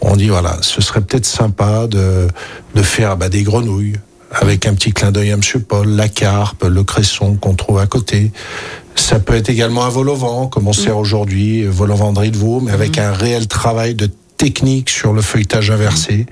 on 0.00 0.16
dit 0.16 0.26
voilà, 0.28 0.58
ce 0.60 0.82
serait 0.82 1.02
peut-être 1.02 1.24
sympa 1.24 1.86
de, 1.86 2.26
de 2.74 2.82
faire 2.82 3.16
bah, 3.16 3.28
des 3.28 3.42
grenouilles 3.44 3.94
avec 4.32 4.66
un 4.66 4.74
petit 4.74 4.92
clin 4.92 5.12
d'œil 5.12 5.30
à 5.30 5.36
Monsieur 5.36 5.60
Paul, 5.60 5.88
la 5.90 6.08
carpe, 6.08 6.64
le 6.64 6.82
cresson 6.82 7.36
qu'on 7.36 7.54
trouve 7.54 7.78
à 7.78 7.86
côté. 7.86 8.32
Ça 8.96 9.18
peut 9.18 9.34
être 9.34 9.48
également 9.48 9.84
un 9.84 9.88
vol 9.88 10.08
au 10.08 10.14
vent, 10.14 10.46
comme 10.46 10.68
on 10.68 10.72
sert 10.72 10.96
aujourd'hui, 10.96 11.62
euh, 11.64 11.70
vol 11.70 11.90
au 11.90 11.96
vent 11.96 12.12
de 12.12 12.20
riz 12.20 12.30
de 12.30 12.36
veau, 12.36 12.60
mais 12.60 12.72
avec 12.72 12.98
un 12.98 13.12
réel 13.12 13.48
travail 13.48 13.94
de 13.94 14.08
technique 14.36 14.88
sur 14.90 15.12
le 15.12 15.20
feuilletage 15.22 15.70
inversé, 15.70 16.26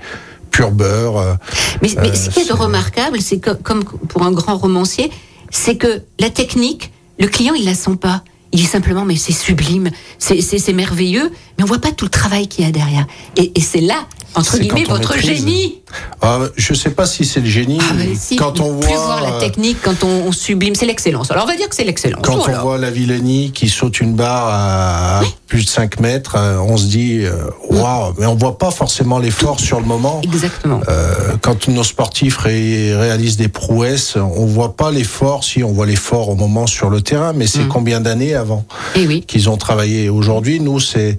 pur 0.51 0.71
beurre. 0.71 1.17
euh, 1.17 1.33
Mais, 1.81 1.97
Euh, 1.97 2.13
ce 2.13 2.29
qui 2.29 2.39
est 2.39 2.43
de 2.43 2.47
c'est- 2.47 2.53
remarquable, 2.53 3.21
c'est 3.21 3.39
que, 3.39 3.51
comme 3.51 3.83
pour 3.83 4.23
un 4.23 4.31
grand 4.31 4.57
romancier, 4.57 5.11
c'est 5.51 5.75
que 5.75 6.01
la 6.19 6.29
technique, 6.29 6.91
le 7.19 7.27
client, 7.27 7.53
il 7.53 7.65
la 7.65 7.75
sent 7.75 7.95
pas. 7.99 8.23
Il 8.53 8.59
dit 8.59 8.65
simplement, 8.65 9.03
mais 9.03 9.15
c'est 9.17 9.33
sublime, 9.33 9.89
c'est- 10.19 10.41
merveilleux, 10.73 11.31
mais 11.57 11.63
on 11.63 11.67
voit 11.67 11.79
pas 11.81 11.91
tout 11.91 12.05
le 12.05 12.11
travail 12.11 12.47
qu'il 12.47 12.63
y 12.65 12.67
a 12.67 12.71
derrière. 12.71 13.05
Et, 13.35 13.51
et 13.55 13.61
c'est 13.61 13.81
là, 13.81 14.05
entre 14.35 14.57
guillemets, 14.57 14.85
votre 14.85 15.15
maîtrise. 15.15 15.37
génie. 15.39 15.79
Ah, 16.21 16.39
je 16.55 16.73
sais 16.73 16.89
pas 16.89 17.05
si 17.05 17.23
c'est 17.25 17.39
le 17.41 17.45
génie. 17.49 17.77
Ah, 17.81 17.93
mais 17.95 18.15
si, 18.15 18.35
quand 18.35 18.59
on 18.59 18.79
plus 18.79 18.87
voit 18.89 18.97
voir 18.97 19.21
la 19.21 19.33
euh, 19.33 19.39
technique, 19.39 19.77
quand 19.83 20.03
on, 20.03 20.27
on 20.27 20.31
sublime, 20.31 20.73
c'est 20.73 20.87
l'excellence. 20.87 21.29
Alors 21.29 21.43
on 21.43 21.47
va 21.47 21.55
dire 21.55 21.69
que 21.69 21.75
c'est 21.75 21.83
l'excellence. 21.83 22.21
Quand 22.23 22.47
on 22.49 22.61
voit 22.61 22.77
la 22.79 22.89
Villenie 22.89 23.51
qui 23.51 23.69
saute 23.69 23.99
une 23.99 24.15
barre 24.15 24.47
à 24.49 25.21
plus 25.47 25.65
de 25.65 25.69
5 25.69 25.99
mètres, 25.99 26.35
euh, 26.35 26.57
on 26.57 26.77
se 26.77 26.85
dit 26.85 27.19
euh, 27.25 27.33
waouh, 27.69 28.13
mais 28.17 28.25
on 28.25 28.33
voit 28.35 28.57
pas 28.57 28.71
forcément 28.71 29.19
l'effort 29.19 29.59
sur 29.59 29.79
le 29.79 29.85
moment. 29.85 30.21
Exactement. 30.23 30.79
Euh, 30.89 31.13
quand 31.41 31.67
nos 31.67 31.83
sportifs 31.83 32.37
ré- 32.37 32.95
réalisent 32.95 33.37
des 33.37 33.49
prouesses, 33.49 34.15
on 34.15 34.45
voit 34.47 34.75
pas 34.75 34.89
l'effort, 34.89 35.43
si 35.43 35.63
on 35.63 35.71
voit 35.71 35.85
l'effort 35.85 36.29
au 36.29 36.35
moment 36.35 36.65
sur 36.65 36.89
le 36.89 37.01
terrain, 37.01 37.33
mais 37.33 37.45
c'est 37.45 37.67
combien 37.67 38.01
d'années 38.01 38.33
avant 38.43 38.65
Et 38.95 39.07
oui. 39.07 39.23
qu'ils 39.25 39.49
ont 39.49 39.57
travaillé. 39.57 40.09
Aujourd'hui, 40.09 40.59
nous, 40.59 40.79
c'est 40.79 41.17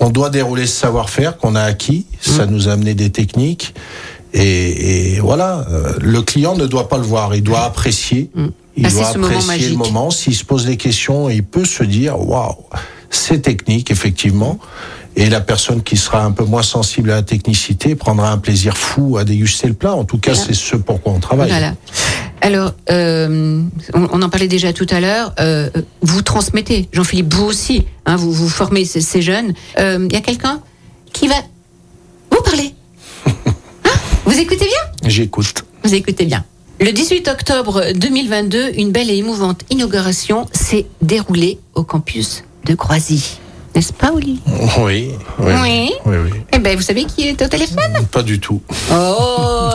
on 0.00 0.08
doit 0.08 0.30
dérouler 0.30 0.66
ce 0.66 0.76
savoir-faire 0.80 1.36
qu'on 1.36 1.54
a 1.54 1.62
acquis. 1.62 2.06
Ça 2.20 2.46
nous 2.46 2.68
a 2.68 2.72
amené 2.72 2.94
des 2.94 3.10
techniques. 3.10 3.74
Et, 4.32 5.16
et 5.16 5.20
voilà, 5.20 5.66
euh, 5.70 5.92
le 6.00 6.22
client 6.22 6.56
ne 6.56 6.66
doit 6.66 6.88
pas 6.88 6.96
le 6.96 7.02
voir, 7.04 7.34
il 7.34 7.42
doit 7.42 7.64
apprécier. 7.64 8.30
Il 8.76 8.84
Passer 8.84 8.96
doit 8.96 9.18
moment 9.18 9.38
apprécier 9.40 9.68
le 9.70 9.76
moment. 9.76 10.10
S'il 10.10 10.34
se 10.34 10.44
pose 10.44 10.64
des 10.64 10.76
questions, 10.76 11.28
il 11.28 11.42
peut 11.42 11.64
se 11.64 11.82
dire 11.82 12.18
waouh, 12.18 12.54
c'est 13.10 13.42
technique 13.42 13.90
effectivement. 13.90 14.58
Et 15.16 15.28
la 15.28 15.40
personne 15.40 15.82
qui 15.82 15.96
sera 15.96 16.24
un 16.24 16.30
peu 16.32 16.44
moins 16.44 16.62
sensible 16.62 17.10
à 17.10 17.16
la 17.16 17.22
technicité 17.22 17.94
prendra 17.96 18.30
un 18.30 18.38
plaisir 18.38 18.76
fou 18.78 19.18
à 19.18 19.24
déguster 19.24 19.66
le 19.66 19.74
plat. 19.74 19.94
En 19.94 20.04
tout 20.04 20.18
cas, 20.18 20.32
Voilà. 20.32 20.46
c'est 20.46 20.54
ce 20.54 20.76
pourquoi 20.76 21.12
on 21.12 21.20
travaille. 21.20 21.50
Voilà. 21.50 21.74
Alors, 22.42 22.72
euh, 22.90 23.62
on, 23.92 24.08
on 24.12 24.22
en 24.22 24.28
parlait 24.30 24.48
déjà 24.48 24.72
tout 24.72 24.86
à 24.90 25.00
l'heure. 25.00 25.34
euh, 25.40 25.68
vous 26.00 26.22
transmettez, 26.22 26.88
Jean-Philippe, 26.92 27.34
vous 27.34 27.44
aussi. 27.44 27.84
hein, 28.06 28.16
vous 28.16 28.32
vous 28.32 28.48
formez 28.48 28.84
ces, 28.84 29.00
ces 29.02 29.20
jeunes. 29.20 29.52
Il 29.78 30.08
y 30.12 30.16
a 30.16 30.20
quelqu'un 30.20 30.60
qui 31.12 31.28
va 31.28 31.34
vous 32.30 32.42
parler. 32.42 32.74
Hein 33.84 33.90
vous 34.24 34.38
écoutez 34.38 34.64
bien? 34.66 35.10
J'écoute. 35.10 35.64
Vous 35.84 35.92
écoutez 35.94 36.24
bien. 36.24 36.44
Le 36.80 36.92
18 36.92 37.28
octobre 37.28 37.82
2022, 37.94 38.70
une 38.76 38.90
belle 38.90 39.10
et 39.10 39.16
émouvante 39.16 39.62
inauguration 39.70 40.46
s'est 40.52 40.86
déroulée 41.02 41.58
au 41.74 41.82
campus 41.82 42.42
de 42.64 42.74
Croisy. 42.74 43.38
N'est-ce 43.74 43.92
pas, 43.92 44.10
Oli? 44.12 44.40
Oui. 44.84 45.12
Oui. 45.38 45.52
Oui. 45.62 45.90
oui, 46.04 46.16
oui. 46.24 46.30
Eh 46.52 46.58
ben, 46.58 46.76
vous 46.76 46.82
savez 46.82 47.04
qui 47.04 47.28
est 47.28 47.40
au 47.42 47.46
téléphone? 47.48 47.92
Pas 48.10 48.22
du 48.22 48.40
tout. 48.40 48.60
Oh 48.92 49.68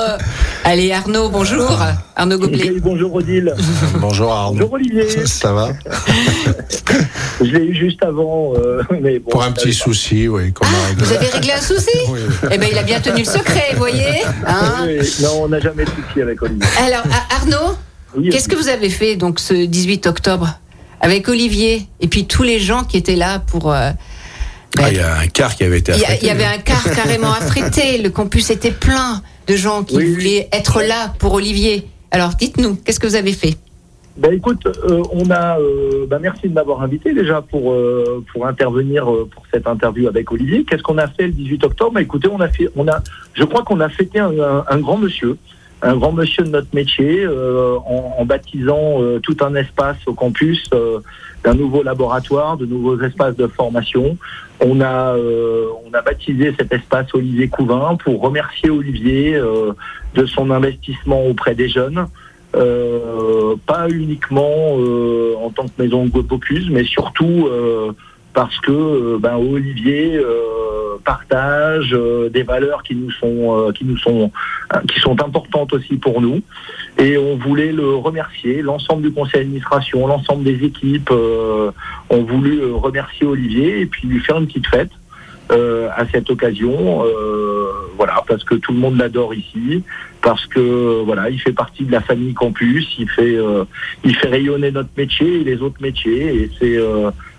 Allez, 0.65 0.91
Arnaud, 0.91 1.29
bonjour. 1.29 1.77
Arnaud 2.15 2.37
Goblet. 2.37 2.73
Bonjour 2.81 3.13
Odile. 3.15 3.53
Bonjour 3.99 4.31
Arnaud. 4.33 4.53
Bonjour 4.67 4.73
Olivier. 4.73 5.25
Ça 5.27 5.53
va? 5.53 5.69
Je 7.39 7.45
l'ai 7.45 7.65
eu 7.65 7.75
juste 7.75 8.03
avant, 8.03 8.53
euh, 8.57 8.81
mais 9.01 9.19
bon. 9.19 9.29
Pour 9.31 9.43
un 9.43 9.51
petit 9.51 9.73
souci, 9.73 10.27
oui. 10.27 10.51
qu'on 10.53 10.65
a 10.65 10.87
réglé. 10.87 11.05
Vous 11.05 11.13
avez 11.13 11.27
réglé 11.27 11.51
un 11.53 11.61
souci? 11.61 11.89
Oui. 12.09 12.19
Eh 12.51 12.57
ben, 12.57 12.67
il 12.71 12.77
a 12.77 12.83
bien 12.83 12.99
tenu 12.99 13.19
le 13.19 13.25
secret, 13.25 13.69
vous 13.73 13.77
voyez 13.79 14.23
hein? 14.45 14.85
Oui, 14.87 14.99
non, 15.21 15.43
on 15.43 15.49
n'a 15.49 15.59
jamais 15.59 15.85
de 15.85 15.89
souci 15.89 16.21
avec 16.21 16.41
Olivier. 16.41 16.67
Alors, 16.79 17.03
Ar- 17.11 17.27
Arnaud, 17.41 17.75
Oui, 18.17 18.29
qu'est-ce 18.29 18.47
que 18.49 18.55
vous 18.55 18.67
avez 18.67 18.89
fait 18.89 19.15
donc 19.15 19.39
ce 19.39 19.53
18 19.53 20.07
octobre? 20.07 20.59
Avec 21.05 21.29
Olivier 21.29 21.83
et 22.01 22.07
puis 22.07 22.25
tous 22.25 22.41
les 22.43 22.59
gens 22.59 22.83
qui 22.83 22.97
étaient 22.97 23.15
là 23.15 23.39
pour. 23.39 23.71
euh, 23.71 23.91
ben, 24.75 24.83
Ah, 24.85 24.89
Il 24.91 24.97
y 24.97 24.99
a 24.99 25.17
un 25.19 25.27
quart 25.27 25.55
qui 25.55 25.63
avait 25.63 25.77
été 25.79 25.91
affrété. 25.93 26.19
il 26.23 26.27
y 26.27 26.31
avait 26.31 26.45
un 26.45 26.57
quart 26.57 26.83
carrément 26.95 27.31
affrété. 27.41 27.99
Le 28.01 28.09
campus 28.09 28.49
était 28.49 28.71
plein 28.71 29.21
de 29.47 29.55
gens 29.55 29.83
qui 29.83 29.97
Oui, 29.97 30.13
voulaient 30.13 30.49
être 30.51 30.81
là 30.81 31.13
pour 31.19 31.33
Olivier. 31.33 31.87
Alors, 32.11 32.29
dites-nous, 32.33 32.75
qu'est-ce 32.83 32.99
que 32.99 33.07
vous 33.07 33.15
avez 33.15 33.33
fait? 33.33 33.55
Ben 34.17 34.33
écoute, 34.33 34.65
euh, 34.65 35.03
on 35.11 35.29
a. 35.29 35.59
euh, 35.59 36.05
ben 36.09 36.19
merci 36.19 36.47
de 36.47 36.53
m'avoir 36.53 36.81
invité 36.81 37.13
déjà 37.13 37.41
pour 37.41 37.73
euh, 37.73 38.23
pour 38.31 38.47
intervenir 38.47 39.11
euh, 39.13 39.29
pour 39.31 39.43
cette 39.53 39.67
interview 39.67 40.07
avec 40.07 40.31
Olivier. 40.31 40.63
Qu'est-ce 40.67 40.81
qu'on 40.83 40.97
a 40.97 41.07
fait 41.09 41.27
le 41.27 41.33
18 41.33 41.63
octobre? 41.65 41.91
Ben 41.95 42.01
écoutez, 42.01 42.29
on 42.29 42.39
a 42.39 42.47
fait, 42.47 42.69
on 42.77 42.87
a, 42.87 43.03
je 43.33 43.43
crois 43.43 43.63
qu'on 43.63 43.81
a 43.81 43.89
fêté 43.89 44.19
un, 44.19 44.31
un- 44.39 44.63
un 44.69 44.77
grand 44.79 44.97
monsieur, 44.97 45.35
un 45.81 45.95
grand 45.97 46.11
monsieur 46.11 46.43
de 46.43 46.49
notre 46.49 46.73
métier, 46.73 47.23
euh, 47.23 47.77
en, 47.85 48.15
en 48.19 48.25
baptisant 48.25 49.01
euh, 49.01 49.19
tout 49.19 49.37
un 49.41 49.55
espace 49.55 49.97
au 50.05 50.13
campus 50.13 50.63
euh, 50.73 50.99
d'un 51.43 51.53
nouveau 51.53 51.83
laboratoire, 51.83 52.57
de 52.57 52.65
nouveaux 52.65 52.99
espaces 53.01 53.35
de 53.35 53.47
formation. 53.47 54.17
On 54.61 54.81
a 54.81 55.15
euh, 55.15 55.67
on 55.85 55.93
a 55.93 56.01
baptisé 56.01 56.53
cet 56.57 56.73
espace 56.73 57.13
Olivier 57.13 57.49
Couvin 57.49 57.97
pour 58.03 58.21
remercier 58.21 58.69
Olivier 58.69 59.35
euh, 59.35 59.73
de 60.15 60.25
son 60.25 60.49
investissement 60.49 61.25
auprès 61.25 61.55
des 61.55 61.69
jeunes. 61.69 62.07
Euh, 62.55 63.55
pas 63.65 63.89
uniquement 63.89 64.75
en 65.43 65.49
tant 65.49 65.65
que 65.65 65.81
maison 65.81 66.05
Bocuse, 66.05 66.69
mais 66.69 66.85
surtout 66.85 67.49
parce 68.35 68.59
que 68.59 68.71
euh, 68.71 69.17
ben, 69.17 69.37
Olivier 69.37 70.17
euh, 70.17 70.97
partage 71.03 71.91
euh, 71.93 72.29
des 72.29 72.43
valeurs 72.43 72.83
qui 72.83 72.93
nous 72.93 73.09
sont 73.09 73.71
qui 73.73 73.85
nous 73.85 73.97
sont 73.97 74.31
qui 74.87 74.99
sont 74.99 75.19
importantes 75.21 75.73
aussi 75.73 75.95
pour 75.95 76.21
nous. 76.21 76.41
Et 76.99 77.17
on 77.17 77.37
voulait 77.37 77.71
le 77.71 77.95
remercier 77.95 78.61
l'ensemble 78.61 79.03
du 79.03 79.11
conseil 79.11 79.41
d'administration 79.41 80.05
l'ensemble 80.05 80.43
des 80.43 80.63
équipes 80.63 81.11
ont 81.11 82.23
voulu 82.23 82.63
remercier 82.73 83.25
Olivier 83.25 83.79
et 83.81 83.85
puis 83.85 84.07
lui 84.07 84.19
faire 84.19 84.37
une 84.37 84.47
petite 84.47 84.67
fête 84.67 84.91
euh, 85.51 85.89
à 85.95 86.07
cette 86.07 86.27
occasion 86.31 87.05
euh, 87.05 87.69
voilà 87.97 88.23
parce 88.27 88.43
que 88.43 88.55
tout 88.55 88.71
le 88.73 88.79
monde 88.79 88.97
l'adore 88.97 89.31
ici 89.35 89.83
parce 90.23 90.47
que 90.47 91.03
voilà, 91.03 91.29
il 91.29 91.39
fait 91.39 91.51
partie 91.51 91.83
de 91.83 91.91
la 91.91 92.01
famille 92.01 92.33
campus, 92.33 92.87
il 92.97 93.07
fait 93.07 93.35
euh, 93.35 93.63
il 94.03 94.15
fait 94.15 94.29
rayonner 94.29 94.71
notre 94.71 94.89
métier 94.97 95.41
et 95.41 95.43
les 95.43 95.61
autres 95.61 95.79
métiers 95.81 96.33
et 96.33 96.49
c'est 96.59 96.79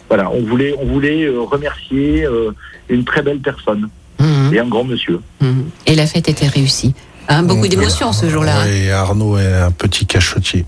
voilà, 0.09 0.31
on 0.31 0.41
voulait 0.43 0.75
on 0.81 0.87
voulait 0.87 1.25
euh, 1.25 1.41
remercier 1.41 2.25
euh, 2.25 2.51
une 2.89 3.05
très 3.05 3.23
belle 3.23 3.41
personne 3.41 3.89
Mhm. 4.19 4.55
et 4.55 4.59
un 4.61 4.67
grand 4.67 4.85
monsieur. 4.85 5.21
Mhm. 5.41 5.69
Et 5.87 5.95
la 5.95 6.07
fête 6.07 6.29
était 6.29 6.47
réussie. 6.49 6.95
Hein, 7.29 7.43
beaucoup 7.43 7.67
d'émotions 7.69 8.13
ce 8.13 8.31
jour-là. 8.31 8.61
hein. 8.61 8.67
Oui, 8.67 8.89
Arnaud 8.89 9.37
est 9.37 9.53
un 9.53 9.73
petit 9.73 10.07
cachotier. 10.07 10.65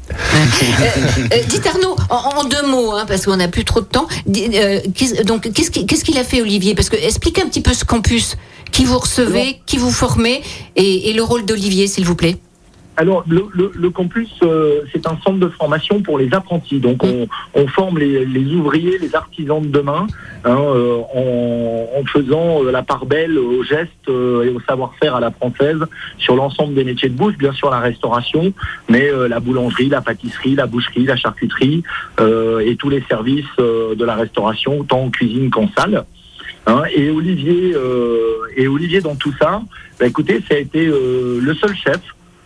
Euh, 1.33 1.37
dites 1.49 1.67
Arnaud, 1.67 1.97
en, 2.11 2.41
en 2.41 2.45
deux 2.45 2.67
mots, 2.67 2.93
hein, 2.93 3.05
parce 3.07 3.25
qu'on 3.25 3.37
n'a 3.37 3.49
plus 3.49 3.65
trop 3.65 3.81
de 3.81 3.87
temps. 3.87 4.09
Euh, 4.37 4.81
donc, 5.25 5.51
qu'est-ce 5.53 5.71
qu'il 5.71 5.87
qu'est-ce 5.87 6.05
qu'il 6.05 6.19
a 6.19 6.25
fait, 6.25 6.43
Olivier? 6.43 6.75
Parce 6.75 6.91
que 6.91 6.97
expliquez 6.97 7.43
un 7.43 7.47
petit 7.47 7.61
peu 7.61 7.73
ce 7.75 7.85
campus, 7.85 8.37
qui 8.73 8.85
vous 8.85 8.99
recevez, 8.99 9.61
qui 9.67 9.77
vous 9.79 9.91
formez, 9.93 10.43
et, 10.77 11.11
et 11.11 11.13
le 11.15 11.23
rôle 11.23 11.45
d'Olivier, 11.47 11.87
s'il 11.87 12.05
vous 12.05 12.17
plaît. 12.17 12.37
Alors, 13.01 13.23
le, 13.29 13.45
le, 13.55 13.71
le 13.77 13.91
campus, 13.91 14.29
euh, 14.43 14.81
c'est 14.93 15.07
un 15.07 15.17
centre 15.25 15.39
de 15.39 15.47
formation 15.47 16.03
pour 16.03 16.19
les 16.19 16.35
apprentis. 16.35 16.81
Donc, 16.81 17.05
on, 17.05 17.29
on 17.55 17.69
forme 17.69 17.97
les, 17.99 18.25
les 18.25 18.47
ouvriers, 18.57 18.99
les 18.99 19.15
artisans 19.15 19.63
de 19.63 19.69
demain, 19.69 20.09
hein, 20.45 20.59
euh, 20.59 20.99
en, 21.15 21.87
en 21.97 22.05
faisant 22.07 22.65
euh, 22.65 22.73
la 22.73 22.83
part 22.83 23.07
belle 23.07 23.39
aux 23.39 23.63
gestes 23.63 24.09
euh, 24.09 24.43
et 24.43 24.49
au 24.49 24.59
savoir-faire 24.63 25.15
à 25.15 25.21
la 25.21 25.31
française 25.31 25.79
sur 26.19 26.35
l'ensemble 26.35 26.75
des 26.75 26.83
métiers 26.83 27.09
de 27.09 27.15
bouche, 27.15 27.37
bien 27.39 27.53
sûr 27.53 27.71
la 27.71 27.79
restauration, 27.79 28.53
mais 28.89 29.09
euh, 29.09 29.29
la 29.29 29.39
boulangerie, 29.39 29.89
la 29.89 30.01
pâtisserie, 30.01 30.57
la 30.57 30.67
boucherie, 30.67 31.05
la 31.05 31.17
charcuterie 31.17 31.85
euh, 32.19 32.59
et 32.59 32.75
tous 32.75 32.89
les 32.89 33.03
services 33.03 33.45
euh, 33.61 33.95
de 33.95 34.05
la 34.05 34.17
restauration, 34.17 34.81
autant 34.81 35.05
en 35.05 35.11
cuisine 35.11 35.51
qu'en 35.51 35.69
salle. 35.79 36.05
Hein, 36.67 36.83
et 36.93 37.11
Olivier, 37.11 37.75
euh, 37.77 38.57
et 38.57 38.67
Olivier 38.67 39.01
dans 39.01 39.15
tout 39.15 39.35
ça, 39.41 39.63
bah, 40.01 40.07
écoutez, 40.07 40.41
ça 40.49 40.57
a 40.57 40.59
été 40.59 40.89
euh, 40.89 41.39
le 41.41 41.55
seul 41.55 41.75
chef 41.77 42.01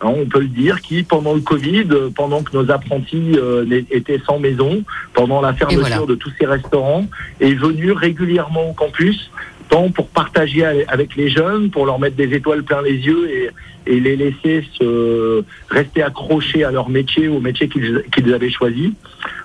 on 0.09 0.25
peut 0.25 0.39
le 0.39 0.47
dire, 0.47 0.81
qui 0.81 1.03
pendant 1.03 1.33
le 1.33 1.41
Covid, 1.41 1.87
euh, 1.91 2.09
pendant 2.13 2.43
que 2.43 2.55
nos 2.55 2.69
apprentis 2.71 3.33
euh, 3.35 3.65
étaient 3.91 4.21
sans 4.25 4.39
maison, 4.39 4.83
pendant 5.13 5.41
la 5.41 5.53
fermeture 5.53 5.81
voilà. 5.81 6.05
de 6.05 6.15
tous 6.15 6.31
ces 6.39 6.45
restaurants, 6.45 7.05
est 7.39 7.53
venu 7.53 7.91
régulièrement 7.91 8.69
au 8.69 8.73
campus, 8.73 9.31
tant 9.69 9.89
pour 9.89 10.07
partager 10.07 10.65
avec 10.87 11.15
les 11.15 11.29
jeunes, 11.29 11.69
pour 11.69 11.85
leur 11.85 11.99
mettre 11.99 12.15
des 12.15 12.33
étoiles 12.33 12.63
plein 12.63 12.81
les 12.81 12.97
yeux 12.97 13.29
et, 13.29 13.49
et 13.85 13.99
les 13.99 14.15
laisser 14.15 14.65
se 14.77 15.43
rester 15.69 16.03
accrochés 16.03 16.63
à 16.63 16.71
leur 16.71 16.89
métier, 16.89 17.27
au 17.27 17.39
métier 17.39 17.67
qu'ils 17.67 18.33
avaient 18.33 18.49
choisi, 18.49 18.93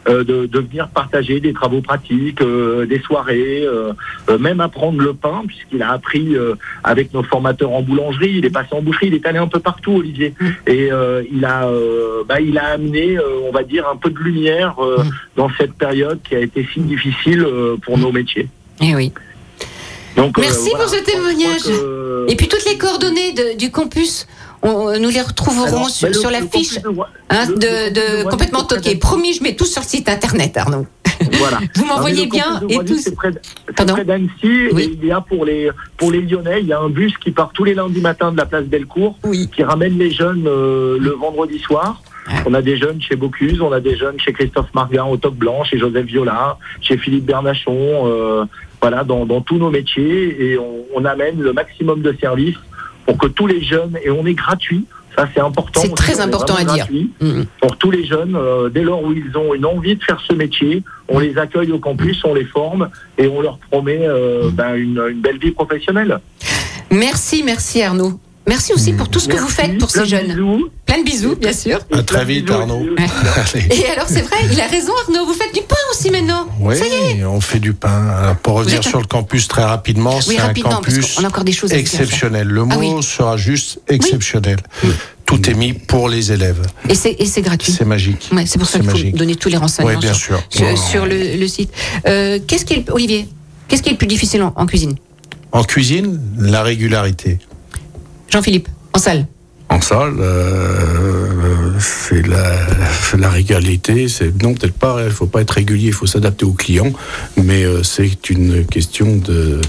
euh, 0.08 0.24
de, 0.24 0.46
de 0.46 0.58
venir 0.60 0.88
partager 0.88 1.40
des 1.40 1.52
travaux 1.52 1.80
pratiques, 1.80 2.40
euh, 2.40 2.86
des 2.86 3.00
soirées, 3.00 3.64
euh, 3.64 3.92
même 4.38 4.60
apprendre 4.60 5.00
le 5.00 5.12
pain, 5.12 5.42
puisqu'il 5.46 5.82
a 5.82 5.92
appris 5.92 6.36
avec 6.84 7.12
nos 7.12 7.22
formateurs 7.22 7.72
en 7.72 7.82
boulangerie, 7.82 8.34
il 8.38 8.44
est 8.44 8.50
passé 8.50 8.68
en 8.72 8.82
boucherie, 8.82 9.08
il 9.08 9.14
est 9.14 9.26
allé 9.26 9.38
un 9.38 9.48
peu 9.48 9.60
partout, 9.60 9.92
Olivier, 9.92 10.34
et 10.66 10.90
il 11.32 11.44
a, 11.44 11.68
bah, 12.26 12.40
il 12.40 12.58
a 12.58 12.66
amené, 12.66 13.18
on 13.46 13.50
va 13.50 13.62
dire, 13.62 13.88
un 13.88 13.96
peu 13.96 14.10
de 14.10 14.18
lumière 14.18 14.76
euh, 14.78 15.02
dans 15.36 15.50
cette 15.58 15.72
période 15.74 16.20
qui 16.22 16.34
a 16.34 16.40
été 16.40 16.66
si 16.72 16.80
difficile 16.80 17.46
pour 17.82 17.98
nos 17.98 18.12
métiers. 18.12 18.48
Eh 18.80 18.94
oui. 18.94 19.12
Donc, 20.18 20.38
euh, 20.38 20.42
Merci 20.42 20.70
voilà, 20.70 20.84
pour 20.84 20.94
ce 20.94 21.00
témoignage. 21.04 21.62
que- 21.62 22.26
Et 22.30 22.36
puis 22.36 22.48
toutes 22.48 22.64
les 22.66 22.76
coordonnées 22.76 23.32
de- 23.32 23.56
du 23.56 23.70
campus, 23.70 24.26
on- 24.62 24.98
nous 24.98 25.08
les 25.08 25.22
retrouverons 25.22 25.66
Alors, 25.66 25.90
sur, 25.90 26.08
le- 26.08 26.14
sur 26.14 26.30
la 26.30 26.42
fiche 26.42 26.74
de 26.82 26.88
hein, 27.30 27.46
le- 27.48 27.54
de, 27.90 28.24
de 28.24 28.28
complètement 28.28 28.64
toqué. 28.64 28.96
Promis, 28.96 29.32
je 29.34 29.42
mets 29.42 29.54
tout 29.56 29.64
sur 29.64 29.80
le 29.82 29.86
site 29.86 30.08
internet, 30.08 30.56
Arnaud. 30.56 30.86
Voilà. 31.32 31.58
Vous 31.74 31.84
m'envoyez 31.84 32.26
bien 32.26 32.60
et 32.68 32.78
tous. 32.84 32.98
C'est 33.00 33.14
près 33.16 34.04
d'Annecy. 34.04 34.68
Oui. 34.72 34.82
Et 34.82 34.98
il 35.02 35.06
y 35.06 35.10
a 35.12 35.20
pour 35.20 35.44
les, 35.44 35.70
pour 35.96 36.12
les 36.12 36.20
Lyonnais, 36.20 36.60
il 36.60 36.66
y 36.68 36.72
a 36.72 36.78
un 36.80 36.88
bus 36.90 37.12
qui 37.18 37.30
part 37.32 37.50
tous 37.52 37.64
les 37.64 37.74
lundis 37.74 38.00
matins 38.00 38.30
de 38.30 38.36
la 38.36 38.46
place 38.46 38.64
Bellecour, 38.64 39.18
Oui. 39.24 39.48
qui 39.54 39.62
ramène 39.64 39.98
les 39.98 40.10
jeunes 40.12 40.44
euh, 40.46 40.96
le 41.00 41.10
vendredi 41.10 41.58
soir. 41.58 42.02
On 42.44 42.52
a 42.52 42.60
des 42.60 42.76
jeunes 42.76 43.00
chez 43.00 43.16
Bocuse, 43.16 43.60
on 43.62 43.72
a 43.72 43.80
des 43.80 43.96
jeunes 43.96 44.20
chez 44.20 44.32
Christophe 44.34 44.72
Marguin 44.74 45.04
au 45.06 45.16
Top 45.16 45.34
Blanc, 45.34 45.64
chez 45.64 45.78
Joseph 45.78 46.04
Viola, 46.06 46.58
chez 46.82 46.98
Philippe 46.98 47.24
Bernachon, 47.24 48.06
euh, 48.06 48.44
voilà, 48.80 49.04
dans, 49.04 49.26
dans 49.26 49.40
tous 49.40 49.56
nos 49.58 49.70
métiers. 49.70 50.52
Et 50.52 50.58
on, 50.58 50.84
on 50.94 51.04
amène 51.04 51.40
le 51.40 51.52
maximum 51.52 52.02
de 52.02 52.14
services 52.20 52.56
pour 53.06 53.16
que 53.18 53.26
tous 53.26 53.46
les 53.46 53.62
jeunes, 53.62 53.96
et 54.04 54.10
on 54.10 54.26
est 54.26 54.34
gratuit, 54.34 54.84
ça 55.16 55.26
c'est 55.34 55.40
important. 55.40 55.80
C'est 55.82 55.94
très 55.94 56.20
important 56.20 56.54
à 56.54 56.64
dire. 56.64 56.76
gratuit 56.76 57.10
Mm. 57.20 57.42
pour 57.60 57.76
tous 57.76 57.90
les 57.90 58.04
jeunes, 58.04 58.36
euh, 58.36 58.68
dès 58.68 58.82
lors 58.82 59.02
où 59.02 59.12
ils 59.12 59.36
ont 59.36 59.54
une 59.54 59.64
envie 59.64 59.96
de 59.96 60.04
faire 60.04 60.20
ce 60.28 60.32
métier, 60.34 60.82
on 61.08 61.18
les 61.18 61.38
accueille 61.38 61.72
au 61.72 61.78
campus, 61.78 62.22
on 62.24 62.34
les 62.34 62.44
forme 62.44 62.90
et 63.16 63.26
on 63.26 63.40
leur 63.40 63.58
promet 63.70 64.00
euh, 64.02 64.50
ben, 64.52 64.74
une, 64.74 65.02
une 65.10 65.20
belle 65.20 65.38
vie 65.38 65.50
professionnelle. 65.50 66.20
Merci, 66.90 67.42
merci 67.42 67.82
Arnaud. 67.82 68.12
Merci 68.48 68.72
aussi 68.72 68.92
pour 68.94 69.08
tout 69.10 69.20
ce 69.20 69.28
que 69.28 69.36
vous 69.36 69.48
faites 69.48 69.76
pour 69.78 69.90
ces 69.90 70.06
jeunes. 70.06 70.28
bisous. 70.28 70.68
Plein 70.86 70.98
de 71.00 71.04
bisous, 71.04 71.36
bien 71.36 71.52
sûr. 71.52 71.80
À 71.92 72.02
très 72.02 72.24
vite, 72.24 72.46
bisous 72.46 72.58
Arnaud. 72.58 72.82
Et 73.70 73.86
alors, 73.90 74.06
c'est 74.08 74.22
vrai, 74.22 74.38
il 74.50 74.58
a 74.60 74.66
raison, 74.66 74.92
Arnaud. 75.06 75.26
Vous 75.26 75.34
faites 75.34 75.52
du 75.54 75.60
pain 75.60 75.76
aussi 75.92 76.10
maintenant. 76.10 76.46
Oui, 76.60 76.76
Ça 76.76 76.86
y 76.86 77.20
est. 77.20 77.24
on 77.24 77.40
fait 77.42 77.58
du 77.60 77.74
pain. 77.74 78.08
Alors, 78.08 78.36
pour 78.36 78.54
revenir 78.54 78.82
sur 78.82 78.98
le 79.00 79.06
campus 79.06 79.48
très 79.48 79.64
rapidement, 79.64 80.16
Oui, 80.26 80.36
c'est 80.36 80.40
un 80.40 80.54
campus 80.54 81.14
qu'on 81.14 81.24
a 81.24 81.28
encore 81.28 81.44
des 81.44 81.52
choses 81.52 81.70
à 81.72 81.74
dire. 81.74 81.80
exceptionnel. 81.82 82.48
Le 82.48 82.64
mot 82.64 82.70
Ah 82.74 82.78
oui. 82.78 83.02
sera 83.02 83.36
juste 83.36 83.80
exceptionnel. 83.88 84.56
Tout 85.26 85.50
est 85.50 85.54
mis 85.54 85.74
pour 85.74 86.08
les 86.08 86.32
élèves. 86.32 86.62
Et 86.88 86.94
c'est 86.94 87.12
et 87.18 87.26
c'est 87.26 87.42
gratuit. 87.42 87.70
C'est 87.70 87.84
magique. 87.84 88.30
Ouais, 88.32 88.46
c'est 88.46 88.58
pour 88.58 88.66
ça 88.66 88.78
qu'il 88.78 88.88
faut 88.90 89.16
donner 89.18 89.36
tous 89.36 89.50
les 89.50 89.58
renseignements 89.58 89.98
bien 90.00 90.14
sur, 90.14 90.38
sûr. 90.38 90.42
sur, 90.48 90.66
Ouais. 90.66 90.76
sur 90.76 91.04
le, 91.04 91.36
le 91.36 91.46
site. 91.48 91.70
Euh, 92.06 92.38
qu'est-ce 92.46 92.64
qui 92.64 92.72
est, 92.74 92.90
Olivier, 92.90 93.28
qu'est-ce 93.68 93.82
qui 93.82 93.90
est 93.90 93.92
le 93.92 93.98
plus 93.98 94.06
difficile 94.06 94.42
en, 94.42 94.54
en 94.56 94.64
cuisine? 94.64 94.94
En 95.52 95.64
cuisine, 95.64 96.18
la 96.38 96.62
régularité. 96.62 97.38
Jean-Philippe, 98.30 98.68
en 98.92 98.98
salle. 98.98 99.26
En 99.70 99.80
salle, 99.82 100.16
euh, 100.18 101.72
c'est 101.78 102.26
la, 102.26 102.56
la 103.18 103.28
régalité. 103.28 104.08
C'est 104.08 104.42
non, 104.42 104.54
peut-être 104.54 104.74
pas. 104.74 105.02
Il 105.04 105.10
faut 105.10 105.26
pas 105.26 105.42
être 105.42 105.50
régulier. 105.50 105.88
Il 105.88 105.92
faut 105.92 106.06
s'adapter 106.06 106.46
aux 106.46 106.52
clients. 106.52 106.92
Mais 107.36 107.64
euh, 107.64 107.82
c'est 107.82 108.30
une 108.30 108.64
question 108.64 109.16
de 109.16 109.60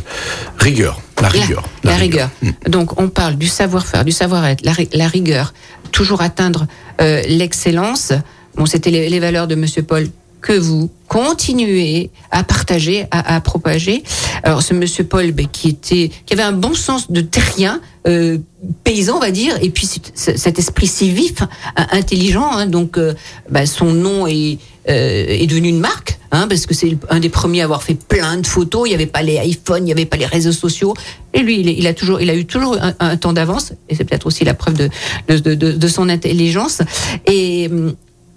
rigueur. 0.58 1.02
La 1.22 1.28
rigueur. 1.28 1.68
La, 1.84 1.96
rigueur. 1.96 2.30
Donc, 2.66 3.00
on 3.00 3.10
parle 3.10 3.36
du 3.36 3.48
savoir-faire, 3.48 4.06
du 4.06 4.14
savoir-être, 4.14 4.64
la 4.64 5.08
rigueur, 5.08 5.54
toujours 5.92 6.22
atteindre 6.22 6.66
euh, 7.02 7.22
l'excellence. 7.28 8.14
Bon, 8.56 8.66
c'était 8.66 8.92
les, 8.92 9.10
les 9.10 9.20
valeurs 9.20 9.48
de 9.48 9.56
Monsieur 9.56 9.84
Paul 9.84 10.08
que 10.42 10.54
vous 10.54 10.90
continuez 11.08 12.12
à 12.32 12.44
partager, 12.44 13.06
à, 13.12 13.36
à 13.36 13.42
propager. 13.42 14.04
Alors, 14.44 14.62
ce 14.62 14.74
Monsieur 14.74 15.04
Paul, 15.04 15.32
ben, 15.32 15.48
qui 15.52 15.70
était, 15.70 16.12
qui 16.26 16.34
avait 16.34 16.44
un 16.44 16.52
bon 16.54 16.74
sens 16.74 17.12
de 17.12 17.22
terrien, 17.22 17.82
euh, 18.08 18.38
paysan, 18.84 19.18
on 19.18 19.20
va 19.20 19.32
dire, 19.32 19.58
et 19.62 19.70
puis 19.70 19.88
cet- 20.14 20.60
esprit 20.60 20.88
si 20.88 21.10
vif, 21.12 21.42
hein, 21.76 21.88
intelligent. 21.92 22.50
hein, 22.52 22.68
donc, 22.68 22.98
euh, 22.98 23.14
ben, 23.50 23.66
son 23.66 23.92
nom 23.92 24.28
est, 24.28 24.60
euh, 24.88 25.26
est 25.28 25.48
devenu 25.48 25.70
une 25.70 25.80
marque, 25.80 26.20
hein, 26.32 26.48
parce 26.48 26.66
que 26.66 26.74
c'est 26.74 26.98
un 27.10 27.20
des 27.20 27.30
premiers 27.30 27.62
à 27.62 27.64
avoir 27.66 27.84
fait 27.84 27.96
plein 27.96 28.38
de 28.38 28.48
photos. 28.48 28.84
Il 28.86 28.90
n'y 28.90 28.96
avait 28.96 29.06
pas 29.08 29.24
les 29.24 29.36
iPhones, 29.46 29.84
il 29.84 29.86
n'y 29.86 29.92
avait 29.92 30.06
pas 30.06 30.18
les 30.18 30.26
réseaux 30.26 30.52
sociaux. 30.52 30.94
Et 31.34 31.40
lui, 31.40 31.60
il, 31.62 31.88
a 31.88 31.94
toujours, 31.94 32.22
il 32.22 32.30
a 32.30 32.36
eu 32.36 32.46
toujours 32.46 32.78
un, 33.00 33.18
temps 33.18 33.34
d'avance, 33.34 33.74
et 33.90 33.96
c'est 33.96 34.04
peut-être 34.04 34.28
aussi 34.28 34.46
la 34.46 34.54
preuve 34.54 34.76
de, 34.76 34.90
de, 35.28 35.56
de, 35.56 35.72
de 35.72 35.88
son 35.88 36.08
intelligence. 36.08 36.82
Et 37.26 37.70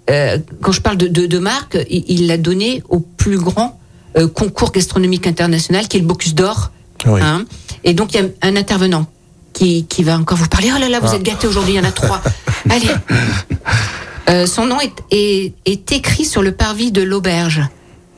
euh, 0.09 0.37
quand 0.61 0.71
je 0.71 0.81
parle 0.81 0.97
de, 0.97 1.07
de, 1.07 1.25
de 1.25 1.39
marque, 1.39 1.77
il 1.89 2.27
l'a 2.27 2.37
donné 2.37 2.83
au 2.89 2.99
plus 2.99 3.37
grand 3.37 3.79
euh, 4.17 4.27
concours 4.27 4.71
gastronomique 4.71 5.27
international, 5.27 5.87
qui 5.87 5.97
est 5.97 5.99
le 6.01 6.05
Bocuse 6.05 6.35
d'Or. 6.35 6.71
Oui. 7.05 7.21
Hein. 7.21 7.45
Et 7.83 7.93
donc, 7.93 8.13
il 8.13 8.21
y 8.21 8.23
a 8.23 8.27
un 8.47 8.55
intervenant 8.55 9.07
qui, 9.53 9.85
qui 9.85 10.03
va 10.03 10.17
encore 10.17 10.37
vous 10.37 10.47
parler. 10.47 10.71
Oh 10.75 10.79
là 10.79 10.89
là, 10.89 10.99
vous 10.99 11.07
Ah. 11.11 11.15
êtes 11.15 11.23
gâtés 11.23 11.47
aujourd'hui, 11.47 11.73
il 11.73 11.77
y 11.77 11.79
en 11.79 11.83
a 11.87 11.91
trois. 11.91 12.21
Allez. 12.69 12.89
Euh, 14.29 14.45
son 14.45 14.65
nom 14.65 14.79
est, 14.79 14.93
est, 15.11 15.53
est 15.65 15.91
écrit 15.91 16.25
sur 16.25 16.41
le 16.41 16.53
parvis 16.53 16.91
de 16.91 17.01
l'auberge. 17.01 17.61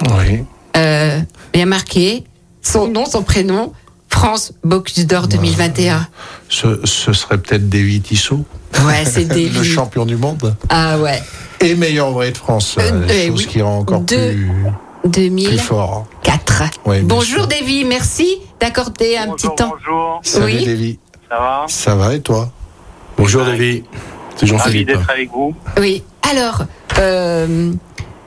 Oui. 0.09 0.43
Il 0.75 1.59
y 1.59 1.61
a 1.61 1.65
marqué 1.65 2.23
son 2.61 2.87
nom, 2.87 3.05
son 3.05 3.23
prénom, 3.23 3.71
France 4.09 4.53
Bocuse 4.63 5.07
d'Or 5.07 5.27
2021. 5.27 6.07
Ce, 6.49 6.79
ce 6.83 7.13
serait 7.13 7.37
peut-être 7.37 7.69
Davy 7.69 8.01
Tissot, 8.01 8.45
Ouais, 8.85 9.03
c'est 9.05 9.25
des. 9.33 9.49
le 9.49 9.63
champion 9.63 10.05
du 10.05 10.15
monde 10.17 10.55
Ah 10.69 10.99
ouais. 10.99 11.21
Et 11.61 11.75
meilleur 11.75 12.09
ouvrier 12.11 12.31
de 12.31 12.37
France. 12.37 12.75
Euh, 12.79 12.91
euh, 12.91 13.07
eh 13.09 13.27
chose 13.27 13.39
oui. 13.41 13.47
qui 13.47 13.61
rend 13.61 13.79
encore 13.79 14.05
plus, 14.05 14.17
plus 14.17 15.09
2004. 15.09 15.59
fort. 15.61 16.05
Oui, 16.85 16.99
bien 16.99 17.03
bonjour. 17.03 17.47
Davy, 17.47 17.85
merci 17.85 18.37
d'accorder 18.59 19.17
un 19.17 19.29
petit 19.33 19.47
temps. 19.55 19.73
Bonjour, 19.77 20.19
Salut 20.23 20.45
Oui. 20.57 20.65
Davy. 20.65 20.99
ça 21.29 21.37
va 21.39 21.65
Ça 21.67 21.95
va 21.95 22.13
et 22.15 22.21
toi 22.21 22.49
Bonjour 23.17 23.45
David. 23.45 23.85
C'est 24.35 24.45
Ravi 24.45 24.57
Jean-Philippe. 24.57 24.87
d'être 24.87 25.09
avec 25.09 25.31
vous. 25.31 25.55
Oui. 25.79 26.03
Alors, 26.29 26.63
euh, 26.99 27.71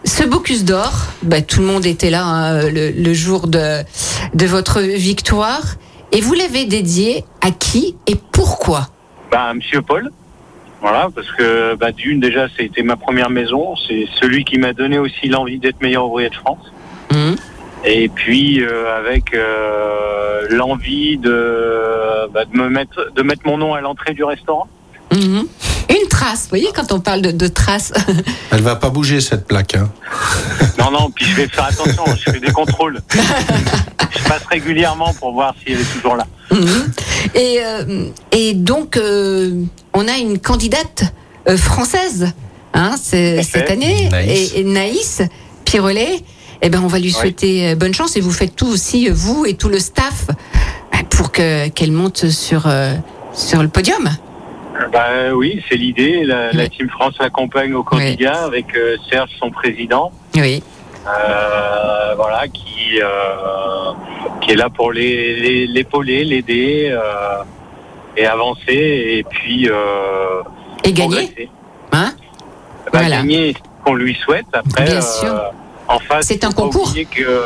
ce 0.04 0.24
Bocuse 0.24 0.64
d'Or, 0.64 0.92
bah, 1.22 1.42
tout 1.42 1.60
le 1.60 1.66
monde 1.66 1.84
était 1.84 2.10
là 2.10 2.24
hein, 2.24 2.70
le, 2.70 2.90
le 2.90 3.14
jour 3.14 3.46
de, 3.48 3.82
de 4.34 4.46
votre 4.46 4.80
victoire. 4.80 5.62
Et 6.12 6.22
vous 6.22 6.32
l'avez 6.32 6.64
dédié 6.64 7.24
à 7.42 7.50
qui 7.50 7.96
et 8.06 8.14
pourquoi? 8.14 8.88
Bah, 9.30 9.52
Monsieur 9.52 9.82
Paul. 9.82 10.10
Voilà, 10.80 11.08
parce 11.14 11.30
que 11.32 11.74
bah, 11.74 11.90
d'une 11.92 12.20
déjà, 12.20 12.46
c'était 12.56 12.82
ma 12.82 12.96
première 12.96 13.30
maison. 13.30 13.74
C'est 13.88 14.06
celui 14.20 14.44
qui 14.44 14.58
m'a 14.58 14.72
donné 14.72 14.98
aussi 14.98 15.28
l'envie 15.28 15.58
d'être 15.58 15.80
meilleur 15.80 16.06
ouvrier 16.06 16.30
de 16.30 16.34
France. 16.36 16.72
Hum, 17.12 17.36
Et 17.84 18.08
puis 18.08 18.60
euh, 18.62 18.96
avec 18.96 19.34
euh, 19.34 20.46
l'envie 20.50 21.16
de, 21.18 22.28
bah, 22.32 22.44
de 22.44 22.56
me 22.56 22.68
mettre, 22.68 23.12
de 23.14 23.22
mettre 23.22 23.42
mon 23.44 23.58
nom 23.58 23.74
à 23.74 23.80
l'entrée 23.80 24.14
du 24.14 24.24
restaurant. 24.24 24.68
mhm. 25.12 25.46
Une 25.90 26.08
trace, 26.08 26.42
vous 26.42 26.48
voyez, 26.50 26.68
quand 26.74 26.92
on 26.92 27.00
parle 27.00 27.22
de, 27.22 27.30
de 27.30 27.48
trace. 27.48 27.92
Elle 28.50 28.62
va 28.62 28.76
pas 28.76 28.90
bouger 28.90 29.20
cette 29.20 29.46
plaque. 29.46 29.74
Hein. 29.74 29.90
Non, 30.78 30.90
non, 30.90 31.10
puis 31.10 31.24
je 31.26 31.34
vais 31.36 31.48
faire 31.48 31.64
attention, 31.66 32.04
je 32.06 32.30
fais 32.30 32.40
des 32.40 32.52
contrôles. 32.52 33.00
Je 34.10 34.24
passe 34.26 34.44
régulièrement 34.50 35.12
pour 35.14 35.32
voir 35.32 35.54
si 35.58 35.72
elle 35.72 35.80
est 35.80 35.92
toujours 35.92 36.16
là. 36.16 36.26
Mhm. 36.50 36.92
et, 37.34 37.58
euh, 37.62 38.04
et 38.32 38.54
donc, 38.54 38.96
euh, 38.96 39.64
on 39.92 40.08
a 40.08 40.16
une 40.16 40.38
candidate 40.38 41.04
euh, 41.46 41.58
française 41.58 42.32
hein, 42.72 42.94
cette 42.96 43.70
année, 43.70 44.08
Naïs. 44.08 44.52
Et, 44.54 44.60
et 44.60 44.64
Naïs 44.64 45.22
Pirolet. 45.66 46.22
Eh 46.62 46.70
ben, 46.70 46.80
on 46.82 46.88
va 46.88 46.98
lui 46.98 47.12
souhaiter 47.12 47.74
bonne 47.74 47.94
chance 47.94 48.16
et 48.16 48.20
vous 48.20 48.32
faites 48.32 48.56
tout 48.56 48.66
aussi, 48.66 49.08
vous 49.10 49.44
et 49.46 49.54
tout 49.54 49.68
le 49.68 49.78
staff, 49.78 50.26
pour 51.10 51.30
que 51.32 51.68
qu'elle 51.68 51.92
monte 51.92 52.28
sur 52.30 52.66
euh, 52.66 52.94
sur 53.34 53.62
le 53.62 53.68
podium. 53.68 54.08
Bah 54.92 55.32
oui, 55.34 55.62
c'est 55.68 55.76
l'idée. 55.76 56.24
La, 56.24 56.52
la 56.52 56.62
Oui. 56.64 56.70
Team 56.70 56.88
France 56.90 57.14
l'accompagne 57.20 57.74
au 57.74 57.82
candidat 57.82 58.44
avec 58.44 58.74
euh, 58.76 58.96
Serge, 59.10 59.30
son 59.38 59.50
président. 59.50 60.12
Oui. 60.36 60.62
Euh, 61.06 62.14
voilà, 62.16 62.46
qui 62.48 63.00
euh, 63.02 63.92
qui 64.40 64.52
est 64.52 64.56
là 64.56 64.68
pour 64.68 64.92
les 64.92 65.36
les- 65.36 65.66
l'épauler, 65.66 66.24
l'aider 66.24 66.96
et 68.16 68.26
avancer 68.26 68.72
et 69.18 69.24
puis 69.28 69.68
Et 70.84 70.92
gagner, 70.92 71.48
hein 71.92 72.12
Bah, 72.92 73.00
Voilà. 73.00 73.16
Gagner 73.18 73.54
ce 73.54 73.84
qu'on 73.84 73.94
lui 73.94 74.14
souhaite. 74.16 74.46
Après, 74.52 74.84
Bien 74.84 75.00
sûr. 75.00 75.34
en 75.88 75.98
face, 75.98 76.26
C'est 76.26 76.44
un 76.44 76.52
concours. 76.52 76.92
que 77.10 77.40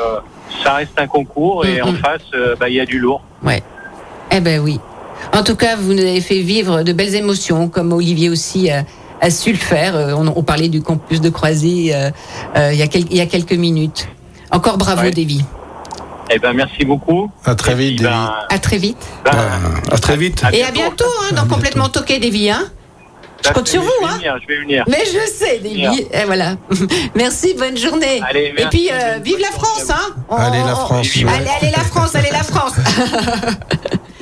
ça 0.65 0.75
reste 0.75 0.99
un 0.99 1.07
concours 1.07 1.65
et 1.67 1.81
Mm, 1.81 1.85
en 1.89 1.93
mm. 1.93 1.97
face, 1.97 2.31
bah, 2.59 2.69
il 2.69 2.75
y 2.75 2.81
a 2.81 2.87
du 2.87 2.99
lourd. 2.99 3.23
Eh 4.35 4.41
ben 4.41 4.61
oui. 4.61 4.81
En 5.35 5.43
tout 5.43 5.57
cas, 5.57 5.77
vous 5.77 5.93
nous 5.95 6.01
avez 6.03 6.21
fait 6.21 6.41
vivre 6.41 6.83
de 6.83 6.93
belles 6.93 7.15
émotions, 7.15 7.69
comme 7.69 7.93
Olivier 7.93 8.29
aussi 8.29 8.71
a, 8.71 8.85
a 9.21 9.31
su 9.31 9.51
le 9.53 9.59
faire. 9.59 9.97
Euh, 9.97 10.15
On, 10.17 10.27
on 10.27 10.43
parlait 10.43 10.69
du 10.69 10.83
campus 10.83 11.21
de 11.21 11.31
Croisy 11.31 11.93
euh, 11.93 12.11
euh, 12.57 12.73
il, 12.73 12.79
y 12.79 12.83
a 12.83 12.87
quel- 12.89 13.07
il 13.11 13.17
y 13.17 13.21
a 13.21 13.27
quelques 13.27 13.53
minutes. 13.53 14.09
Encore 14.51 14.77
bravo, 14.79 15.03
Ouais. 15.03 15.11
Davy. 15.11 15.45
Eh 16.31 16.39
ben, 16.39 16.53
merci 16.53 16.85
beaucoup. 16.85 17.31
À 17.45 17.55
très 17.55 17.75
vite, 17.75 18.01
Davy. 18.03 18.15
ben, 18.15 18.33
À 18.51 18.59
très 18.59 18.79
vite. 18.79 18.97
ben, 19.25 19.31
À, 19.91 19.95
à 19.95 19.99
très 19.99 20.17
vite. 20.17 20.43
à 20.45 20.53
Et 20.55 20.63
à 20.63 20.71
bientôt. 20.71 21.05
bientôt 21.05 21.05
hein, 21.31 21.35
dans 21.35 21.47
Complètement 21.47 21.89
Toqué, 21.89 22.19
Davy. 22.19 22.51
Hein 22.51 22.65
je 23.45 23.51
compte 23.53 23.67
sur 23.67 23.83
je 23.83 23.87
vous. 23.87 23.93
vais 24.07 24.13
Hein 24.13 24.17
venir, 24.19 24.37
je 24.41 24.47
vais 24.55 24.61
venir. 24.61 24.85
Mais 24.89 25.03
je 25.05 25.19
sais, 25.33 25.59
Davy. 25.59 26.07
Et 26.13 26.25
voilà. 26.27 26.55
Merci, 27.17 27.55
bonne 27.59 27.77
journée. 27.77 28.21
Allez, 28.29 28.55
Et 28.57 28.65
puis, 28.67 28.89
euh, 28.93 29.19
vive 29.23 29.41
la 29.41 29.49
France. 29.51 29.91
Hein 29.91 30.15
On- 30.29 30.37
Allez, 30.37 30.59
la 30.59 30.75
France. 30.77 31.09
allez, 31.27 31.71
la 31.77 31.83
France, 31.83 32.15
allez, 32.15 32.31
la 32.31 32.43
France. 32.45 32.75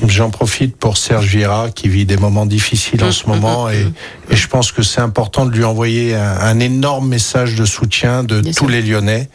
J'en 0.07 0.31
profite 0.31 0.77
pour 0.77 0.97
Serge 0.97 1.27
Vieira 1.27 1.71
qui 1.71 1.89
vit 1.89 2.07
des 2.07 2.17
moments 2.17 2.47
difficiles 2.47 3.03
en 3.05 3.13
ce 3.13 3.27
moment 3.27 3.69
et, 3.69 3.87
et 4.31 4.37
je 4.37 4.49
pense 4.49 4.73
que 4.73 4.83
c'est 4.83 5.01
important 5.01 5.45
de 5.47 5.51
lui 5.53 5.65
envoyer 5.65 6.15
un, 6.15 6.39
un 6.41 6.59
énorme 6.61 7.09
message 7.09 7.55
de 7.55 7.65
soutien 7.65 8.25
de 8.25 8.41
Bien 8.41 8.53
tous 8.53 8.59
sûr. 8.61 8.69
les 8.69 8.83
Lyonnais. 8.83 9.29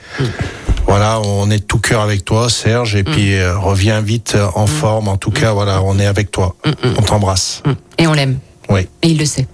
Voilà, 0.88 1.20
on 1.22 1.49
est 1.49 1.59
de 1.59 1.63
tout 1.63 1.80
cœur 1.80 2.01
avec 2.01 2.26
toi, 2.26 2.49
Serge, 2.49 2.95
et 2.95 3.03
puis 3.03 3.34
euh, 3.36 3.57
reviens 3.57 4.01
vite 4.01 4.34
euh, 4.36 4.47
en 4.53 4.68
forme. 4.68 5.07
En 5.07 5.18
tout 5.18 5.32
cas, 5.32 5.51
voilà, 5.51 5.82
on 5.84 5.97
est 5.97 6.05
avec 6.05 6.30
toi. 6.32 6.55
On 6.84 7.01
t'embrasse. 7.01 7.63
Et 7.97 8.05
on 8.07 8.13
l'aime. 8.13 8.38
Oui, 8.70 8.88
Et 9.01 9.07
il 9.09 9.18
le 9.18 9.26
sait. 9.26 9.47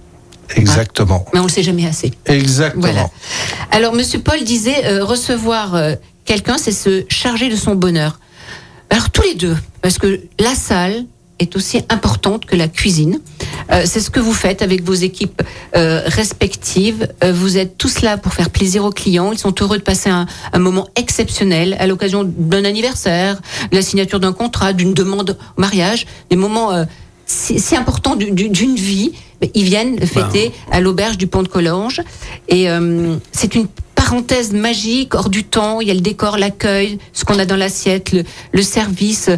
exactement. 0.56 1.24
Mais 1.32 1.40
on 1.40 1.44
le 1.44 1.48
sait 1.50 1.62
jamais 1.62 1.86
assez. 1.86 2.12
Exactement. 2.26 2.82
Voilà. 2.82 3.08
Alors, 3.70 3.94
Monsieur 3.94 4.20
Paul 4.20 4.44
disait 4.44 4.84
euh, 4.86 5.04
recevoir 5.04 5.74
euh, 5.74 5.94
quelqu'un, 6.26 6.58
c'est 6.58 6.72
se 6.72 7.04
charger 7.08 7.48
de 7.48 7.56
son 7.56 7.74
bonheur. 7.74 8.18
Alors 8.92 9.10
tous 9.10 9.22
les 9.22 9.34
deux, 9.34 9.56
parce 9.80 9.96
que 9.98 10.20
la 10.38 10.54
salle 10.54 11.06
est 11.38 11.56
aussi 11.56 11.78
importante 11.88 12.44
que 12.44 12.54
la 12.54 12.68
cuisine. 12.68 13.20
Euh, 13.72 13.82
c'est 13.86 14.00
ce 14.00 14.10
que 14.10 14.20
vous 14.20 14.34
faites 14.34 14.60
avec 14.62 14.84
vos 14.84 14.92
équipes 14.92 15.42
euh, 15.74 16.02
respectives. 16.06 17.08
Euh, 17.24 17.32
vous 17.32 17.56
êtes 17.56 17.78
tous 17.78 18.02
là 18.02 18.18
pour 18.18 18.32
faire 18.34 18.50
plaisir 18.50 18.84
aux 18.84 18.90
clients. 18.90 19.32
Ils 19.32 19.38
sont 19.38 19.54
heureux 19.60 19.78
de 19.78 19.82
passer 19.82 20.10
un, 20.10 20.26
un 20.52 20.58
moment 20.58 20.86
exceptionnel 20.94 21.74
à 21.80 21.86
l'occasion 21.86 22.22
d'un 22.22 22.64
anniversaire, 22.64 23.40
de 23.70 23.76
la 23.76 23.82
signature 23.82 24.20
d'un 24.20 24.32
contrat, 24.34 24.72
d'une 24.74 24.92
demande 24.94 25.36
au 25.56 25.60
mariage, 25.60 26.06
des 26.30 26.36
moments 26.36 26.70
si, 27.26 27.58
si 27.58 27.74
importants 27.76 28.14
du- 28.14 28.30
du- 28.30 28.50
d'une 28.50 28.76
vie. 28.76 29.12
Ils 29.54 29.64
viennent 29.64 29.98
fêter 30.06 30.52
à 30.70 30.80
l'auberge 30.80 31.16
du 31.18 31.26
Pont 31.26 31.42
de 31.42 31.48
Collange. 31.48 32.00
Et 32.48 32.68
c'est 33.32 33.54
une 33.56 33.66
parenthèse 34.12 34.52
magique, 34.52 35.14
hors 35.14 35.30
du 35.30 35.42
temps. 35.42 35.80
Il 35.80 35.88
y 35.88 35.90
a 35.90 35.94
le 35.94 36.02
décor, 36.02 36.36
l'accueil, 36.36 36.98
ce 37.14 37.24
qu'on 37.24 37.38
a 37.38 37.46
dans 37.46 37.56
l'assiette, 37.56 38.12
le, 38.52 38.62
service. 38.62 39.30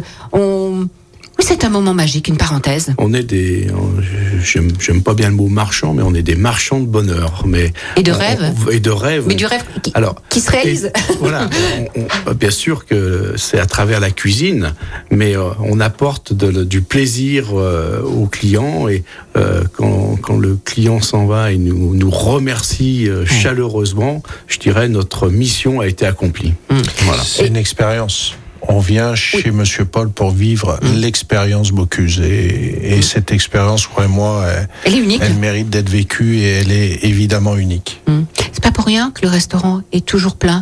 Oui, 1.37 1.43
c'est 1.45 1.65
un 1.65 1.69
moment 1.69 1.93
magique, 1.93 2.29
une 2.29 2.37
parenthèse. 2.37 2.93
On 2.97 3.13
est 3.13 3.23
des, 3.23 3.67
on- 3.75 4.01
j'aime 4.41 5.01
pas 5.03 5.13
bien 5.13 5.27
le 5.29 5.35
mot 5.35 5.47
marchand, 5.49 5.93
mais 5.93 6.01
on 6.01 6.13
est 6.13 6.21
des 6.21 6.35
marchands 6.35 6.79
de 6.79 6.85
bonheur, 6.85 7.43
mais 7.45 7.73
Et 7.97 8.03
de 8.03 8.11
on- 8.13 8.17
rêve. 8.17 8.53
on- 8.65 8.71
et 8.71 8.79
de 8.79 8.89
rêve. 8.89 9.25
Mais 9.27 9.35
du 9.35 9.45
rêve 9.45 9.63
qui, 9.83 9.91
Alors, 9.95 10.15
qui 10.29 10.39
se 10.39 10.49
réalise. 10.49 10.85
Et 10.85 11.13
voilà, 11.19 11.49
on- 11.97 12.01
on- 12.29 12.33
bien 12.33 12.51
sûr 12.51 12.85
que 12.85 13.33
c'est 13.35 13.59
à 13.59 13.65
travers 13.65 13.99
la 13.99 14.11
cuisine, 14.11 14.73
mais 15.11 15.35
euh, 15.35 15.49
on 15.59 15.81
apporte 15.81 16.31
de- 16.31 16.63
du 16.63 16.81
plaisir 16.81 17.47
euh, 17.53 18.01
aux 18.01 18.27
clients 18.27 18.87
et 18.87 19.03
euh, 19.35 19.63
quand, 19.75 20.17
quand 20.21 20.37
le 20.37 20.57
client 20.63 21.01
s'en 21.01 21.25
va 21.25 21.51
et 21.51 21.57
nous, 21.57 21.95
nous 21.95 22.11
remercie 22.11 23.09
euh, 23.09 23.25
chaleureusement, 23.25 24.23
je 24.47 24.57
dirais 24.59 24.87
notre 24.87 25.27
mission 25.29 25.81
a 25.81 25.87
été 25.87 26.05
accomplie. 26.05 26.53
Voilà. 27.01 27.21
C'est 27.25 27.47
une 27.47 27.57
expérience. 27.57 28.35
On 28.67 28.79
vient 28.79 29.15
chez 29.15 29.51
Monsieur 29.51 29.85
Paul 29.85 30.09
pour 30.09 30.31
vivre 30.31 30.79
l'expérience 30.95 31.71
Bocuse. 31.71 32.19
Et, 32.21 32.97
et 32.97 33.01
cette 33.01 33.31
expérience, 33.31 33.87
croyez-moi, 33.87 34.45
elle, 34.47 34.69
Elle 34.85 34.95
est 34.95 34.99
unique. 35.03 35.21
elle 35.23 35.35
mérite 35.35 35.69
d'être 35.69 35.89
vécue 35.89 36.37
et 36.39 36.49
elle 36.61 36.71
est 36.71 37.03
évidemment 37.03 37.55
unique. 37.55 38.01
Hum. 38.07 38.25
C'est 38.51 38.63
pas 38.63 38.71
pour 38.71 38.85
rien 38.85 39.11
que 39.11 39.21
le 39.21 39.29
restaurant 39.29 39.81
est 39.91 40.05
toujours 40.05 40.35
plein, 40.35 40.61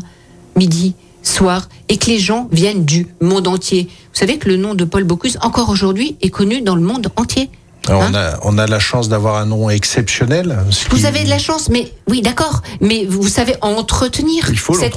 midi, 0.56 0.96
soir, 1.22 1.70
et 1.90 1.98
que 1.98 2.08
les 2.08 2.20
gens 2.20 2.50
viennent 2.52 2.86
du 2.86 3.08
monde 3.22 3.48
entier. 3.48 3.88
Vous 4.14 4.20
savez 4.20 4.38
que 4.38 4.50
le 4.50 4.58
nom 4.58 4.74
de 4.76 4.84
Paul 4.84 5.04
Bocuse, 5.06 5.38
encore 5.42 5.70
aujourd'hui, 5.70 6.18
est 6.22 6.30
connu 6.30 6.62
dans 6.62 6.76
le 6.76 6.82
monde 6.82 7.08
entier. 7.16 7.50
Hein 7.90 8.00
on, 8.00 8.14
a, 8.16 8.40
on 8.44 8.58
a 8.58 8.66
la 8.66 8.80
chance 8.80 9.10
d'avoir 9.10 9.36
un 9.36 9.46
nom 9.46 9.70
exceptionnel. 9.70 10.58
ce 10.70 10.88
Vous 10.90 10.98
qui- 10.98 11.06
avez 11.06 11.24
de 11.26 11.30
la 11.30 11.38
chance, 11.38 11.68
mais 11.70 11.92
oui, 12.08 12.22
d'accord, 12.22 12.62
mais 12.80 13.06
vous 13.06 13.28
savez 13.28 13.56
entretenir 13.62 14.46
Il 14.50 14.58
faut 14.58 14.74
cette, 14.74 14.96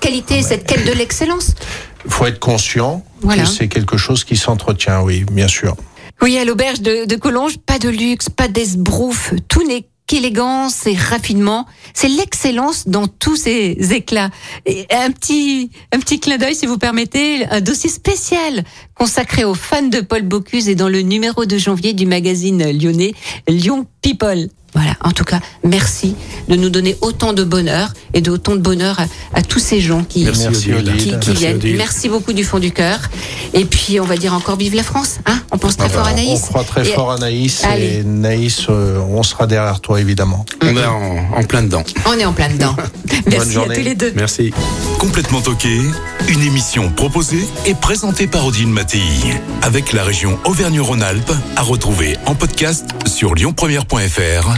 qualité, 0.00 0.42
cette 0.42 0.64
quête 0.64 0.86
de 0.86 0.92
l'excellence. 0.92 1.54
Il 2.04 2.10
faut 2.10 2.26
être 2.26 2.38
conscient 2.38 3.04
Voilà. 3.20 3.42
que 3.42 3.48
c'est 3.48 3.68
quelque 3.68 3.96
chose 3.96 4.24
qui 4.24 4.36
s'entretient, 4.36 5.02
oui, 5.02 5.24
bien 5.30 5.48
sûr. 5.48 5.76
Oui, 6.22 6.36
à 6.38 6.44
l'auberge 6.44 6.80
de, 6.80 7.04
de 7.04 7.16
Collonges, 7.16 7.58
pas 7.58 7.78
de 7.78 7.88
luxe, 7.88 8.28
pas 8.28 8.48
d'esbrouf, 8.48 9.32
tout 9.48 9.62
n'est 9.66 9.86
qu'élégance 10.08 10.86
et 10.86 10.94
raffinement. 10.96 11.66
C'est 11.92 12.08
l'excellence 12.08 12.88
dans 12.88 13.06
tous 13.08 13.36
ses 13.36 13.76
éclats. 13.92 14.30
Et 14.64 14.86
un 14.90 15.10
petit, 15.10 15.70
un 15.92 15.98
petit 15.98 16.18
clin 16.18 16.38
d'œil, 16.38 16.54
si 16.54 16.64
vous 16.66 16.78
permettez, 16.78 17.44
un 17.50 17.60
dossier 17.60 17.90
spécial 17.90 18.64
consacré 18.94 19.44
aux 19.44 19.54
fans 19.54 19.82
de 19.82 20.00
Paul 20.00 20.22
Bocuse 20.22 20.68
et 20.70 20.74
dans 20.74 20.88
le 20.88 21.02
numéro 21.02 21.44
de 21.44 21.58
janvier 21.58 21.92
du 21.92 22.06
magazine 22.06 22.70
lyonnais 22.72 23.12
Lyon 23.48 23.86
People. 24.00 24.48
Voilà, 24.74 24.92
en 25.02 25.12
tout 25.12 25.24
cas, 25.24 25.40
merci 25.64 26.14
de 26.48 26.54
nous 26.56 26.68
donner 26.70 26.96
autant 27.00 27.32
de 27.32 27.42
bonheur 27.42 27.92
et 28.14 28.20
d'autant 28.20 28.52
de 28.54 28.60
bonheur 28.60 29.00
à, 29.00 29.06
à 29.38 29.42
tous 29.42 29.58
ces 29.58 29.80
gens 29.80 30.04
qui, 30.04 30.24
Merci, 30.24 30.42
Merci, 30.44 30.72
Odile. 30.72 30.74
Odile. 30.90 30.96
qui, 30.96 31.04
qui 31.04 31.10
Merci, 31.14 31.32
viennent. 31.34 31.56
Odile. 31.56 31.76
Merci 31.76 32.08
beaucoup 32.08 32.32
du 32.32 32.44
fond 32.44 32.58
du 32.58 32.70
cœur. 32.70 32.98
Et 33.54 33.64
puis, 33.64 33.98
on 33.98 34.04
va 34.04 34.16
dire 34.16 34.34
encore 34.34 34.56
vive 34.56 34.74
la 34.74 34.82
France. 34.82 35.18
Hein 35.26 35.40
on 35.52 35.58
pense 35.58 35.76
très 35.76 35.86
Ah 35.86 35.90
fort 35.90 36.04
bah, 36.04 36.10
à 36.10 36.14
Naïs. 36.14 36.40
On 36.44 36.46
croit 36.48 36.64
très 36.64 36.82
Et- 36.88 36.92
fort 36.92 37.10
à 37.12 37.18
Naïs. 37.18 37.64
Allez. 37.64 38.00
Et 38.00 38.02
Naïs, 38.04 38.66
euh, 38.68 38.98
on 39.10 39.22
sera 39.22 39.46
derrière 39.46 39.80
toi, 39.80 40.00
évidemment. 40.00 40.44
On 40.62 40.76
est 40.76 40.84
en, 40.86 41.16
en 41.36 41.42
plein 41.44 41.62
dedans. 41.62 41.82
On 42.06 42.12
est 42.18 42.24
en 42.26 42.32
plein 42.34 42.50
dedans. 42.50 42.76
Merci 43.26 43.48
à 43.48 43.52
journée. 43.52 43.74
tous 43.74 43.82
les 43.82 43.94
deux. 43.94 44.12
Merci. 44.16 44.52
Complètement 44.98 45.40
toqué, 45.40 45.80
une 46.28 46.42
émission 46.42 46.90
proposée 46.90 47.44
et 47.66 47.74
présentée 47.74 48.26
par 48.26 48.44
Odile 48.46 48.68
Mattei, 48.68 49.00
avec 49.62 49.92
la 49.92 50.04
région 50.04 50.38
Auvergne-Rhône-Alpes, 50.44 51.32
à 51.56 51.62
retrouver 51.62 52.16
en 52.26 52.34
podcast 52.34 52.84
sur 53.06 53.34
lyonpremière.fr 53.34 54.57